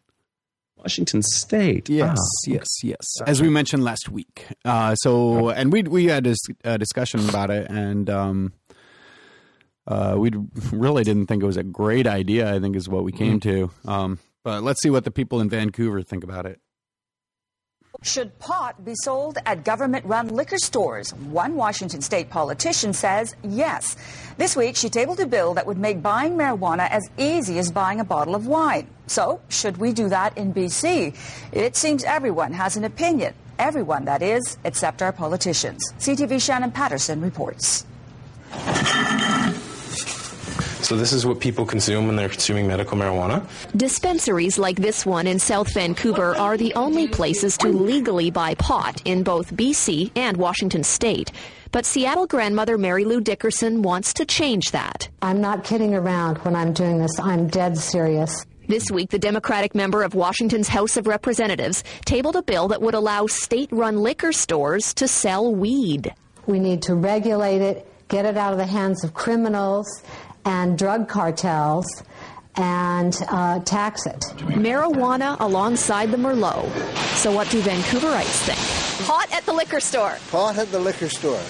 [0.86, 1.88] Washington State.
[1.88, 3.20] Yes, Ah, yes, yes.
[3.26, 4.46] As we mentioned last week.
[4.64, 8.52] Uh, so, and we we had this uh, discussion about it, and um,
[9.88, 10.30] uh, we
[10.70, 12.54] really didn't think it was a great idea.
[12.54, 13.68] I think is what we came to.
[13.84, 16.60] Um, but let's see what the people in Vancouver think about it.
[18.06, 21.12] Should pot be sold at government run liquor stores?
[21.14, 23.96] One Washington state politician says yes.
[24.38, 27.98] This week, she tabled a bill that would make buying marijuana as easy as buying
[27.98, 28.86] a bottle of wine.
[29.08, 31.16] So, should we do that in BC?
[31.50, 33.34] It seems everyone has an opinion.
[33.58, 35.92] Everyone, that is, except our politicians.
[35.98, 37.86] CTV Shannon Patterson reports.
[40.86, 43.44] So this is what people consume when they're consuming medical marijuana.
[43.76, 49.02] Dispensaries like this one in South Vancouver are the only places to legally buy pot
[49.04, 51.32] in both BC and Washington state.
[51.72, 55.08] But Seattle grandmother Mary Lou Dickerson wants to change that.
[55.22, 57.18] I'm not kidding around when I'm doing this.
[57.18, 58.46] I'm dead serious.
[58.68, 62.94] This week, the Democratic member of Washington's House of Representatives tabled a bill that would
[62.94, 66.14] allow state run liquor stores to sell weed.
[66.46, 70.04] We need to regulate it, get it out of the hands of criminals
[70.46, 71.86] and drug cartels
[72.56, 74.20] and uh, tax it.
[74.38, 76.70] Marijuana alongside the Merlot.
[77.16, 79.06] So, what do Vancouverites think?
[79.06, 80.16] Pot at the liquor store.
[80.30, 81.42] Pot at the liquor store.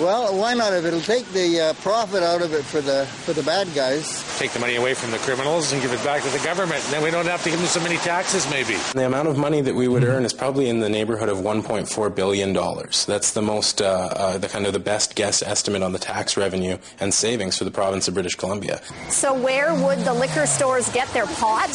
[0.00, 0.72] Well, why not?
[0.72, 4.24] If it'll take the uh, profit out of it for the for the bad guys.
[4.40, 6.82] Take the money away from the criminals and give it back to the government.
[6.90, 8.74] Then we don't have to give them so many taxes, maybe.
[8.92, 12.12] The amount of money that we would earn is probably in the neighborhood of 1.4
[12.12, 13.06] billion dollars.
[13.06, 16.36] That's the most, uh, uh, the kind of the best guess estimate on the tax
[16.36, 18.80] revenue and savings for the province of British Columbia.
[19.10, 21.70] So, where would the liquor stores get their pot?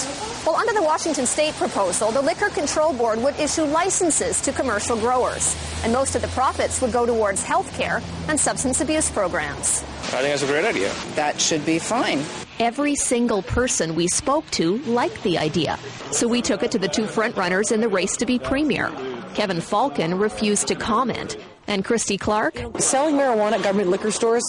[0.45, 4.97] Well, under the Washington State proposal, the Liquor Control Board would issue licenses to commercial
[4.97, 9.83] growers, and most of the profits would go towards health care and substance abuse programs.
[10.11, 10.91] I think that's a great idea.
[11.15, 12.23] That should be fine.
[12.59, 15.77] Every single person we spoke to liked the idea,
[16.11, 18.91] so we took it to the two frontrunners in the race to be premier.
[19.33, 21.37] Kevin Falcon refused to comment,
[21.69, 22.59] and Christy Clark.
[22.79, 24.43] Selling marijuana at government liquor stores,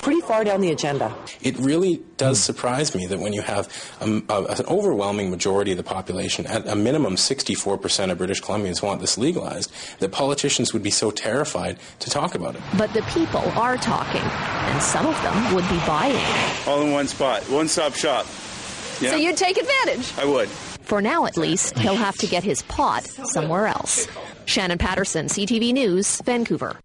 [0.00, 1.14] pretty far down the agenda.
[1.42, 3.68] It really does surprise me that when you have
[4.00, 8.80] um, a, an overwhelming majority of the population, at a minimum 64% of British Columbians
[8.80, 12.62] want this legalized, that politicians would be so terrified to talk about it.
[12.78, 16.16] But the people are talking, and some of them would be buying.
[16.66, 18.26] All in one spot, one stop shop.
[19.00, 19.10] Yeah.
[19.10, 20.12] So you'd take advantage?
[20.16, 20.48] I would.
[20.82, 24.08] For now, at least, he'll have to get his pot somewhere else.
[24.44, 26.76] Shannon Patterson, CTV News, Vancouver.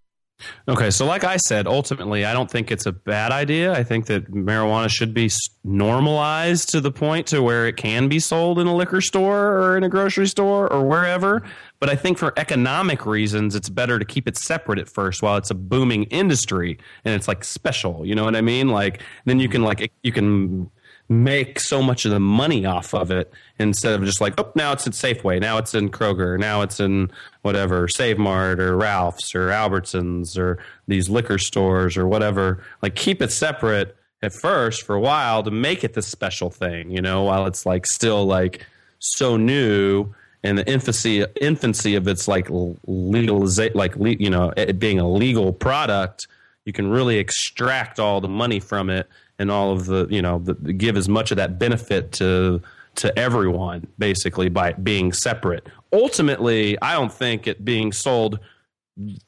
[0.68, 3.74] Okay, so like I said, ultimately, I don't think it's a bad idea.
[3.74, 5.32] I think that marijuana should be
[5.64, 9.78] normalized to the point to where it can be sold in a liquor store or
[9.78, 11.41] in a grocery store or wherever.
[11.80, 15.38] But I think for economic reasons, it's better to keep it separate at first while
[15.38, 18.06] it's a booming industry and it's like special.
[18.06, 18.68] You know what I mean?
[18.69, 20.69] Like then you can like you can
[21.10, 24.74] make so much of the money off of it instead of just like, oh, now
[24.74, 27.10] it's in Safeway, now it's in Kroger, now it's in
[27.44, 30.58] whatever, Save Mart or Ralph's or Albertsons or
[30.88, 32.64] these liquor stores or whatever.
[32.82, 36.92] Like, keep it separate at first for a while to make it the special thing,
[36.92, 38.66] you know, while it's like still like
[39.00, 40.14] so new
[40.44, 42.48] and the infancy infancy of its like
[42.86, 46.28] legalization, like you know, it being a legal product,
[46.66, 49.08] you can really extract all the money from it
[49.39, 52.61] and all of the you know the, give as much of that benefit to
[52.95, 55.68] to everyone basically by being separate.
[55.93, 58.39] Ultimately, I don't think it being sold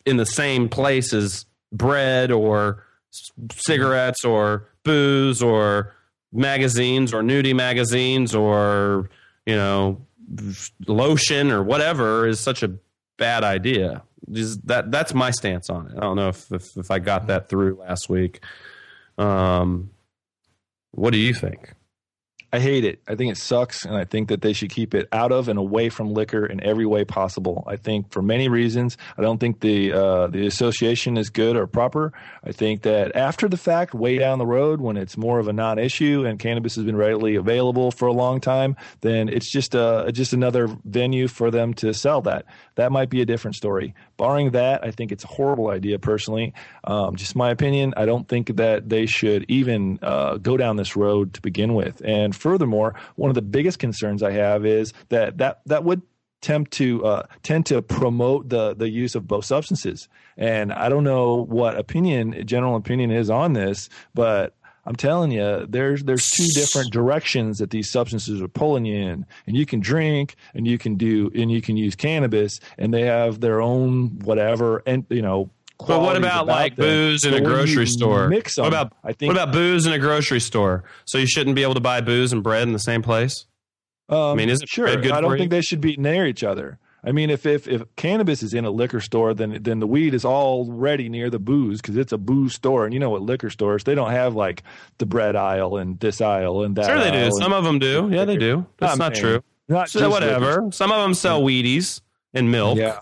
[0.05, 2.83] in the same place as bread or
[3.51, 5.93] cigarettes or booze or
[6.31, 9.09] magazines or nudie magazines or
[9.45, 10.01] you know
[10.87, 12.71] lotion or whatever is such a
[13.17, 14.03] bad idea.
[14.31, 15.93] Just that that's my stance on it.
[15.97, 18.41] I don't know if if, if I got that through last week.
[19.17, 19.91] Um,
[20.91, 21.73] what do you think?
[22.51, 22.99] I hate it.
[23.07, 25.59] I think it sucks, and I think that they should keep it out of and
[25.59, 27.63] away from liquor in every way possible.
[27.67, 31.67] I think for many reasons, I don't think the uh, the association is good or
[31.67, 32.11] proper.
[32.43, 35.53] I think that after the fact, way down the road, when it's more of a
[35.53, 40.09] non-issue and cannabis has been readily available for a long time, then it's just a
[40.11, 42.45] just another venue for them to sell that.
[42.75, 43.93] That might be a different story.
[44.19, 45.97] Barring that, I think it's a horrible idea.
[45.97, 47.93] Personally, um, just my opinion.
[47.95, 52.01] I don't think that they should even uh, go down this road to begin with,
[52.03, 56.01] and furthermore, one of the biggest concerns I have is that that that would
[56.41, 60.07] tempt to uh, tend to promote the the use of both substances.
[60.37, 64.55] And I don't know what opinion general opinion is on this, but
[64.85, 69.25] I'm telling you, there's there's two different directions that these substances are pulling you in,
[69.45, 73.03] and you can drink, and you can do, and you can use cannabis, and they
[73.03, 75.49] have their own whatever, and you know.
[75.79, 76.85] But what about, about like them.
[76.85, 78.27] booze in So a grocery store?
[78.27, 80.83] Mix them, what about I think what about booze in a grocery store?
[81.05, 83.45] So you shouldn't be able to buy booze and bread in the same place.
[84.09, 84.87] Um, I mean, is it sure?
[84.87, 86.79] I don't think they should be near each other.
[87.03, 90.13] I mean, if, if if cannabis is in a liquor store, then then the weed
[90.13, 92.83] is already near the booze because it's a booze store.
[92.85, 94.63] And you know what liquor stores they don't have like
[94.97, 96.85] the bread aisle and this aisle and that.
[96.85, 97.31] Sure, they do.
[97.39, 98.09] Some of them do.
[98.11, 98.65] Yeah, they do.
[98.77, 99.41] That's I'm not true.
[99.69, 100.45] Not So whatever.
[100.63, 100.71] liquor.
[100.71, 102.01] Some of them sell Wheaties.
[102.33, 102.99] and milk Yeah.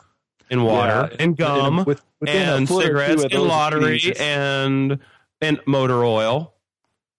[0.50, 4.18] and water Yeah, and gum with- and or two cigarettes and lottery pieces.
[4.22, 5.00] and
[5.42, 6.54] and motor oil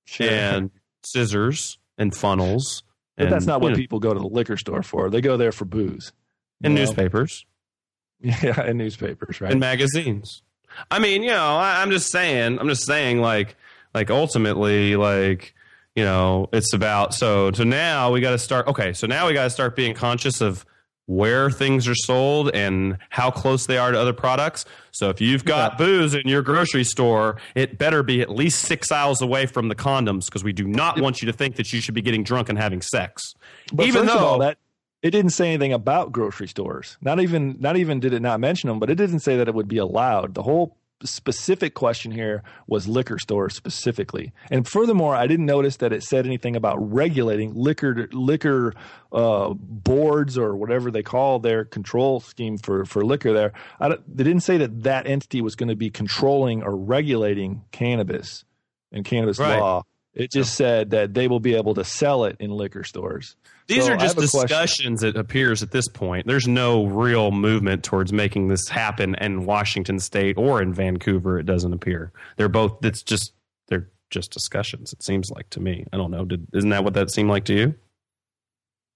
[0.05, 0.29] Sure.
[0.29, 0.71] and
[1.03, 2.83] scissors and funnels.
[3.17, 5.11] But and, that's not what know, people go to the liquor store for.
[5.11, 6.13] They go there for booze.
[6.61, 6.75] You know?
[6.75, 7.45] newspapers
[8.21, 9.53] Yeah, in newspapers, right?
[9.53, 10.43] In magazines.
[10.91, 12.59] I mean, you know, I, I'm just saying.
[12.59, 13.57] I'm just saying, like,
[13.95, 15.55] like ultimately, like,
[15.95, 17.53] you know, it's about so.
[17.53, 18.67] So now we got to start.
[18.67, 20.67] Okay, so now we got to start being conscious of
[21.07, 24.67] where things are sold and how close they are to other products.
[24.91, 28.93] So if you've got booze in your grocery store, it better be at least six
[28.93, 31.81] aisles away from the condoms because we do not want you to think that you
[31.81, 33.33] should be getting drunk and having sex.
[33.73, 34.59] But Even though all, that
[35.03, 36.97] it didn't say anything about grocery stores.
[37.01, 39.55] Not even not even did it not mention them, but it didn't say that it
[39.55, 40.35] would be allowed.
[40.35, 44.33] The whole specific question here was liquor stores specifically.
[44.51, 48.75] And furthermore, I didn't notice that it said anything about regulating liquor liquor
[49.12, 53.33] uh, boards or whatever they call their control scheme for for liquor.
[53.33, 56.75] There, I don't- they didn't say that that entity was going to be controlling or
[56.77, 58.45] regulating cannabis
[58.91, 59.61] and cannabis Right.
[59.61, 59.85] law.
[60.15, 63.37] It just said that they will be able to sell it in liquor stores.
[63.69, 64.41] These So are just a question.
[64.41, 66.27] discussions, it appears at this point.
[66.27, 71.45] There's no real movement towards making this happen in Washington State or in Vancouver, it
[71.47, 72.13] doesn't appear.
[72.37, 73.33] They're both, it's just,
[73.69, 75.85] they're just discussions, it seems like to me.
[75.93, 76.25] I don't know.
[76.25, 77.75] Did, isn't that what that seemed like to you?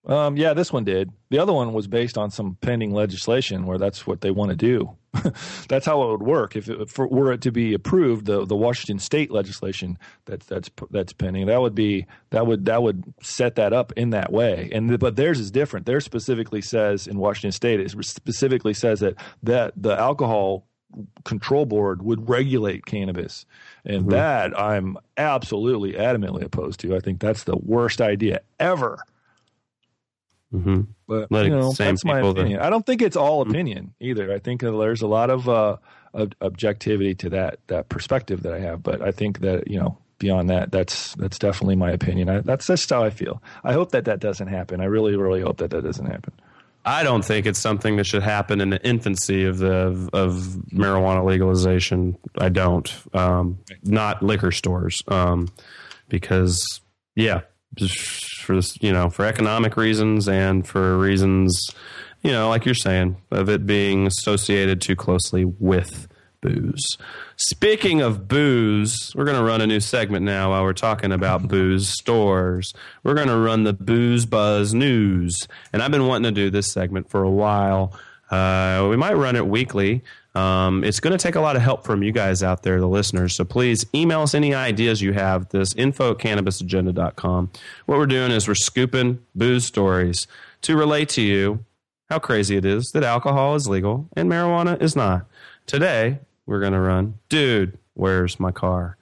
[0.04, 1.10] Um, yeah, this one did.
[1.30, 4.56] The other one was based on some pending legislation where that's what they want to
[4.56, 4.90] do.
[5.68, 8.26] that's how it would work if it for, were it to be approved.
[8.26, 11.46] The the Washington State legislation that's that's that's pending.
[11.46, 14.70] That would be that would that would set that up in that way.
[14.72, 15.86] And the, but theirs is different.
[15.86, 19.14] Theirs specifically says in Washington State it specifically says that
[19.44, 20.66] that the alcohol
[21.24, 23.46] control board would regulate cannabis
[23.86, 24.10] and Mhm.
[24.10, 28.98] that i'm absolutely adamantly opposed to i think that's the worst idea ever
[30.52, 30.82] Mm-hmm.
[31.06, 32.60] but you know, same that's my people that- opinion.
[32.60, 34.32] I don't think it's all opinion either.
[34.32, 35.76] I think there's a lot of uh,
[36.14, 38.82] ob- objectivity to that that perspective that I have.
[38.82, 42.28] But I think that you know beyond that, that's that's definitely my opinion.
[42.28, 43.42] I, that's just how I feel.
[43.64, 44.80] I hope that that doesn't happen.
[44.80, 46.32] I really, really hope that that doesn't happen.
[46.84, 50.32] I don't think it's something that should happen in the infancy of the of, of
[50.72, 52.18] marijuana legalization.
[52.38, 52.92] I don't.
[53.14, 55.48] Um, not liquor stores, um,
[56.08, 56.80] because
[57.14, 57.42] yeah,
[57.78, 61.70] for this, you know, for economic reasons and for reasons,
[62.22, 66.08] you know, like you're saying, of it being associated too closely with
[66.40, 66.98] booze.
[67.36, 71.48] Speaking of booze, we're going to run a new segment now while we're talking about
[71.48, 72.74] booze stores.
[73.02, 75.48] We're going to run the Booze Buzz News.
[75.72, 77.96] And I've been wanting to do this segment for a while.
[78.30, 80.02] Uh, we might run it weekly.
[80.34, 82.88] Um, it's going to take a lot of help from you guys out there, the
[82.88, 83.36] listeners.
[83.36, 85.48] So please email us any ideas you have.
[85.50, 87.50] This info at cannabisagenda.com.
[87.86, 90.26] What we're doing is we're scooping booze stories
[90.62, 91.64] to relate to you
[92.08, 95.26] how crazy it is that alcohol is legal and marijuana is not.
[95.66, 98.96] Today, we're going to run, dude, where's my car?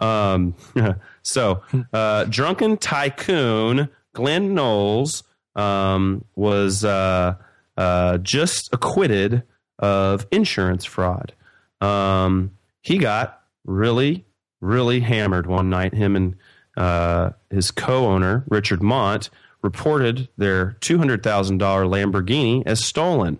[0.00, 0.54] Um,
[1.22, 1.62] so,
[1.92, 5.24] uh, drunken tycoon Glenn Knowles
[5.56, 7.34] um, was uh,
[7.76, 9.42] uh, just acquitted
[9.78, 11.32] of insurance fraud.
[11.80, 12.52] Um,
[12.82, 14.24] he got really,
[14.60, 15.94] really hammered one night.
[15.94, 16.36] Him and
[16.76, 19.30] uh, his co owner, Richard Mont,
[19.62, 23.38] reported their $200,000 Lamborghini as stolen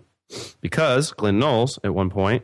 [0.61, 2.43] because Glenn Knowles, at one point,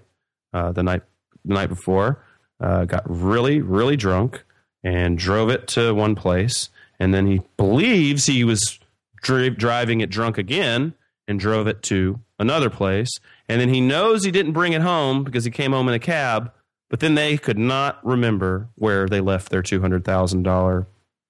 [0.53, 1.01] uh, the night
[1.43, 2.23] the night before,
[2.59, 4.43] uh, got really, really drunk
[4.84, 6.69] and drove it to one place.
[6.99, 8.80] And then he believes he was
[9.23, 10.93] dri- driving it drunk again
[11.27, 13.10] and drove it to another place.
[13.48, 15.99] And then he knows he didn't bring it home because he came home in a
[15.99, 16.52] cab.
[16.89, 20.88] But then they could not remember where they left their two hundred thousand dollar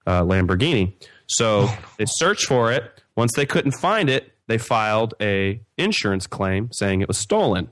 [0.07, 0.93] uh, Lamborghini.
[1.27, 3.01] So they searched for it.
[3.15, 7.69] Once they couldn't find it, they filed a insurance claim saying it was stolen.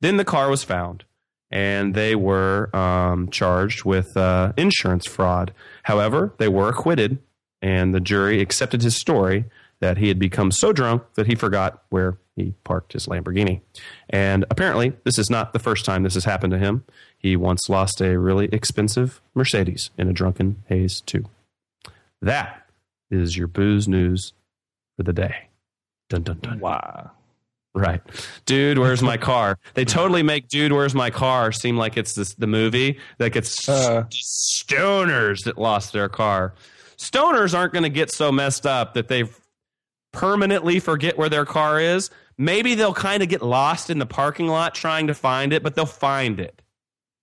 [0.00, 1.04] Then the car was found,
[1.50, 5.52] and they were um, charged with uh, insurance fraud.
[5.84, 7.18] However, they were acquitted,
[7.60, 9.44] and the jury accepted his story
[9.82, 13.60] that he had become so drunk that he forgot where he parked his Lamborghini.
[14.08, 16.84] And apparently, this is not the first time this has happened to him.
[17.18, 21.24] He once lost a really expensive Mercedes in a drunken haze, too.
[22.22, 22.64] That
[23.10, 24.32] is your booze news
[24.96, 25.48] for the day.
[26.08, 26.60] Dun dun dun.
[26.60, 27.10] Wow.
[27.74, 28.02] Right.
[28.46, 29.58] Dude, where's my car?
[29.74, 33.68] They totally make Dude, where's my car seem like it's this, the movie that gets
[33.68, 34.04] Uh.
[34.12, 36.54] stoners that lost their car.
[36.98, 39.24] Stoners aren't going to get so messed up that they
[40.12, 42.10] permanently forget where their car is.
[42.38, 45.74] Maybe they'll kind of get lost in the parking lot trying to find it, but
[45.74, 46.62] they'll find it.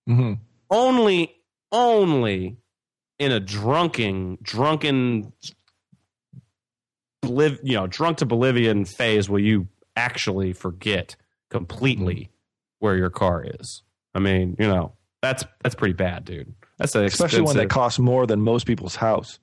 [0.08, 0.34] Mm-hmm.
[0.70, 1.34] Only,
[1.72, 2.58] only
[3.18, 5.32] in a drunken, drunken,
[7.22, 11.16] Boliv- you know, drunk to Bolivian phase will you actually forget
[11.50, 12.30] completely
[12.78, 13.82] where your car is.
[14.14, 16.54] I mean, you know, that's that's pretty bad, dude.
[16.78, 19.38] That's an Especially one that costs more than most people's house.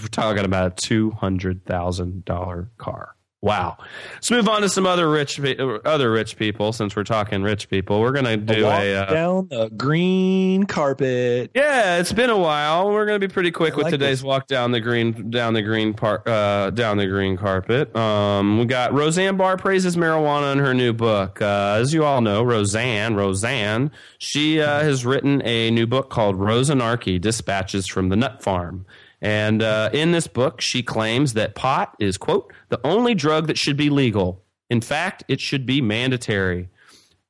[0.00, 3.14] We're talking about a two hundred thousand dollar car.
[3.44, 3.76] Wow.
[4.14, 5.38] Let's move on to some other rich
[5.84, 6.72] other rich people.
[6.72, 11.50] Since we're talking rich people, we're gonna do walk a uh, down the green carpet.
[11.54, 12.90] Yeah, it's been a while.
[12.90, 15.52] We're going to be pretty quick I with like today's walk down the green down
[15.52, 17.94] the green part uh, down the green carpet.
[17.94, 21.42] Um, we got Roseanne Barr praises marijuana in her new book.
[21.42, 26.36] Uh, as you all know, Roseanne Roseanne she uh, has written a new book called
[26.36, 28.86] Roseannearchy: Dispatches from the Nut Farm.
[29.24, 33.58] And uh, in this book, she claims that pot is, quote, the only drug that
[33.58, 34.40] should be legal.
[34.70, 36.68] In fact, it should be mandatory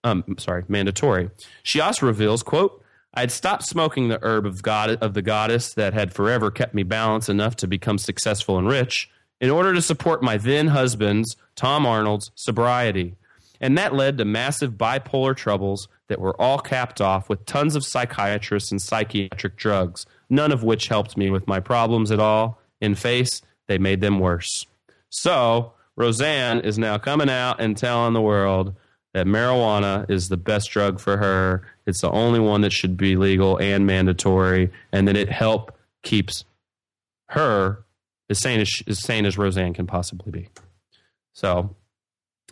[0.05, 1.31] um, sorry, mandatory.
[1.63, 2.81] She also reveals, quote,
[3.15, 6.75] I had stopped smoking the herb of God of the goddess that had forever kept
[6.75, 9.11] me balanced enough to become successful and rich
[9.41, 13.17] in order to support my then husband's, Tom Arnold's, sobriety.
[13.61, 17.85] And that led to massive bipolar troubles that were all capped off with tons of
[17.85, 22.61] psychiatrists and psychiatric drugs, none of which helped me with my problems at all.
[22.81, 24.67] In face, they made them worse.
[25.11, 28.75] So, Roseanne is now coming out and telling the world
[29.13, 31.63] that marijuana is the best drug for her.
[31.87, 36.45] It's the only one that should be legal and mandatory, and that it help keeps
[37.29, 37.85] her
[38.29, 40.49] as sane as, as sane as Roseanne can possibly be.
[41.33, 41.75] So,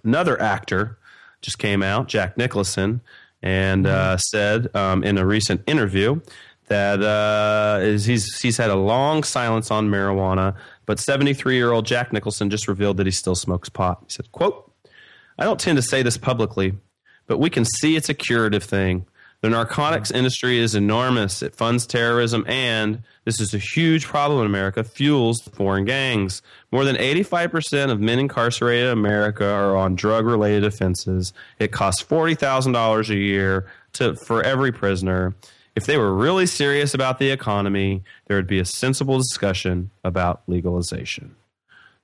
[0.04, 0.98] another actor
[1.40, 3.00] just came out, Jack Nicholson,
[3.42, 6.20] and uh, said um, in a recent interview
[6.68, 10.54] that uh, is he's he's had a long silence on marijuana,
[10.86, 13.98] but 73 year old Jack Nicholson just revealed that he still smokes pot.
[14.06, 14.72] He said, "quote
[15.38, 16.74] I don't tend to say this publicly,
[17.26, 19.06] but we can see it's a curative thing.
[19.40, 21.42] The narcotics industry is enormous.
[21.42, 26.42] It funds terrorism and, this is a huge problem in America, fuels the foreign gangs.
[26.70, 31.32] More than 85% of men incarcerated in America are on drug related offenses.
[31.58, 35.34] It costs $40,000 a year to, for every prisoner.
[35.74, 40.42] If they were really serious about the economy, there would be a sensible discussion about
[40.46, 41.34] legalization.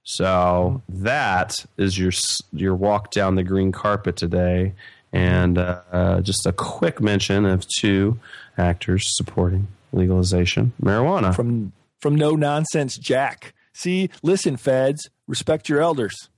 [0.04, 2.12] So that is your
[2.52, 4.72] your walk down the green carpet today,
[5.12, 8.18] and uh, just a quick mention of two
[8.56, 13.54] actors supporting legalization marijuana from from no nonsense Jack.
[13.74, 16.30] See, listen, feds, respect your elders.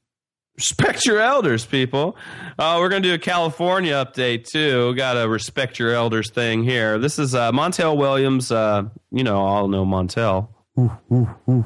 [0.61, 2.19] Respect your elders, people.
[2.59, 4.91] Uh, we're going to do a California update too.
[4.91, 6.99] We got a respect your elders thing here.
[6.99, 8.53] This is uh, Montel Williams.
[8.53, 10.49] Uh, you know, all know Montel.
[10.79, 11.65] Ooh, ooh, ooh.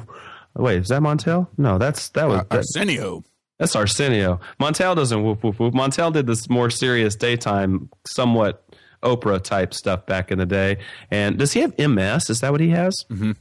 [0.54, 1.48] Wait, is that Montel?
[1.58, 3.24] No, that's that was Uh, Arsenio.
[3.58, 4.38] That's Arsenio.
[4.60, 5.74] Montel doesn't whoop whoop whoop.
[5.74, 8.64] Montel did this more serious daytime, somewhat
[9.02, 10.78] Oprah type stuff back in the day.
[11.10, 12.30] And does he have MS?
[12.30, 12.94] Is that what he has?
[13.10, 13.32] Mm-hmm.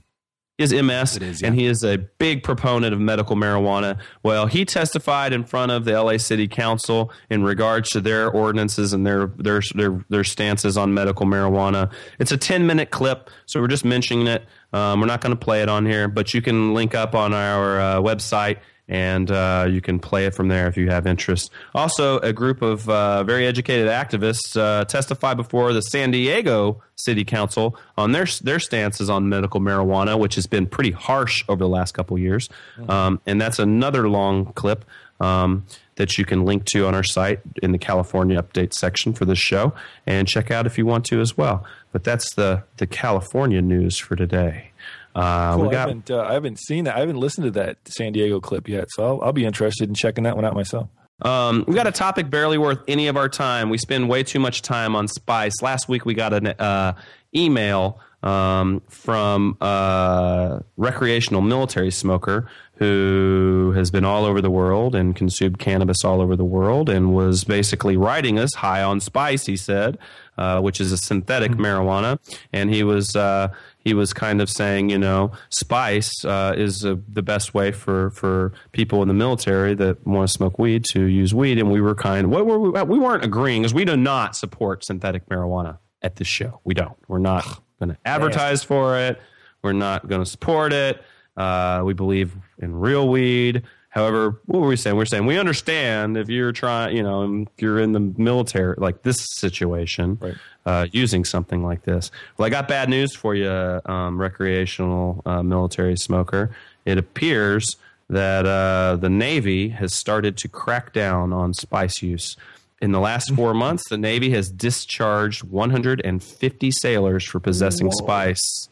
[0.59, 3.99] Has MS, and he is a big proponent of medical marijuana.
[4.21, 8.93] Well, he testified in front of the LA City Council in regards to their ordinances
[8.93, 11.91] and their their their, their stances on medical marijuana.
[12.19, 14.45] It's a ten minute clip, so we're just mentioning it.
[14.73, 17.33] Um, we're not going to play it on here, but you can link up on
[17.33, 18.59] our uh, website
[18.93, 21.51] and uh, you can play it from there if you have interest.
[21.73, 27.25] Also, a group of uh, very educated activists uh, testify before the San Diego City
[27.25, 31.67] Council on their their stances on medical marijuana, which has been pretty harsh over the
[31.67, 32.49] last couple of years.
[32.87, 34.85] Um, and that's another long clip.
[35.19, 35.65] Um,
[35.95, 39.37] that you can link to on our site in the California update section for this
[39.37, 39.71] show
[40.07, 41.63] and check out if you want to as well.
[41.91, 44.72] But that's the, the California news for today.
[45.15, 46.95] Uh, Cool, we I haven't uh, I haven't seen that.
[46.95, 49.95] I haven't listened to that San Diego clip yet, so I'll, I'll be interested in
[49.95, 50.89] checking that one out myself.
[51.21, 53.69] Um, we got a topic barely worth any of our time.
[53.69, 55.61] We spend way too much time on spice.
[55.61, 56.93] Last week we got an uh,
[57.35, 65.15] email um, from a recreational military smoker who has been all over the world and
[65.15, 69.45] consumed cannabis all over the world and was basically writing us high on spice.
[69.45, 69.97] He said,
[70.37, 72.19] uh, which is a synthetic marijuana,
[72.51, 73.15] and he was.
[73.15, 73.49] Uh,
[73.83, 78.11] he was kind of saying, you know, spice uh, is uh, the best way for,
[78.11, 81.57] for people in the military that want to smoke weed to use weed.
[81.57, 84.35] And we were kind of, what were we, we weren't agreeing because we do not
[84.35, 86.61] support synthetic marijuana at this show.
[86.63, 86.97] We don't.
[87.07, 87.45] We're not
[87.79, 89.19] going to advertise for it.
[89.61, 91.01] We're not going to support it.
[91.35, 93.63] Uh, we believe in real weed.
[93.89, 94.95] However, what were we saying?
[94.95, 99.03] We're saying we understand if you're trying, you know, if you're in the military, like
[99.03, 100.17] this situation,
[100.65, 102.11] uh, using something like this.
[102.37, 103.49] Well, I got bad news for you,
[103.85, 106.55] um, recreational uh, military smoker.
[106.85, 107.65] It appears
[108.09, 112.35] that uh, the Navy has started to crack down on spice use.
[112.81, 118.03] In the last four months, the Navy has discharged 150 sailors for possessing Whoa.
[118.03, 118.69] spice.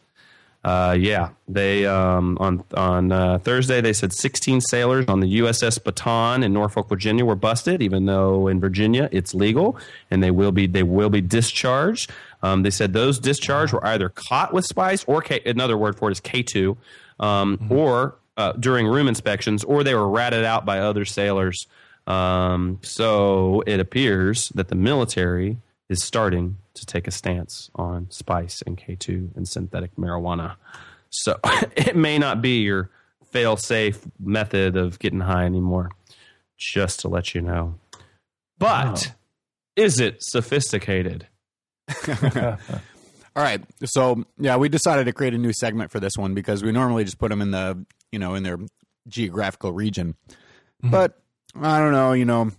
[0.64, 5.80] Uh, yeah, they um, on on uh, Thursday they said 16 sailors on the USS
[5.80, 7.82] Bataan in Norfolk, Virginia, were busted.
[7.82, 9.76] Even though in Virginia it's legal,
[10.10, 12.10] and they will be they will be discharged.
[12.44, 16.08] Um, they said those discharged were either caught with spice or K, another word for
[16.08, 16.76] it is K2,
[17.18, 17.72] um, Mm-hmm.
[17.72, 21.66] or uh, during room inspections, or they were ratted out by other sailors.
[22.06, 25.58] Um, so it appears that the military
[25.88, 30.56] is starting to take a stance on spice and K2 and synthetic marijuana.
[31.10, 31.38] So
[31.76, 32.90] it may not be your
[33.30, 35.90] fail safe method of getting high anymore,
[36.58, 37.74] just to let you know.
[38.58, 39.12] But
[39.76, 41.26] is it sophisticated?
[42.08, 43.62] All right.
[43.84, 47.04] So yeah, we decided to create a new segment for this one because we normally
[47.04, 48.58] just put them in the you know in their
[49.08, 50.90] geographical region, mm-hmm.
[50.90, 51.18] but
[51.60, 52.12] I don't know.
[52.12, 52.50] You know,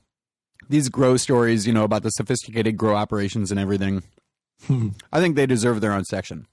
[0.70, 4.04] these grow stories, you know, about the sophisticated grow operations and everything.
[5.12, 6.48] I think they deserve their own section.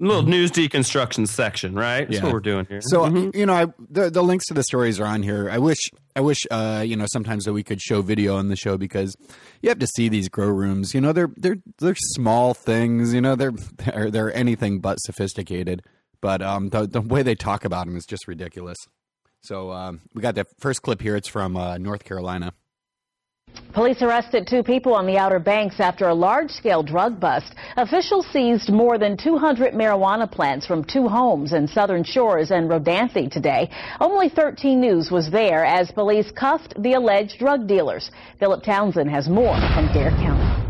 [0.00, 2.08] little news deconstruction section, right?
[2.08, 2.24] That's Yeah.
[2.24, 2.80] what we're doing here.
[2.82, 5.48] So you know, I, the the links to the stories are on here.
[5.50, 5.78] I wish
[6.16, 9.14] I wish uh, you know sometimes that we could show video on the show because
[9.60, 10.94] you have to see these grow rooms.
[10.94, 13.12] You know, they're they're they're small things.
[13.14, 15.82] You know, they're they're they're anything but sophisticated.
[16.20, 18.78] But um, the the way they talk about them is just ridiculous.
[19.42, 21.16] So um, we got the first clip here.
[21.16, 22.54] It's from uh, North Carolina.
[23.72, 27.54] Police arrested two people on the Outer Banks after a large-scale drug bust.
[27.78, 33.30] Officials seized more than 200 marijuana plants from two homes in Southern Shores and Rodanthe
[33.30, 33.70] today.
[33.98, 38.10] Only 13 News was there as police cuffed the alleged drug dealers.
[38.38, 40.61] Philip Townsend has more from Dare County.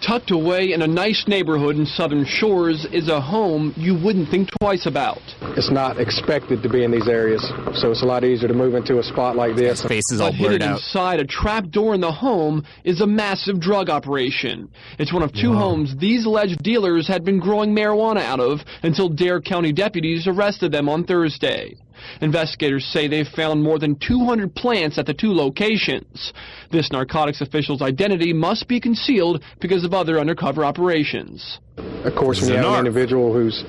[0.00, 4.48] Tucked away in a nice neighborhood in Southern Shores is a home you wouldn't think
[4.58, 5.20] twice about.
[5.58, 7.42] It's not expected to be in these areas,
[7.74, 9.82] so it's a lot easier to move into a spot like this.
[9.84, 14.70] Face But hidden inside a trap door in the home is a massive drug operation.
[14.98, 19.10] It's one of two homes these alleged dealers had been growing marijuana out of until
[19.10, 21.76] Dare County deputies arrested them on Thursday.
[22.20, 26.32] Investigators say they've found more than 200 plants at the two locations.
[26.70, 31.58] This narcotics official's identity must be concealed because of other undercover operations.
[31.76, 33.64] Of course, when you have an individual who's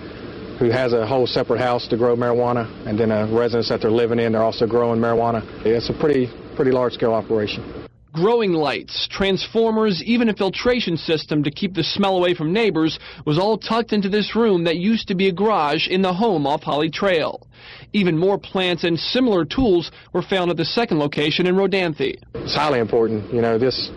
[0.60, 3.90] who has a whole separate house to grow marijuana, and then a residence that they're
[3.90, 5.42] living in, they're also growing marijuana.
[5.66, 7.81] It's a pretty pretty large scale operation.
[8.14, 13.40] Growing lights, transformers, even a filtration system to keep the smell away from neighbors was
[13.40, 16.62] all tucked into this room that used to be a garage in the home off
[16.62, 17.48] Holly Trail.
[17.94, 22.18] Even more plants and similar tools were found at the second location in Rodanthe.
[22.36, 23.34] It's highly important.
[23.34, 23.92] You know, this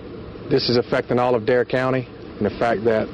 [0.49, 3.09] this is affecting all of Dare County, and the fact that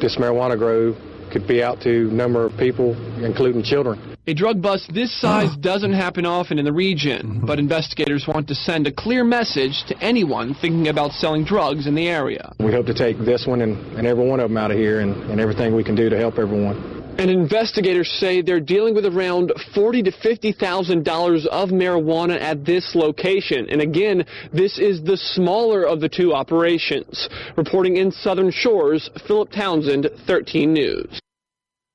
[0.00, 0.96] this marijuana grow
[1.30, 4.09] could be out to a number of people, including children.
[4.26, 8.54] A drug bust this size doesn't happen often in the region, but investigators want to
[8.54, 12.52] send a clear message to anyone thinking about selling drugs in the area.
[12.60, 15.00] We hope to take this one and, and every one of them out of here
[15.00, 16.98] and, and everything we can do to help everyone.
[17.18, 22.64] And investigators say they're dealing with around forty to fifty thousand dollars of marijuana at
[22.64, 23.68] this location.
[23.68, 27.28] And again, this is the smaller of the two operations.
[27.56, 31.20] Reporting in Southern Shores, Philip Townsend, 13 News.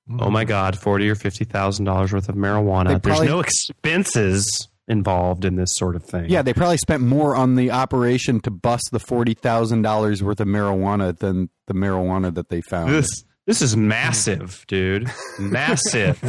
[0.10, 0.22] Mm-hmm.
[0.22, 3.02] Oh my God, forty or fifty thousand dollars worth of marijuana.
[3.02, 6.30] They There's no expenses involved in this sort of thing.
[6.30, 10.40] Yeah, they probably spent more on the operation to bust the forty thousand dollars worth
[10.40, 12.91] of marijuana than the marijuana that they found.
[12.91, 15.11] This this is massive, dude.
[15.40, 16.19] Massive.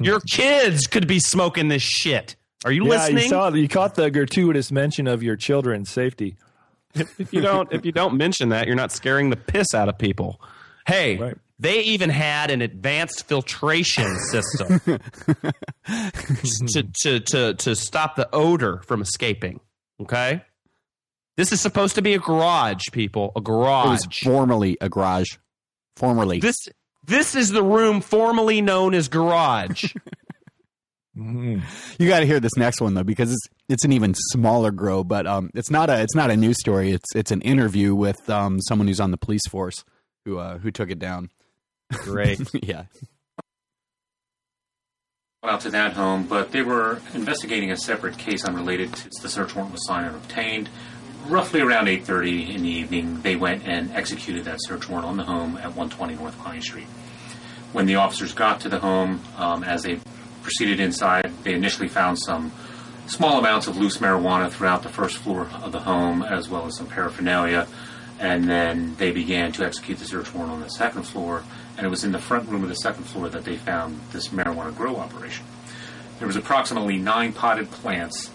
[0.00, 2.34] Your kids could be smoking this shit.
[2.64, 3.22] Are you yeah, listening?
[3.24, 6.36] You saw you caught the gratuitous mention of your children's safety.
[6.94, 9.98] if you don't if you don't mention that, you're not scaring the piss out of
[9.98, 10.40] people.
[10.86, 14.80] Hey, they even had an advanced filtration system
[15.86, 19.60] to, to to to stop the odor from escaping.
[20.00, 20.42] Okay,
[21.36, 23.32] this is supposed to be a garage, people.
[23.36, 23.86] A garage.
[23.86, 25.36] It was formerly a garage.
[25.96, 26.40] Formerly.
[26.40, 26.56] This
[27.06, 29.94] this is the room formerly known as garage.
[31.16, 35.04] You got to hear this next one though because it's it's an even smaller grow,
[35.04, 36.90] but um, it's not a it's not a news story.
[36.90, 39.84] It's it's an interview with um someone who's on the police force
[40.24, 41.30] who uh who took it down.
[41.92, 42.40] Great.
[42.62, 42.84] yeah.
[45.44, 49.54] out to that home, but they were investigating a separate case unrelated to the search
[49.54, 50.68] warrant was signed and obtained.
[51.26, 55.24] Roughly around 8:30 in the evening, they went and executed that search warrant on the
[55.24, 56.86] home at 120 North Pine Street.
[57.72, 59.98] When the officers got to the home, um, as they
[60.42, 62.52] proceeded inside, they initially found some
[63.06, 66.76] small amounts of loose marijuana throughout the first floor of the home, as well as
[66.76, 67.66] some paraphernalia.
[68.20, 71.42] And then they began to execute the search warrant on the second floor,
[71.76, 74.28] and it was in the front room of the second floor that they found this
[74.28, 75.44] marijuana grow operation.
[76.18, 78.30] There was approximately nine potted plants,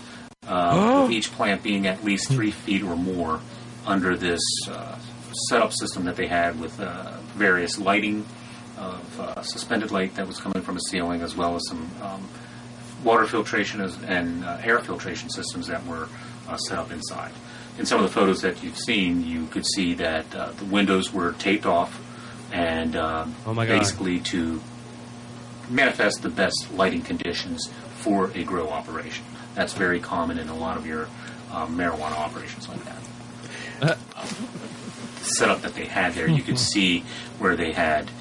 [0.48, 3.40] uh, with each plant being at least three feet or more
[3.86, 4.98] under this uh,
[5.50, 8.26] setup system that they had with uh, various lighting
[8.78, 12.28] of uh, suspended light that was coming from a ceiling, as well as some um,
[13.04, 16.08] water filtration and uh, air filtration systems that were
[16.48, 17.32] uh, set up inside.
[17.78, 21.14] In some of the photos that you've seen, you could see that uh, the windows
[21.14, 22.02] were taped off,
[22.52, 24.62] and um, Oh basically to
[25.70, 29.26] manifest the best lighting conditions for a grow operation.
[29.56, 31.08] That's very common in a lot of your
[31.52, 33.98] um, marijuana operations like that.
[35.20, 37.04] the setup that they had there, you could see
[37.38, 38.12] where they had uh,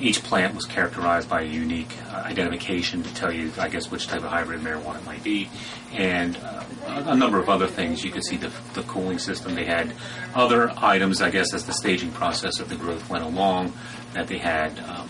[0.00, 4.06] each plant was characterized by a unique uh, identification to tell you, I guess, which
[4.06, 5.48] type of hybrid marijuana it might be,
[5.92, 8.04] and uh, a, a number of other things.
[8.04, 9.54] You could see the, the cooling system.
[9.54, 9.92] They had
[10.34, 13.72] other items, I guess, as the staging process of the growth went along,
[14.12, 15.08] that they had um,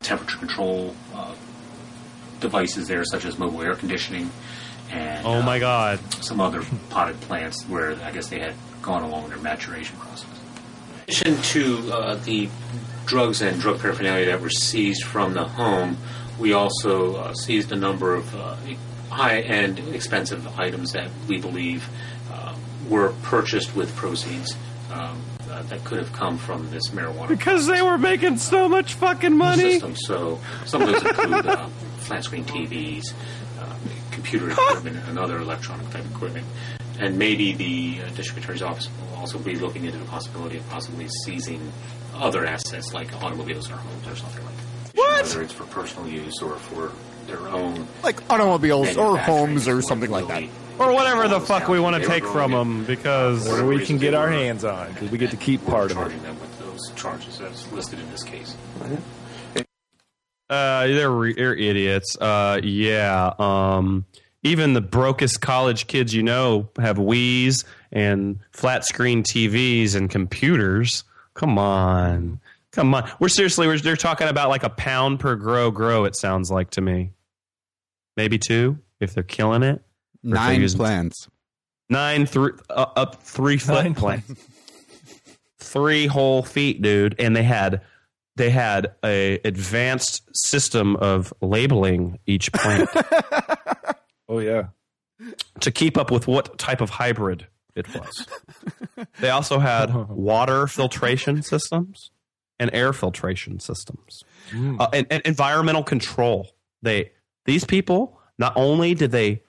[0.00, 1.34] temperature control uh,
[2.40, 4.30] devices there, such as mobile air conditioning,
[4.90, 6.00] and Oh my God.
[6.22, 10.26] some other potted plants where I guess they had gone along their maturation process.
[11.06, 12.48] In addition to uh, the
[13.06, 15.96] drugs and drug paraphernalia that were seized from the home,
[16.38, 18.56] we also uh, seized a number of uh,
[19.10, 21.88] high-end, expensive items that we believe
[22.32, 22.54] uh,
[22.88, 24.56] were purchased with proceeds
[24.92, 25.20] um,
[25.50, 29.36] uh, that could have come from this marijuana Because they were making so much fucking
[29.36, 29.72] money.
[29.72, 29.96] system.
[29.96, 31.66] So some of those include uh,
[31.98, 33.12] flat screen TVs,
[33.60, 33.74] uh,
[34.10, 36.46] computer equipment, and other electronic type equipment.
[36.98, 40.68] And maybe the uh, district attorney's office will also be looking into the possibility of
[40.70, 41.72] possibly seizing
[42.14, 44.96] other assets like automobiles or homes or something like that.
[44.98, 45.22] What?
[45.22, 46.92] Whether it's for personal use or for
[47.26, 47.86] their own.
[48.02, 50.44] Like automobiles or homes or something like that.
[50.78, 54.14] Or whatever the fuck we want to take from them because Whatever we can get
[54.14, 56.00] our hands on, because we get to keep part of it.
[56.00, 58.56] charging them with those charges as listed in this case.
[60.50, 62.16] Uh, they're, re- they're idiots.
[62.20, 63.32] Uh, yeah.
[63.38, 64.04] Um,
[64.42, 71.04] even the brokest college kids you know have Wii's and flat screen TVs and computers.
[71.42, 72.40] Come on,
[72.70, 73.10] come on.
[73.18, 73.66] We're seriously.
[73.66, 75.72] We're, they're talking about like a pound per grow.
[75.72, 76.04] Grow.
[76.04, 77.14] It sounds like to me.
[78.16, 79.74] Maybe two if they're killing it.
[79.74, 79.82] Or if
[80.22, 81.28] they're Nine using- plants.
[81.88, 84.32] Nine three uh, up three foot Nine plants.
[85.58, 87.80] Three whole feet, dude, and they had
[88.36, 92.88] they had a advanced system of labeling each plant
[94.28, 94.66] Oh yeah.
[95.60, 98.26] to keep up with what type of hybrid it was.
[99.20, 102.10] they also had water filtration systems
[102.58, 104.22] and air filtration systems
[104.54, 106.50] uh, and, and environmental control.
[106.82, 107.12] They
[107.44, 109.42] these people not only did they,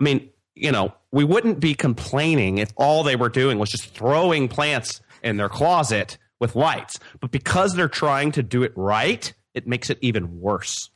[0.00, 3.94] I mean, you know, we wouldn't be complaining if all they were doing was just
[3.94, 9.32] throwing plants in their closet with lights, but because they're trying to do it right,
[9.54, 10.90] it makes it even worse.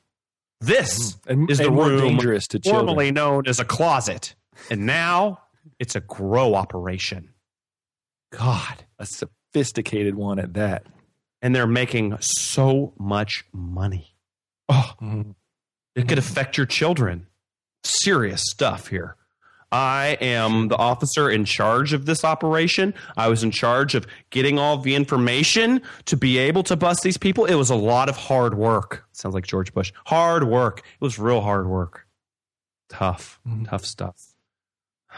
[0.61, 2.87] This And- is the room dangerous to children.
[2.87, 4.35] formerly known as a closet,
[4.71, 5.41] and now
[5.79, 7.31] it's a grow operation.
[8.31, 10.87] God, a sophisticated one at that.
[11.41, 14.15] And they're making so much money.
[14.69, 14.93] Oh,
[15.95, 17.27] it could affect your children.
[17.85, 19.17] Serious stuff here.
[19.71, 22.95] I am the officer in charge of this operation.
[23.17, 27.19] I was in charge of getting all the information to be able to bust these
[27.19, 27.45] people.
[27.45, 29.05] It was a lot of hard work.
[29.13, 29.93] Sounds like George Bush.
[30.07, 30.79] Hard work.
[30.79, 32.07] It was real hard work.
[32.89, 33.65] Tough, mm-hmm.
[33.65, 34.28] tough stuff.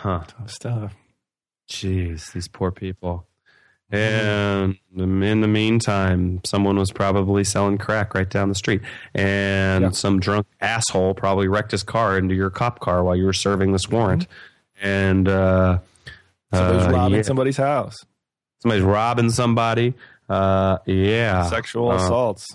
[0.02, 0.22] Huh.
[0.27, 0.94] Tough stuff.
[1.70, 3.27] Jeez, these poor people.
[3.93, 8.82] And in the meantime, someone was probably selling crack right down the street,
[9.14, 13.32] and some drunk asshole probably wrecked his car into your cop car while you were
[13.32, 14.28] serving this warrant.
[14.81, 15.81] And uh,
[16.55, 17.22] Somebody's uh, robbing yeah.
[17.22, 17.97] somebody's house.
[18.62, 19.94] Somebody's robbing somebody.
[20.28, 22.47] Uh, yeah, Sexual Uh, assaults.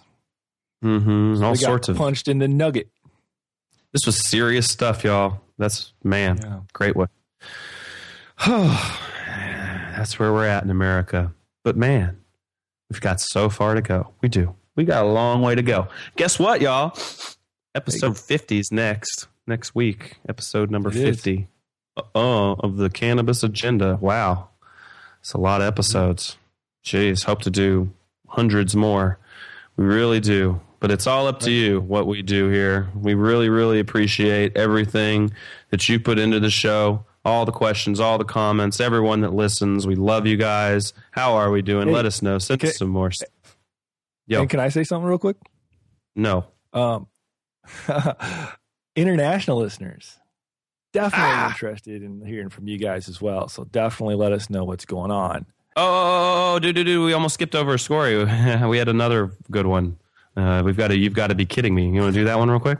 [0.83, 1.97] mhm, all sorts of.
[1.97, 2.87] punched in the nugget.
[3.91, 5.41] This was serious stuff, y'all.
[5.57, 7.09] That's man, great one.
[8.39, 9.01] Oh
[9.95, 11.33] that's where we're at in America.
[11.63, 12.21] But man,
[12.89, 14.13] we've got so far to go.
[14.21, 14.55] We do.
[14.75, 15.87] We got a long way to go.
[16.17, 16.97] Guess what, y'all?
[17.73, 19.27] Episode 50 is next.
[19.47, 21.15] Next week, episode number It is.
[21.17, 21.47] 50
[21.97, 23.97] uh, of the cannabis agenda.
[24.01, 24.49] Wow.
[25.21, 26.37] It's a lot of episodes.
[26.83, 27.91] Jeez, hope to do
[28.27, 29.17] hundreds more.
[29.77, 30.61] We really do.
[30.79, 32.89] But it's all up to you what we do here.
[32.95, 35.31] We really, really appreciate everything
[35.69, 39.85] that you put into the show, all the questions, all the comments, everyone that listens.
[39.87, 40.93] We love you guys.
[41.11, 41.87] How are we doing?
[41.87, 42.37] Hey, Let us know.
[42.37, 43.29] Send us some more stuff.
[44.27, 45.37] Yo, can I say something real quick?
[46.15, 46.45] no.
[46.73, 47.07] Um,
[48.95, 50.17] international listeners
[50.93, 51.49] definitely Ah.
[51.49, 53.47] interested in hearing from you guys as well.
[53.49, 55.45] So definitely let us know what's going on.
[55.75, 58.17] Oh, dude, dude, dude, we almost skipped over a story.
[58.67, 59.97] we had another good one.
[60.37, 61.89] Uh, we've got to, you've got to be kidding me.
[61.89, 62.79] You want to do that one real quick?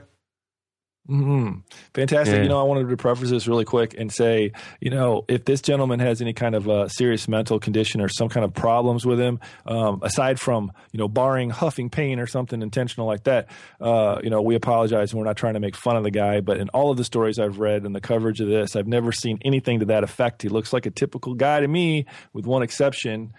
[1.08, 1.60] Mm-hmm.
[1.94, 2.36] Fantastic.
[2.36, 2.42] Yeah.
[2.42, 4.50] You know, I wanted to preface this really quick and say,
[4.80, 8.28] you know, if this gentleman has any kind of uh, serious mental condition or some
[8.28, 12.60] kind of problems with him, um, aside from, you know, barring huffing pain or something
[12.60, 13.48] intentional like that,
[13.80, 16.40] uh, you know, we apologize and we're not trying to make fun of the guy.
[16.40, 19.12] But in all of the stories I've read and the coverage of this, I've never
[19.12, 20.42] seen anything to that effect.
[20.42, 23.32] He looks like a typical guy to me, with one exception.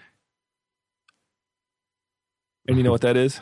[2.65, 3.41] And you know what that is?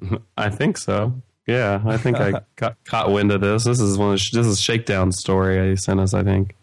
[0.36, 1.22] I think so.
[1.46, 3.64] Yeah, I think I caught, caught wind of this.
[3.64, 4.14] This is one.
[4.14, 6.14] Of, this is Shakedown story he sent us.
[6.14, 6.54] I think.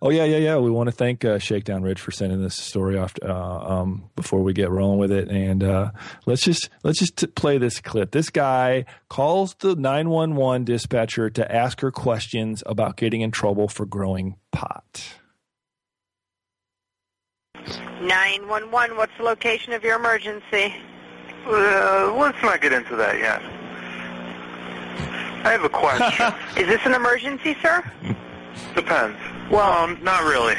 [0.00, 0.56] Oh yeah, yeah, yeah.
[0.56, 4.42] We want to thank uh, Shakedown Rich for sending this story off uh, um, before
[4.42, 5.28] we get rolling with it.
[5.28, 5.90] And uh,
[6.24, 8.10] let's just let's just t- play this clip.
[8.12, 13.30] This guy calls the nine one one dispatcher to ask her questions about getting in
[13.30, 15.04] trouble for growing pot.
[18.00, 20.74] 911, what's the location of your emergency?
[21.46, 23.42] Uh, let's not get into that yet.
[24.98, 26.34] I have a question.
[26.62, 27.84] Is this an emergency, sir?
[28.74, 29.18] Depends.
[29.50, 30.56] Well, um, not really.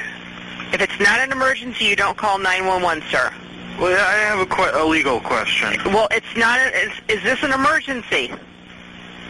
[0.74, 3.34] If it's not an emergency, you don't call 911, sir.
[3.80, 5.76] Well, I have a, que- a legal question.
[5.94, 6.60] Well, it's not.
[6.60, 8.32] A, is, is this an emergency?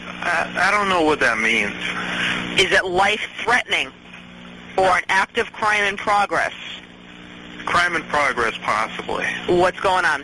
[0.08, 1.76] I, I don't know what that means.
[2.60, 3.92] Is it life-threatening
[4.78, 6.54] or an active crime in progress?
[7.66, 9.26] Crime in progress, possibly.
[9.48, 10.24] What's going on?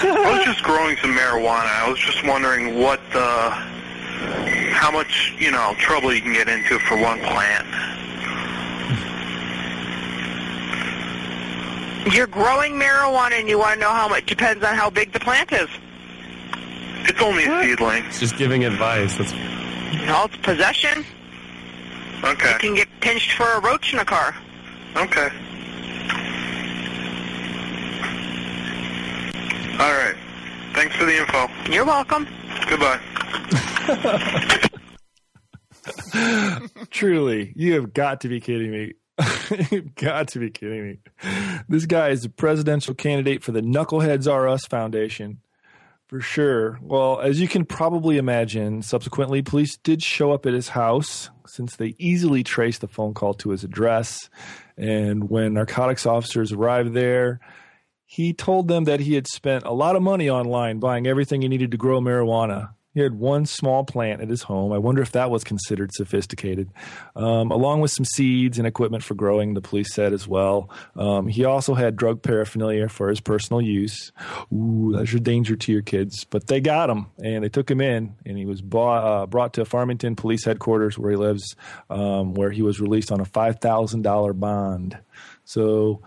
[0.00, 1.66] I was just growing some marijuana.
[1.66, 3.56] I was just wondering what the,
[4.72, 7.66] how much, you know, trouble you can get into for one plant.
[12.12, 14.26] You're growing marijuana and you want to know how much.
[14.26, 15.68] Depends on how big the plant is.
[17.06, 18.04] It's only a seedling.
[18.04, 19.16] It's just giving advice.
[19.16, 19.32] That's
[20.06, 21.04] No, it's possession.
[22.22, 22.52] Okay.
[22.52, 24.34] You can get pinched for a roach in a car.
[24.96, 25.28] Okay.
[29.80, 30.14] All right.
[30.74, 31.48] Thanks for the info.
[31.70, 32.26] You're welcome.
[32.68, 33.00] Goodbye.
[36.90, 38.94] Truly, you have got to be kidding me.
[39.70, 40.98] You've got to be kidding me.
[41.68, 45.40] This guy is a presidential candidate for the Knuckleheads R Us Foundation.
[46.08, 46.78] For sure.
[46.82, 51.76] Well, as you can probably imagine, subsequently, police did show up at his house since
[51.76, 54.28] they easily traced the phone call to his address.
[54.76, 57.40] And when narcotics officers arrived there,
[58.06, 61.48] he told them that he had spent a lot of money online buying everything he
[61.48, 62.70] needed to grow marijuana.
[62.94, 64.72] He had one small plant at his home.
[64.72, 66.70] I wonder if that was considered sophisticated,
[67.16, 70.70] um, along with some seeds and equipment for growing, the police said as well.
[70.94, 74.12] Um, he also had drug paraphernalia for his personal use.
[74.52, 76.22] Ooh, that's a danger to your kids.
[76.22, 79.54] But they got him and they took him in, and he was bought, uh, brought
[79.54, 81.56] to Farmington Police Headquarters where he lives,
[81.90, 84.98] um, where he was released on a $5,000 bond.
[85.44, 86.00] So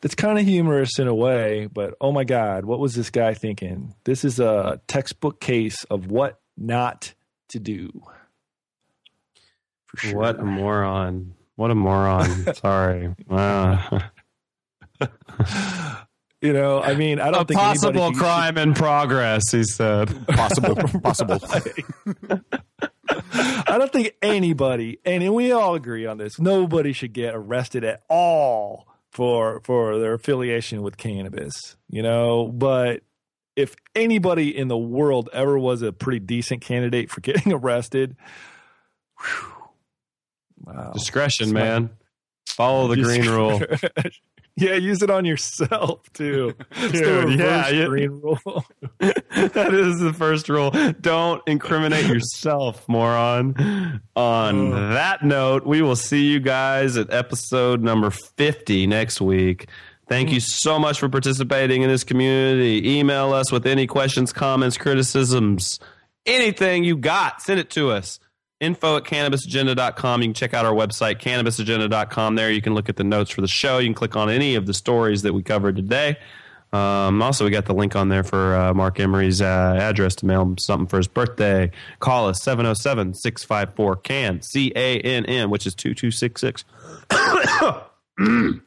[0.00, 3.34] that's kind of humorous in a way, but oh my God, what was this guy
[3.34, 3.94] thinking?
[4.04, 7.14] This is a textbook case of what not
[7.50, 7.90] to do.
[9.86, 10.18] For sure.
[10.18, 11.34] What a moron.
[11.56, 12.54] What a moron.
[12.54, 13.14] Sorry.
[13.28, 14.00] Wow.
[16.42, 20.26] You know, I mean, I don't a think possible anybody- crime in progress, he said.
[20.28, 20.74] Possible.
[21.00, 21.38] possible.
[23.66, 28.04] I don't think anybody, and we all agree on this, nobody should get arrested at
[28.08, 31.76] all for for their affiliation with cannabis.
[31.88, 33.02] You know, but
[33.56, 38.16] if anybody in the world ever was a pretty decent candidate for getting arrested,
[39.18, 39.52] whew,
[40.64, 40.92] wow.
[40.92, 41.90] Discretion, man.
[42.46, 43.62] Follow the green rule.
[44.60, 46.54] yeah, use it on yourself too.
[46.92, 47.86] Dude, yeah, yeah.
[47.86, 48.38] rule.
[48.98, 50.70] that is the first rule.
[51.00, 54.00] Don't incriminate yourself, moron.
[54.16, 59.68] On that note, we will see you guys at episode number 50 next week.
[60.08, 60.42] Thank you mm.
[60.42, 62.98] so much for participating in this community.
[62.98, 65.78] Email us with any questions, comments, criticisms,
[66.26, 67.40] anything you got.
[67.42, 68.18] Send it to us.
[68.60, 70.20] Info at cannabisagenda.com.
[70.20, 72.34] You can check out our website, cannabisagenda.com.
[72.34, 73.78] There you can look at the notes for the show.
[73.78, 76.18] You can click on any of the stories that we covered today.
[76.72, 80.26] Um, also, we got the link on there for uh, Marc Emery's uh, address to
[80.26, 81.70] mail him something for his birthday.
[81.98, 86.64] Call us 707 654 CAN, C A N N, which is 2266.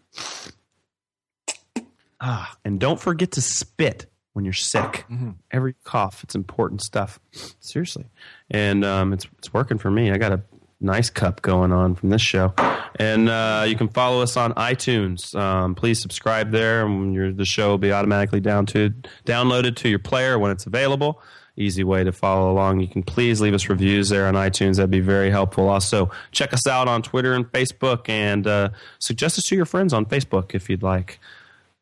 [2.19, 5.05] ah, and don't forget to spit when you're sick.
[5.51, 7.19] Every cough, it's important stuff.
[7.59, 8.05] Seriously.
[8.49, 10.11] And um, it's, it's working for me.
[10.11, 10.41] I got a
[10.81, 12.53] nice cup going on from this show.
[12.99, 15.33] And uh, you can follow us on iTunes.
[15.35, 18.93] Um, please subscribe there, and your, the show will be automatically down to,
[19.25, 21.21] downloaded to your player when it's available.
[21.55, 22.79] Easy way to follow along.
[22.79, 24.77] You can please leave us reviews there on iTunes.
[24.77, 25.69] That'd be very helpful.
[25.69, 28.69] Also, check us out on Twitter and Facebook, and uh,
[28.99, 31.19] suggest us to your friends on Facebook if you'd like.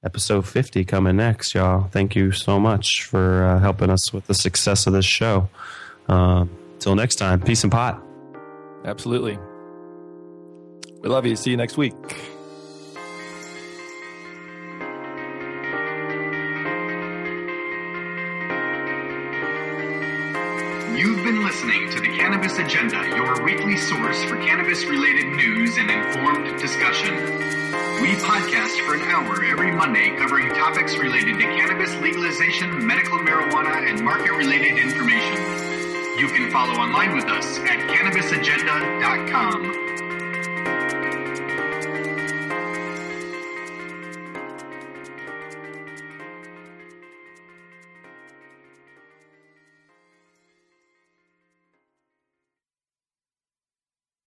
[0.04, 1.88] Episode 50 coming next, y'all.
[1.92, 5.48] Thank you so much for uh, helping us with the success of this show.
[6.10, 6.46] Uh,
[6.80, 8.04] till next time, peace and pot.
[8.84, 9.38] Absolutely.
[11.02, 11.36] We love you.
[11.36, 11.94] See you next week.
[22.32, 27.14] Cannabis Agenda, your weekly source for cannabis related news and informed discussion.
[28.02, 33.86] We podcast for an hour every Monday covering topics related to cannabis legalization, medical marijuana,
[33.86, 35.36] and market related information.
[36.18, 40.11] You can follow online with us at cannabisagenda.com.